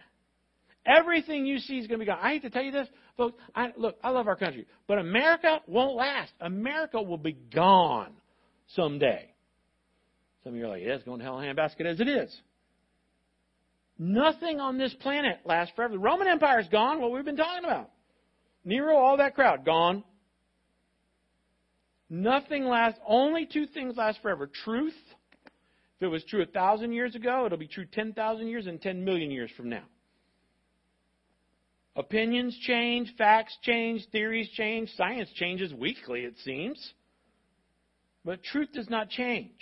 Everything 0.85 1.45
you 1.45 1.59
see 1.59 1.77
is 1.77 1.87
going 1.87 1.99
to 1.99 2.05
be 2.05 2.09
gone. 2.09 2.19
I 2.21 2.31
hate 2.31 2.41
to 2.43 2.49
tell 2.49 2.63
you 2.63 2.71
this, 2.71 2.87
folks. 3.17 3.37
I, 3.55 3.73
look, 3.75 3.97
I 4.03 4.09
love 4.11 4.27
our 4.27 4.35
country, 4.35 4.67
but 4.87 4.99
America 4.99 5.59
won't 5.67 5.95
last. 5.95 6.31
America 6.39 7.01
will 7.01 7.17
be 7.17 7.33
gone 7.53 8.13
someday. 8.75 9.33
Some 10.43 10.53
of 10.53 10.59
you 10.59 10.65
are 10.65 10.69
like, 10.69 10.83
yeah, 10.83 10.93
it's 10.93 11.03
going 11.03 11.19
to 11.19 11.25
hell 11.25 11.39
in 11.39 11.49
a 11.49 11.53
handbasket 11.53 11.85
as 11.85 11.99
it 11.99 12.07
is. 12.07 12.33
Nothing 13.99 14.59
on 14.59 14.77
this 14.77 14.93
planet 15.01 15.39
lasts 15.43 15.73
forever. 15.75 15.93
The 15.93 15.99
Roman 15.99 16.27
Empire 16.27 16.59
is 16.59 16.67
gone, 16.67 17.01
what 17.01 17.11
we've 17.11 17.25
been 17.25 17.35
talking 17.35 17.65
about. 17.65 17.89
Nero, 18.63 18.95
all 18.95 19.17
that 19.17 19.33
crowd, 19.33 19.65
gone. 19.65 20.03
Nothing 22.09 22.65
lasts, 22.65 22.99
only 23.05 23.45
two 23.45 23.65
things 23.65 23.97
last 23.97 24.21
forever. 24.21 24.49
Truth. 24.63 24.93
If 25.97 26.03
it 26.03 26.07
was 26.07 26.23
true 26.25 26.43
a 26.43 26.45
thousand 26.45 26.93
years 26.93 27.15
ago, 27.15 27.45
it'll 27.45 27.57
be 27.57 27.67
true 27.67 27.85
10,000 27.91 28.47
years 28.47 28.67
and 28.67 28.79
10 28.79 29.03
million 29.03 29.31
years 29.31 29.49
from 29.57 29.69
now. 29.69 29.83
Opinions 31.97 32.55
change, 32.61 33.11
facts 33.17 33.57
change, 33.63 34.05
theories 34.11 34.47
change, 34.49 34.89
science 34.95 35.29
changes 35.33 35.73
weekly, 35.73 36.21
it 36.21 36.35
seems. 36.45 36.93
But 38.23 38.43
truth 38.43 38.69
does 38.71 38.87
not 38.87 39.09
change. 39.09 39.57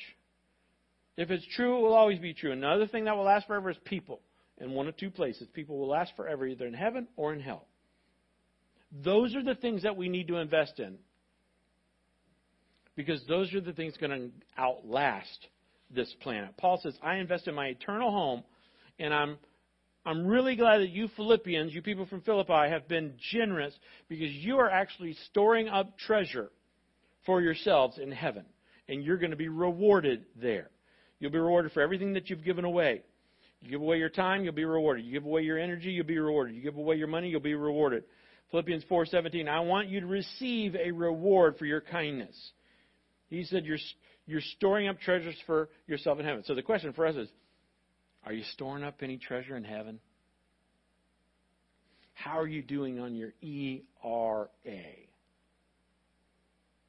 If 1.16 1.32
it's 1.32 1.46
true, 1.56 1.78
it 1.78 1.82
will 1.82 1.94
always 1.94 2.20
be 2.20 2.34
true. 2.34 2.52
Another 2.52 2.88
thing 2.88 3.06
that 3.06 3.16
will 3.16 3.24
last 3.24 3.48
forever 3.48 3.70
is 3.70 3.78
people. 3.86 4.20
In 4.58 4.72
one 4.72 4.88
of 4.88 4.98
two 4.98 5.10
places. 5.10 5.48
People 5.54 5.78
will 5.78 5.88
last 5.88 6.14
forever, 6.16 6.46
either 6.46 6.66
in 6.66 6.74
heaven 6.74 7.08
or 7.16 7.34
in 7.34 7.40
hell. 7.40 7.68
Those 9.04 9.36
are 9.36 9.44
the 9.44 9.56
things 9.56 9.84
that 9.84 9.96
we 9.96 10.10
need 10.10 10.28
to 10.28 10.38
invest 10.38 10.80
in. 10.80 10.98
Because 12.96 13.22
those 13.28 13.54
are 13.54 13.62
the 13.62 13.74
things 13.74 13.96
going 13.98 14.12
to 14.12 14.62
outlast 14.62 15.48
this 15.94 16.14
planet. 16.22 16.56
Paul 16.58 16.80
says, 16.82 16.98
I 17.02 17.16
invest 17.16 17.48
in 17.48 17.56
my 17.56 17.68
eternal 17.68 18.12
home, 18.12 18.44
and 19.00 19.14
I'm 19.14 19.38
I'm 20.06 20.26
really 20.28 20.56
glad 20.56 20.80
that 20.80 20.90
you 20.90 21.08
Philippians, 21.16 21.74
you 21.74 21.82
people 21.82 22.06
from 22.06 22.22
Philippi, 22.22 22.70
have 22.70 22.88
been 22.88 23.14
generous 23.32 23.74
because 24.08 24.32
you 24.32 24.58
are 24.58 24.70
actually 24.70 25.16
storing 25.32 25.68
up 25.68 25.98
treasure 25.98 26.52
for 27.26 27.42
yourselves 27.42 27.98
in 27.98 28.12
heaven. 28.12 28.46
And 28.88 29.04
you're 29.04 29.18
going 29.18 29.32
to 29.32 29.38
be 29.38 29.48
rewarded 29.48 30.26
there. 30.40 30.70
You'll 31.20 31.32
be 31.32 31.40
rewarded 31.40 31.72
for 31.72 31.82
everything 31.82 32.14
that 32.14 32.30
you've 32.30 32.44
given 32.44 32.66
away. 32.66 33.02
You 33.62 33.72
give 33.72 33.82
away 33.82 33.98
your 33.98 34.10
time, 34.10 34.44
you'll 34.44 34.54
be 34.54 34.66
rewarded. 34.66 35.06
You 35.06 35.12
give 35.12 35.26
away 35.26 35.42
your 35.42 35.58
energy, 35.58 35.90
you'll 35.90 36.06
be 36.06 36.20
rewarded. 36.20 36.56
You 36.56 36.62
give 36.62 36.78
away 36.78 36.98
your 36.98 37.08
money, 37.08 37.30
you'll 37.30 37.40
be 37.40 37.56
rewarded. 37.56 38.04
Philippians 38.52 38.84
4:17, 38.86 39.48
I 39.48 39.62
want 39.62 39.88
you 39.88 40.02
to 40.02 40.06
receive 40.06 40.76
a 40.76 40.92
reward 40.92 41.58
for 41.58 41.66
your 41.66 41.82
kindness. 41.82 42.36
He 43.28 43.44
said 43.44 43.66
you're 43.66 43.80
you're 44.28 44.42
storing 44.58 44.88
up 44.88 45.00
treasures 45.00 45.36
for 45.48 45.70
yourself 45.88 46.20
in 46.20 46.26
heaven. 46.26 46.44
So 46.46 46.54
the 46.54 46.62
question 46.62 46.94
for 46.94 47.08
us 47.08 47.16
is, 47.16 47.30
are 48.26 48.34
you 48.34 48.44
storing 48.54 48.84
up 48.84 48.98
any 49.02 49.18
treasure 49.18 49.56
in 49.56 49.64
heaven? 49.64 50.00
How 52.14 52.40
are 52.40 52.48
you 52.48 52.62
doing 52.64 53.00
on 53.00 53.16
your 53.16 53.34
ERA? 53.42 54.50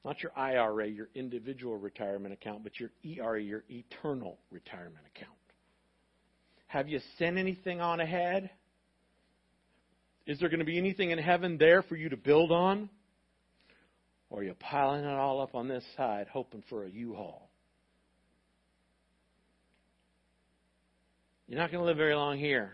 Not 0.04 0.22
your 0.22 0.32
IRA, 0.36 0.86
your 0.86 1.08
individual 1.14 1.76
retirement 1.76 2.32
account, 2.32 2.62
but 2.62 2.78
your 2.78 2.90
ERA, 3.02 3.42
your 3.42 3.64
eternal 3.68 4.38
retirement 4.50 5.04
account. 5.14 5.36
Have 6.68 6.88
you 6.88 7.00
sent 7.18 7.38
anything 7.38 7.80
on 7.80 8.00
ahead? 8.00 8.50
Is 10.26 10.38
there 10.40 10.48
going 10.48 10.60
to 10.60 10.64
be 10.66 10.78
anything 10.78 11.10
in 11.10 11.18
heaven 11.18 11.58
there 11.58 11.82
for 11.82 11.96
you 11.96 12.08
to 12.08 12.16
build 12.16 12.50
on? 12.50 12.88
Or 14.30 14.40
are 14.40 14.44
you 14.44 14.54
piling 14.54 15.04
it 15.04 15.12
all 15.12 15.40
up 15.40 15.54
on 15.54 15.68
this 15.68 15.84
side, 15.96 16.26
hoping 16.32 16.62
for 16.68 16.84
a 16.84 16.88
U-Haul? 16.88 17.45
You're 21.48 21.60
not 21.60 21.70
going 21.70 21.80
to 21.80 21.86
live 21.86 21.96
very 21.96 22.14
long 22.14 22.38
here, 22.38 22.72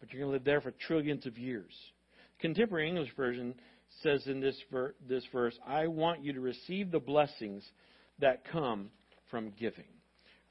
but 0.00 0.12
you're 0.12 0.20
going 0.20 0.30
to 0.30 0.36
live 0.36 0.44
there 0.44 0.60
for 0.60 0.70
trillions 0.70 1.26
of 1.26 1.36
years. 1.36 1.72
Contemporary 2.40 2.88
English 2.88 3.14
version 3.14 3.54
says 4.02 4.26
in 4.26 4.40
this, 4.40 4.56
ver- 4.72 4.94
this 5.06 5.24
verse, 5.32 5.58
I 5.66 5.86
want 5.86 6.24
you 6.24 6.32
to 6.32 6.40
receive 6.40 6.90
the 6.90 6.98
blessings 6.98 7.62
that 8.18 8.44
come 8.50 8.90
from 9.30 9.52
giving. 9.58 9.84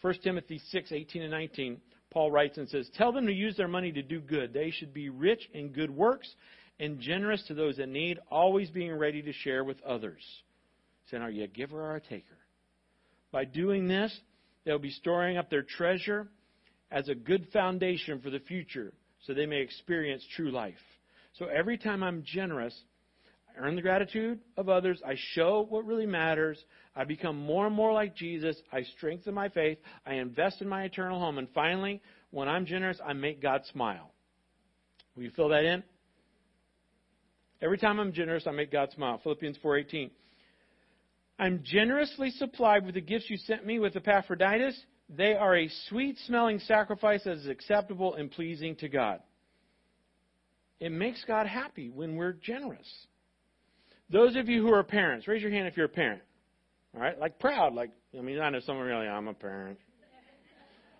1 0.01 0.13
Timothy 0.23 0.61
6, 0.69 0.91
18 0.91 1.23
and 1.23 1.31
19, 1.31 1.81
Paul 2.11 2.31
writes 2.31 2.57
and 2.57 2.69
says, 2.69 2.87
Tell 2.95 3.11
them 3.11 3.25
to 3.25 3.33
use 3.33 3.57
their 3.57 3.67
money 3.67 3.91
to 3.91 4.01
do 4.01 4.19
good. 4.19 4.53
They 4.53 4.71
should 4.71 4.93
be 4.93 5.09
rich 5.09 5.41
in 5.53 5.69
good 5.69 5.91
works 5.91 6.29
and 6.79 6.99
generous 6.99 7.43
to 7.47 7.53
those 7.53 7.77
that 7.77 7.89
need, 7.89 8.19
always 8.31 8.69
being 8.69 8.93
ready 8.93 9.21
to 9.23 9.33
share 9.33 9.63
with 9.63 9.81
others. 9.83 10.21
Saying, 11.09 11.23
Are 11.23 11.31
you 11.31 11.43
a 11.45 11.47
giver 11.47 11.81
or 11.81 11.95
a 11.95 12.01
taker? 12.01 12.37
By 13.31 13.45
doing 13.45 13.87
this, 13.87 14.15
they'll 14.65 14.79
be 14.79 14.91
storing 14.91 15.37
up 15.37 15.49
their 15.49 15.63
treasure 15.63 16.27
as 16.91 17.09
a 17.09 17.15
good 17.15 17.47
foundation 17.51 18.19
for 18.21 18.29
the 18.29 18.39
future 18.39 18.93
so 19.25 19.33
they 19.33 19.45
may 19.45 19.61
experience 19.61 20.23
true 20.35 20.51
life. 20.51 20.73
So 21.33 21.45
every 21.45 21.77
time 21.77 22.03
I'm 22.03 22.23
generous, 22.25 22.75
I 23.49 23.61
earn 23.61 23.75
the 23.75 23.81
gratitude 23.81 24.39
of 24.57 24.69
others. 24.69 25.01
I 25.05 25.15
show 25.33 25.65
what 25.69 25.85
really 25.85 26.05
matters. 26.05 26.63
I 26.95 27.03
become 27.03 27.37
more 27.37 27.67
and 27.67 27.75
more 27.75 27.93
like 27.93 28.15
Jesus. 28.15 28.55
I 28.71 28.83
strengthen 28.97 29.33
my 29.33 29.49
faith. 29.49 29.77
I 30.05 30.15
invest 30.15 30.61
in 30.61 30.67
my 30.67 30.83
eternal 30.83 31.19
home. 31.19 31.37
And 31.37 31.47
finally, 31.53 32.01
when 32.31 32.47
I'm 32.47 32.65
generous, 32.65 32.99
I 33.05 33.13
make 33.13 33.41
God 33.41 33.61
smile. 33.71 34.11
Will 35.15 35.23
you 35.23 35.31
fill 35.35 35.49
that 35.49 35.65
in? 35.65 35.83
Every 37.61 37.77
time 37.77 37.99
I'm 37.99 38.13
generous, 38.13 38.47
I 38.47 38.51
make 38.51 38.71
God 38.71 38.91
smile. 38.91 39.19
Philippians 39.21 39.57
4:18. 39.57 40.11
I'm 41.37 41.63
generously 41.63 42.31
supplied 42.31 42.85
with 42.85 42.95
the 42.95 43.01
gifts 43.01 43.29
you 43.29 43.37
sent 43.37 43.65
me 43.65 43.79
with 43.79 43.95
Epaphroditus. 43.95 44.77
They 45.09 45.33
are 45.33 45.55
a 45.55 45.69
sweet 45.87 46.17
smelling 46.27 46.59
sacrifice 46.59 47.23
that 47.23 47.37
is 47.37 47.47
acceptable 47.47 48.13
and 48.15 48.29
pleasing 48.29 48.75
to 48.77 48.89
God. 48.89 49.19
It 50.79 50.91
makes 50.91 51.23
God 51.25 51.47
happy 51.47 51.89
when 51.89 52.15
we're 52.15 52.33
generous. 52.33 52.87
Those 54.11 54.35
of 54.35 54.47
you 54.47 54.65
who 54.65 54.73
are 54.73 54.83
parents, 54.83 55.27
raise 55.27 55.41
your 55.41 55.51
hand 55.51 55.67
if 55.67 55.75
you're 55.75 55.87
a 55.87 55.89
parent. 55.89 56.21
All 56.95 57.01
right? 57.01 57.19
Like 57.19 57.39
proud. 57.39 57.73
Like, 57.73 57.91
I 58.17 58.21
mean, 58.21 58.39
I 58.39 58.49
know 58.49 58.59
some 58.59 58.77
are 58.77 58.99
like, 58.99 59.09
I'm 59.09 59.27
a 59.27 59.33
parent. 59.33 59.79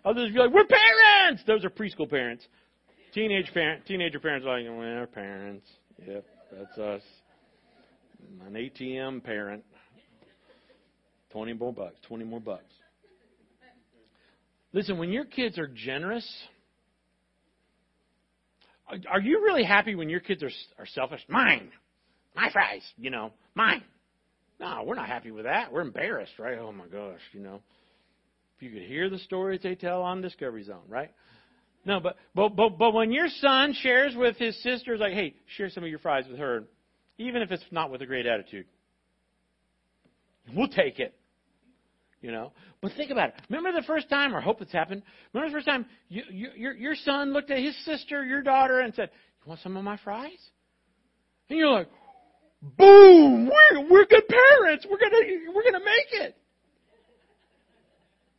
Others 0.04 0.28
of 0.28 0.34
you 0.34 0.40
like, 0.40 0.52
we're 0.52 0.64
parents! 0.64 1.42
Those 1.46 1.64
are 1.64 1.70
preschool 1.70 2.08
parents. 2.08 2.46
Teenage 3.12 3.52
parent, 3.52 3.84
teenager 3.86 4.18
parents 4.18 4.46
are 4.46 4.58
like, 4.58 4.68
we're 4.68 5.06
parents. 5.08 5.66
Yep, 6.06 6.24
that's 6.52 6.78
us. 6.78 7.02
An 8.46 8.54
ATM 8.54 9.22
parent. 9.22 9.64
20 11.32 11.52
more 11.52 11.72
bucks, 11.72 11.96
20 12.08 12.24
more 12.24 12.40
bucks. 12.40 12.72
Listen, 14.72 14.98
when 14.98 15.10
your 15.10 15.24
kids 15.24 15.58
are 15.58 15.66
generous, 15.66 16.26
are 19.10 19.20
you 19.20 19.42
really 19.42 19.64
happy 19.64 19.94
when 19.94 20.08
your 20.08 20.20
kids 20.20 20.42
are, 20.42 20.50
are 20.78 20.86
selfish? 20.86 21.20
Mine. 21.28 21.70
My 22.34 22.50
fries, 22.52 22.82
you 22.96 23.10
know, 23.10 23.32
mine. 23.54 23.82
No, 24.60 24.82
we're 24.84 24.94
not 24.94 25.08
happy 25.08 25.30
with 25.30 25.44
that. 25.44 25.72
We're 25.72 25.80
embarrassed, 25.80 26.38
right? 26.38 26.58
Oh 26.58 26.70
my 26.70 26.86
gosh, 26.86 27.20
you 27.32 27.40
know. 27.40 27.60
If 28.56 28.62
you 28.62 28.70
could 28.70 28.86
hear 28.86 29.08
the 29.08 29.18
stories 29.18 29.60
they 29.62 29.74
tell 29.74 30.02
on 30.02 30.20
Discovery 30.20 30.62
Zone, 30.62 30.82
right? 30.88 31.10
No, 31.84 31.98
but 31.98 32.16
but 32.34 32.54
but 32.54 32.78
but 32.78 32.92
when 32.92 33.10
your 33.10 33.28
son 33.40 33.74
shares 33.80 34.14
with 34.14 34.36
his 34.36 34.62
sisters, 34.62 35.00
like, 35.00 35.14
hey, 35.14 35.34
share 35.56 35.70
some 35.70 35.82
of 35.82 35.88
your 35.88 35.98
fries 35.98 36.24
with 36.28 36.38
her, 36.38 36.64
even 37.16 37.40
if 37.42 37.50
it's 37.50 37.64
not 37.70 37.90
with 37.90 38.02
a 38.02 38.06
great 38.06 38.26
attitude, 38.26 38.66
we'll 40.54 40.68
take 40.68 40.98
it. 40.98 41.14
You 42.20 42.32
know, 42.32 42.52
but 42.82 42.92
think 42.96 43.10
about 43.10 43.30
it. 43.30 43.34
Remember 43.48 43.72
the 43.72 43.86
first 43.86 44.10
time, 44.10 44.34
or 44.36 44.40
hope 44.42 44.60
it's 44.60 44.72
happened. 44.72 45.02
Remember 45.32 45.50
the 45.50 45.56
first 45.56 45.66
time 45.66 45.86
you, 46.08 46.22
you, 46.30 46.48
your 46.54 46.74
your 46.74 46.94
son 46.94 47.32
looked 47.32 47.50
at 47.50 47.58
his 47.58 47.74
sister, 47.84 48.22
your 48.24 48.42
daughter, 48.42 48.80
and 48.80 48.94
said, 48.94 49.10
"You 49.42 49.48
want 49.48 49.60
some 49.62 49.76
of 49.76 49.84
my 49.84 49.96
fries?" 50.04 50.38
And 51.48 51.58
you're 51.58 51.70
like, 51.70 51.88
Boom! 52.62 53.46
We're, 53.46 53.88
we're 53.90 54.04
good 54.04 54.28
parents. 54.28 54.86
We're 54.88 54.98
gonna, 54.98 55.52
we're 55.54 55.64
gonna 55.64 55.84
make 55.84 56.22
it. 56.22 56.36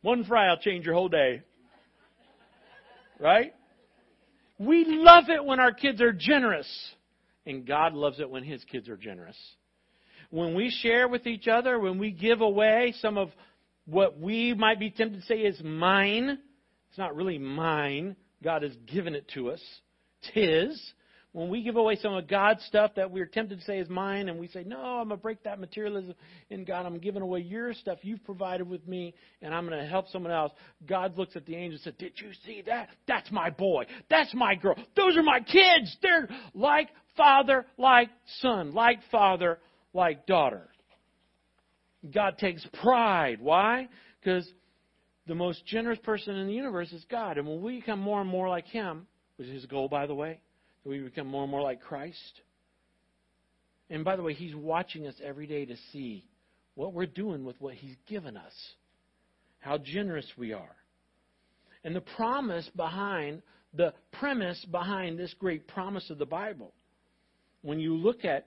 One 0.02 0.24
fry 0.24 0.48
will 0.50 0.58
change 0.58 0.84
your 0.84 0.94
whole 0.94 1.08
day. 1.08 1.42
Right? 3.18 3.54
We 4.58 4.84
love 4.86 5.24
it 5.28 5.44
when 5.44 5.58
our 5.60 5.72
kids 5.72 6.00
are 6.00 6.12
generous. 6.12 6.68
And 7.46 7.66
God 7.66 7.94
loves 7.94 8.20
it 8.20 8.30
when 8.30 8.44
His 8.44 8.62
kids 8.64 8.88
are 8.88 8.96
generous. 8.96 9.36
When 10.30 10.54
we 10.54 10.70
share 10.70 11.08
with 11.08 11.26
each 11.26 11.48
other, 11.48 11.78
when 11.78 11.98
we 11.98 12.10
give 12.12 12.40
away 12.40 12.94
some 13.00 13.18
of 13.18 13.30
what 13.86 14.18
we 14.18 14.54
might 14.54 14.78
be 14.78 14.90
tempted 14.90 15.20
to 15.20 15.26
say 15.26 15.40
is 15.40 15.60
mine, 15.62 16.38
it's 16.88 16.98
not 16.98 17.16
really 17.16 17.38
mine. 17.38 18.16
God 18.42 18.62
has 18.62 18.74
given 18.86 19.14
it 19.14 19.28
to 19.34 19.50
us. 19.50 19.60
It's 20.20 20.30
His 20.34 20.92
when 21.32 21.48
we 21.48 21.62
give 21.62 21.76
away 21.76 21.96
some 21.96 22.12
of 22.12 22.28
God's 22.28 22.62
stuff 22.64 22.92
that 22.96 23.10
we're 23.10 23.26
tempted 23.26 23.58
to 23.58 23.64
say 23.64 23.78
is 23.78 23.88
mine, 23.88 24.28
and 24.28 24.38
we 24.38 24.48
say, 24.48 24.64
No, 24.64 24.78
I'm 24.78 25.08
going 25.08 25.18
to 25.18 25.22
break 25.22 25.42
that 25.44 25.58
materialism 25.58 26.14
in 26.50 26.64
God. 26.64 26.84
I'm 26.84 26.98
giving 26.98 27.22
away 27.22 27.40
your 27.40 27.72
stuff 27.72 27.98
you've 28.02 28.22
provided 28.24 28.68
with 28.68 28.86
me, 28.86 29.14
and 29.40 29.54
I'm 29.54 29.66
going 29.66 29.80
to 29.80 29.86
help 29.86 30.08
someone 30.10 30.32
else. 30.32 30.52
God 30.86 31.16
looks 31.16 31.34
at 31.34 31.46
the 31.46 31.56
angel 31.56 31.76
and 31.76 31.80
says, 31.80 31.94
Did 31.98 32.12
you 32.16 32.32
see 32.46 32.62
that? 32.66 32.90
That's 33.08 33.30
my 33.32 33.48
boy. 33.48 33.86
That's 34.10 34.32
my 34.34 34.54
girl. 34.54 34.74
Those 34.94 35.16
are 35.16 35.22
my 35.22 35.40
kids. 35.40 35.96
They're 36.02 36.28
like 36.54 36.90
father, 37.16 37.64
like 37.78 38.10
son, 38.40 38.74
like 38.74 38.98
father, 39.10 39.58
like 39.94 40.26
daughter. 40.26 40.68
God 42.10 42.38
takes 42.38 42.66
pride. 42.82 43.40
Why? 43.40 43.88
Because 44.20 44.50
the 45.26 45.34
most 45.34 45.64
generous 45.66 45.98
person 46.00 46.36
in 46.36 46.46
the 46.46 46.52
universe 46.52 46.92
is 46.92 47.04
God. 47.10 47.38
And 47.38 47.46
when 47.46 47.62
we 47.62 47.80
become 47.80 48.00
more 48.00 48.20
and 48.20 48.28
more 48.28 48.48
like 48.48 48.66
Him, 48.66 49.06
which 49.36 49.48
is 49.48 49.54
His 49.54 49.66
goal, 49.66 49.88
by 49.88 50.06
the 50.06 50.14
way, 50.14 50.40
that 50.82 50.90
we 50.90 50.98
become 50.98 51.26
more 51.26 51.42
and 51.42 51.50
more 51.50 51.62
like 51.62 51.80
Christ. 51.80 52.40
And 53.88 54.04
by 54.04 54.16
the 54.16 54.22
way, 54.22 54.34
He's 54.34 54.54
watching 54.54 55.06
us 55.06 55.14
every 55.22 55.46
day 55.46 55.64
to 55.64 55.76
see 55.92 56.24
what 56.74 56.92
we're 56.92 57.06
doing 57.06 57.44
with 57.44 57.60
what 57.60 57.74
He's 57.74 57.96
given 58.08 58.36
us, 58.36 58.52
how 59.60 59.78
generous 59.78 60.26
we 60.36 60.52
are. 60.52 60.76
And 61.84 61.94
the 61.94 62.00
promise 62.00 62.68
behind, 62.74 63.42
the 63.74 63.92
premise 64.12 64.64
behind 64.70 65.18
this 65.18 65.34
great 65.38 65.68
promise 65.68 66.10
of 66.10 66.18
the 66.18 66.26
Bible, 66.26 66.72
when 67.62 67.78
you 67.78 67.96
look 67.96 68.24
at 68.24 68.46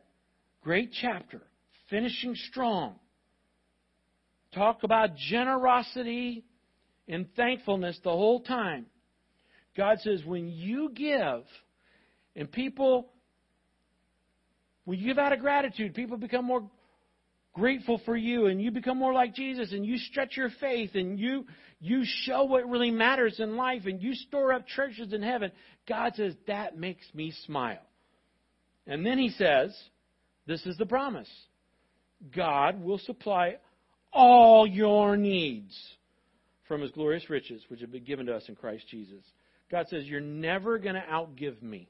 great 0.62 0.91
chapter, 1.01 1.41
finishing 1.89 2.36
strong, 2.36 2.95
talk 4.56 4.84
about 4.84 5.16
generosity 5.16 6.43
and 7.08 7.28
thankfulness 7.36 7.99
the 8.03 8.10
whole 8.10 8.39
time. 8.39 8.88
God 9.78 9.99
says, 9.99 10.24
when 10.26 10.49
you 10.49 10.89
give, 10.95 11.43
and 12.36 12.51
people, 12.51 13.12
when 14.86 14.97
you 14.97 15.08
give 15.08 15.20
out 15.20 15.34
of 15.34 15.39
gratitude, 15.39 15.93
people 15.93 16.18
become 16.18 16.45
more 16.45 16.64
grateful 17.53 18.01
for 18.06 18.16
you, 18.16 18.47
and 18.47 18.62
you 18.62 18.72
become 18.72 18.97
more 18.97 19.14
like 19.14 19.36
Jesus, 19.36 19.72
and 19.72 19.86
you 19.86 19.97
stretch 19.97 20.38
your 20.38 20.49
faith, 20.60 20.91
and 20.93 21.20
you 21.20 21.45
you 21.82 22.03
show 22.24 22.45
what 22.45 22.68
really 22.70 22.89
matters 22.89 23.39
in 23.39 23.58
life, 23.58 23.84
and 23.86 24.01
you 24.01 24.16
store 24.16 24.53
up 24.53 24.68
treasures 24.68 25.14
in 25.14 25.22
heaven. 25.22 25.51
God 25.88 26.14
says 26.16 26.34
that 26.47 26.78
makes 26.78 27.06
me 27.14 27.34
smile. 27.45 27.82
And 28.88 29.06
then 29.06 29.18
He 29.18 29.30
says, 29.30 29.78
"This 30.47 30.66
is 30.66 30.78
the 30.78 30.86
promise: 30.86 31.30
God 32.36 32.82
will 32.82 32.97
supply 32.99 33.58
all 34.16 34.66
your 34.66 35.18
needs." 35.18 35.95
from 36.68 36.82
his 36.82 36.91
glorious 36.91 37.30
riches, 37.30 37.63
which 37.70 37.82
have 37.82 37.91
been 37.91 38.03
given 38.03 38.26
to 38.26 38.36
us 38.36 38.43
in 38.47 38.55
Christ 38.55 38.86
Jesus. 38.89 39.24
God 39.72 39.88
says, 39.89 40.05
You're 40.05 40.22
never 40.22 40.78
going 40.78 40.95
to 40.95 41.01
outgive 41.01 41.61
me. 41.61 41.89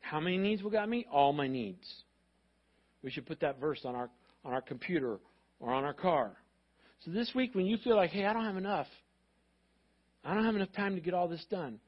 How 0.00 0.20
many 0.20 0.38
needs 0.38 0.62
will 0.62 0.70
God 0.70 0.88
meet? 0.88 1.06
All 1.12 1.32
my 1.32 1.46
needs. 1.46 1.86
We 3.02 3.10
should 3.10 3.26
put 3.26 3.40
that 3.40 3.60
verse 3.60 3.80
on 3.84 3.94
our, 3.94 4.08
on 4.44 4.54
our 4.54 4.62
computer 4.62 5.18
or 5.60 5.72
on 5.72 5.84
our 5.84 5.92
car. 5.92 6.32
So 7.04 7.10
this 7.10 7.30
week, 7.34 7.54
when 7.54 7.66
you 7.66 7.76
feel 7.78 7.96
like, 7.96 8.10
hey, 8.10 8.24
I 8.24 8.32
don't 8.32 8.44
have 8.44 8.56
enough, 8.56 8.86
I 10.24 10.34
don't 10.34 10.44
have 10.44 10.56
enough 10.56 10.72
time 10.72 10.94
to 10.94 11.00
get 11.00 11.14
all 11.14 11.28
this 11.28 11.44
done, 11.50 11.78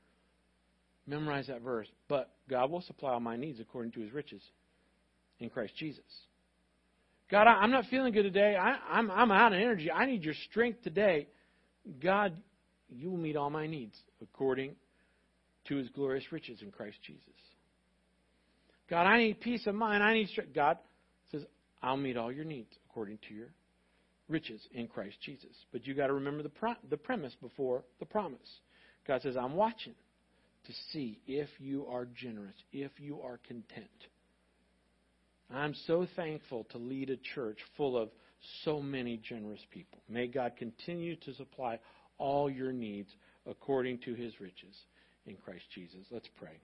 memorize 1.06 1.46
that 1.48 1.62
verse. 1.62 1.88
But 2.08 2.30
God 2.48 2.70
will 2.70 2.82
supply 2.82 3.12
all 3.12 3.20
my 3.20 3.36
needs 3.36 3.58
according 3.58 3.92
to 3.92 4.00
his 4.00 4.12
riches 4.12 4.42
in 5.40 5.48
Christ 5.48 5.74
Jesus. 5.76 6.04
God, 7.30 7.46
I, 7.46 7.62
am 7.62 7.70
not 7.70 7.84
feeling 7.90 8.12
good 8.12 8.24
today. 8.24 8.56
I, 8.56 8.76
I'm, 8.90 9.10
I'm 9.10 9.30
out 9.30 9.52
of 9.52 9.60
energy. 9.60 9.90
I 9.90 10.06
need 10.06 10.24
your 10.24 10.34
strength 10.50 10.82
today. 10.82 11.28
God, 12.02 12.34
you 12.88 13.10
will 13.10 13.18
meet 13.18 13.36
all 13.36 13.50
my 13.50 13.66
needs 13.66 13.96
according 14.20 14.74
to 15.68 15.76
his 15.76 15.88
glorious 15.90 16.24
riches 16.32 16.60
in 16.62 16.70
Christ 16.72 16.96
Jesus. 17.06 17.22
God, 18.88 19.06
I 19.06 19.18
need 19.18 19.40
peace 19.40 19.66
of 19.66 19.76
mind. 19.76 20.02
I 20.02 20.14
need 20.14 20.28
strength. 20.28 20.54
God 20.54 20.78
says, 21.30 21.42
I'll 21.82 21.96
meet 21.96 22.16
all 22.16 22.32
your 22.32 22.44
needs 22.44 22.72
according 22.90 23.18
to 23.28 23.34
your 23.34 23.48
riches 24.28 24.60
in 24.72 24.88
Christ 24.88 25.16
Jesus. 25.24 25.50
But 25.72 25.86
you 25.86 25.94
got 25.94 26.08
to 26.08 26.14
remember 26.14 26.42
the, 26.42 26.48
pro- 26.48 26.74
the 26.88 26.96
premise 26.96 27.36
before 27.40 27.84
the 28.00 28.06
promise. 28.06 28.40
God 29.06 29.22
says, 29.22 29.36
I'm 29.36 29.54
watching 29.54 29.94
to 30.66 30.72
see 30.92 31.20
if 31.26 31.48
you 31.58 31.86
are 31.86 32.06
generous, 32.06 32.56
if 32.72 32.90
you 32.98 33.20
are 33.22 33.38
content. 33.46 33.88
I'm 35.55 35.74
so 35.86 36.07
thankful 36.16 36.64
to 36.70 36.78
lead 36.78 37.11
a 37.11 37.16
church 37.34 37.59
full 37.76 37.96
of 37.96 38.11
so 38.64 38.80
many 38.80 39.16
generous 39.16 39.61
people. 39.70 39.98
May 40.09 40.28
God 40.28 40.53
continue 40.57 41.16
to 41.16 41.34
supply 41.34 41.78
all 42.18 42.48
your 42.48 42.72
needs 42.72 43.11
according 43.46 43.98
to 44.01 44.14
his 44.14 44.38
riches 44.40 44.76
in 45.26 45.36
Christ 45.36 45.64
Jesus. 45.74 46.07
Let's 46.11 46.28
pray. 46.38 46.61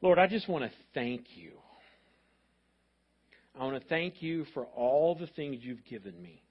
Lord, 0.00 0.18
I 0.18 0.26
just 0.26 0.48
want 0.48 0.64
to 0.64 0.70
thank 0.94 1.24
you. 1.34 1.52
I 3.58 3.64
want 3.64 3.80
to 3.80 3.88
thank 3.88 4.22
you 4.22 4.44
for 4.52 4.66
all 4.66 5.14
the 5.14 5.26
things 5.28 5.58
you've 5.60 5.84
given 5.84 6.20
me. 6.20 6.42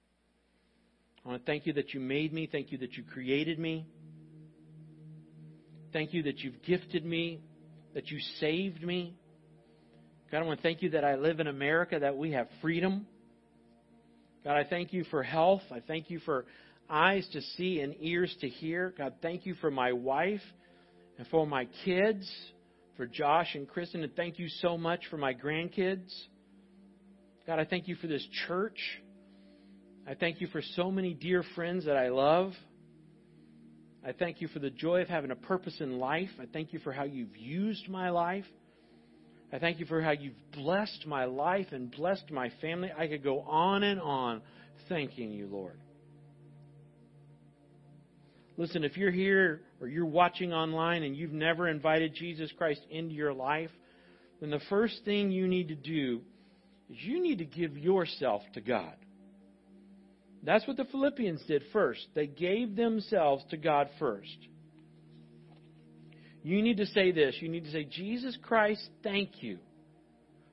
I 1.24 1.28
want 1.30 1.44
to 1.44 1.46
thank 1.50 1.66
you 1.66 1.72
that 1.74 1.94
you 1.94 2.00
made 2.00 2.32
me. 2.32 2.48
Thank 2.50 2.72
you 2.72 2.78
that 2.78 2.94
you 2.94 3.04
created 3.04 3.58
me. 3.58 3.86
Thank 5.92 6.12
you 6.12 6.24
that 6.24 6.40
you've 6.40 6.60
gifted 6.62 7.04
me, 7.04 7.40
that 7.94 8.08
you 8.08 8.18
saved 8.40 8.82
me. 8.82 9.16
God, 10.30 10.38
I 10.38 10.42
want 10.42 10.58
to 10.58 10.62
thank 10.62 10.82
you 10.82 10.90
that 10.90 11.04
I 11.04 11.14
live 11.14 11.38
in 11.38 11.46
America, 11.46 11.98
that 12.00 12.16
we 12.16 12.32
have 12.32 12.48
freedom. 12.60 13.06
God, 14.44 14.56
I 14.56 14.64
thank 14.64 14.92
you 14.92 15.04
for 15.04 15.22
health. 15.22 15.62
I 15.70 15.80
thank 15.80 16.10
you 16.10 16.18
for 16.20 16.46
eyes 16.90 17.26
to 17.32 17.40
see 17.40 17.80
and 17.80 17.94
ears 18.00 18.34
to 18.40 18.48
hear. 18.48 18.92
God, 18.96 19.14
thank 19.22 19.46
you 19.46 19.54
for 19.60 19.70
my 19.70 19.92
wife 19.92 20.42
and 21.18 21.26
for 21.28 21.46
my 21.46 21.68
kids, 21.84 22.28
for 22.96 23.06
Josh 23.06 23.54
and 23.54 23.68
Kristen, 23.68 24.02
and 24.02 24.14
thank 24.16 24.38
you 24.38 24.48
so 24.48 24.76
much 24.76 25.00
for 25.10 25.16
my 25.16 25.32
grandkids. 25.32 26.12
God, 27.46 27.58
I 27.60 27.64
thank 27.64 27.86
you 27.86 27.94
for 27.96 28.08
this 28.08 28.26
church. 28.46 28.78
I 30.08 30.14
thank 30.14 30.40
you 30.40 30.48
for 30.48 30.62
so 30.74 30.90
many 30.90 31.14
dear 31.14 31.44
friends 31.54 31.84
that 31.86 31.96
I 31.96 32.08
love. 32.08 32.52
I 34.04 34.12
thank 34.12 34.40
you 34.40 34.48
for 34.48 34.58
the 34.60 34.70
joy 34.70 35.02
of 35.02 35.08
having 35.08 35.30
a 35.30 35.36
purpose 35.36 35.76
in 35.80 35.98
life. 35.98 36.30
I 36.40 36.46
thank 36.52 36.72
you 36.72 36.78
for 36.80 36.92
how 36.92 37.04
you've 37.04 37.36
used 37.36 37.88
my 37.88 38.10
life. 38.10 38.44
I 39.52 39.58
thank 39.58 39.78
you 39.78 39.86
for 39.86 40.02
how 40.02 40.10
you've 40.10 40.34
blessed 40.52 41.06
my 41.06 41.24
life 41.24 41.68
and 41.70 41.90
blessed 41.90 42.30
my 42.30 42.50
family. 42.60 42.90
I 42.96 43.06
could 43.06 43.22
go 43.22 43.40
on 43.40 43.82
and 43.82 44.00
on 44.00 44.42
thanking 44.88 45.30
you, 45.30 45.46
Lord. 45.46 45.78
Listen, 48.56 48.84
if 48.84 48.96
you're 48.96 49.10
here 49.10 49.60
or 49.80 49.86
you're 49.86 50.06
watching 50.06 50.52
online 50.52 51.02
and 51.02 51.16
you've 51.16 51.32
never 51.32 51.68
invited 51.68 52.14
Jesus 52.14 52.50
Christ 52.56 52.80
into 52.90 53.14
your 53.14 53.34
life, 53.34 53.70
then 54.40 54.50
the 54.50 54.60
first 54.68 55.00
thing 55.04 55.30
you 55.30 55.46
need 55.46 55.68
to 55.68 55.74
do 55.74 56.22
is 56.90 56.96
you 57.00 57.22
need 57.22 57.38
to 57.38 57.44
give 57.44 57.76
yourself 57.76 58.42
to 58.54 58.60
God. 58.60 58.94
That's 60.42 60.66
what 60.66 60.76
the 60.76 60.84
Philippians 60.86 61.42
did 61.46 61.62
first. 61.72 62.06
They 62.14 62.26
gave 62.26 62.76
themselves 62.76 63.44
to 63.50 63.56
God 63.56 63.88
first. 63.98 64.36
You 66.46 66.62
need 66.62 66.76
to 66.76 66.86
say 66.86 67.10
this. 67.10 67.34
You 67.40 67.48
need 67.48 67.64
to 67.64 67.72
say, 67.72 67.82
Jesus 67.90 68.38
Christ, 68.40 68.88
thank 69.02 69.42
you 69.42 69.58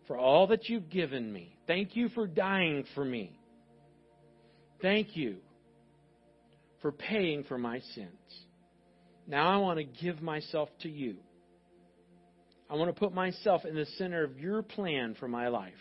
for 0.07 0.17
all 0.17 0.47
that 0.47 0.67
you've 0.67 0.89
given 0.89 1.31
me. 1.31 1.55
Thank 1.67 1.95
you 1.95 2.09
for 2.09 2.25
dying 2.25 2.83
for 2.95 3.05
me. 3.05 3.37
Thank 4.81 5.15
you 5.15 5.35
for 6.81 6.91
paying 6.91 7.43
for 7.43 7.59
my 7.59 7.79
sins. 7.93 8.09
Now 9.27 9.53
I 9.53 9.57
want 9.57 9.77
to 9.77 9.83
give 9.83 10.19
myself 10.19 10.69
to 10.81 10.89
you. 10.89 11.17
I 12.71 12.73
want 12.73 12.89
to 12.89 12.99
put 12.99 13.13
myself 13.13 13.63
in 13.63 13.75
the 13.75 13.85
center 13.99 14.23
of 14.23 14.39
your 14.39 14.63
plan 14.63 15.15
for 15.19 15.27
my 15.27 15.49
life. 15.49 15.73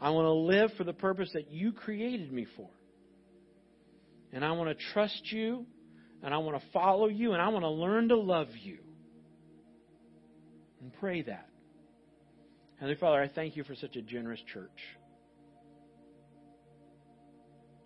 I 0.00 0.10
want 0.10 0.26
to 0.26 0.32
live 0.32 0.70
for 0.78 0.84
the 0.84 0.92
purpose 0.92 1.30
that 1.34 1.50
you 1.50 1.72
created 1.72 2.32
me 2.32 2.46
for. 2.56 2.70
And 4.32 4.44
I 4.44 4.52
want 4.52 4.78
to 4.78 4.84
trust 4.92 5.22
you 5.24 5.66
and 6.22 6.34
I 6.34 6.38
want 6.38 6.60
to 6.60 6.66
follow 6.72 7.08
you, 7.08 7.32
and 7.32 7.42
I 7.42 7.48
want 7.48 7.64
to 7.64 7.70
learn 7.70 8.08
to 8.08 8.16
love 8.16 8.48
you. 8.60 8.78
And 10.80 10.92
pray 11.00 11.22
that. 11.22 11.48
Heavenly 12.76 12.98
Father, 12.98 13.20
I 13.20 13.28
thank 13.28 13.56
you 13.56 13.64
for 13.64 13.74
such 13.74 13.96
a 13.96 14.02
generous 14.02 14.40
church. 14.52 14.70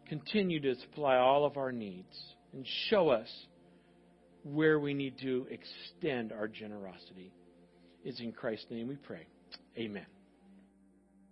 Continue 0.08 0.60
to 0.60 0.74
supply 0.80 1.16
all 1.16 1.46
of 1.46 1.56
our 1.56 1.72
needs 1.72 2.14
and 2.52 2.66
show 2.90 3.08
us 3.08 3.28
where 4.44 4.78
we 4.78 4.92
need 4.92 5.18
to 5.22 5.46
extend 5.50 6.32
our 6.32 6.48
generosity. 6.48 7.32
It's 8.04 8.20
in 8.20 8.32
Christ's 8.32 8.66
name 8.70 8.88
we 8.88 8.96
pray. 8.96 9.26
Amen. 9.78 10.06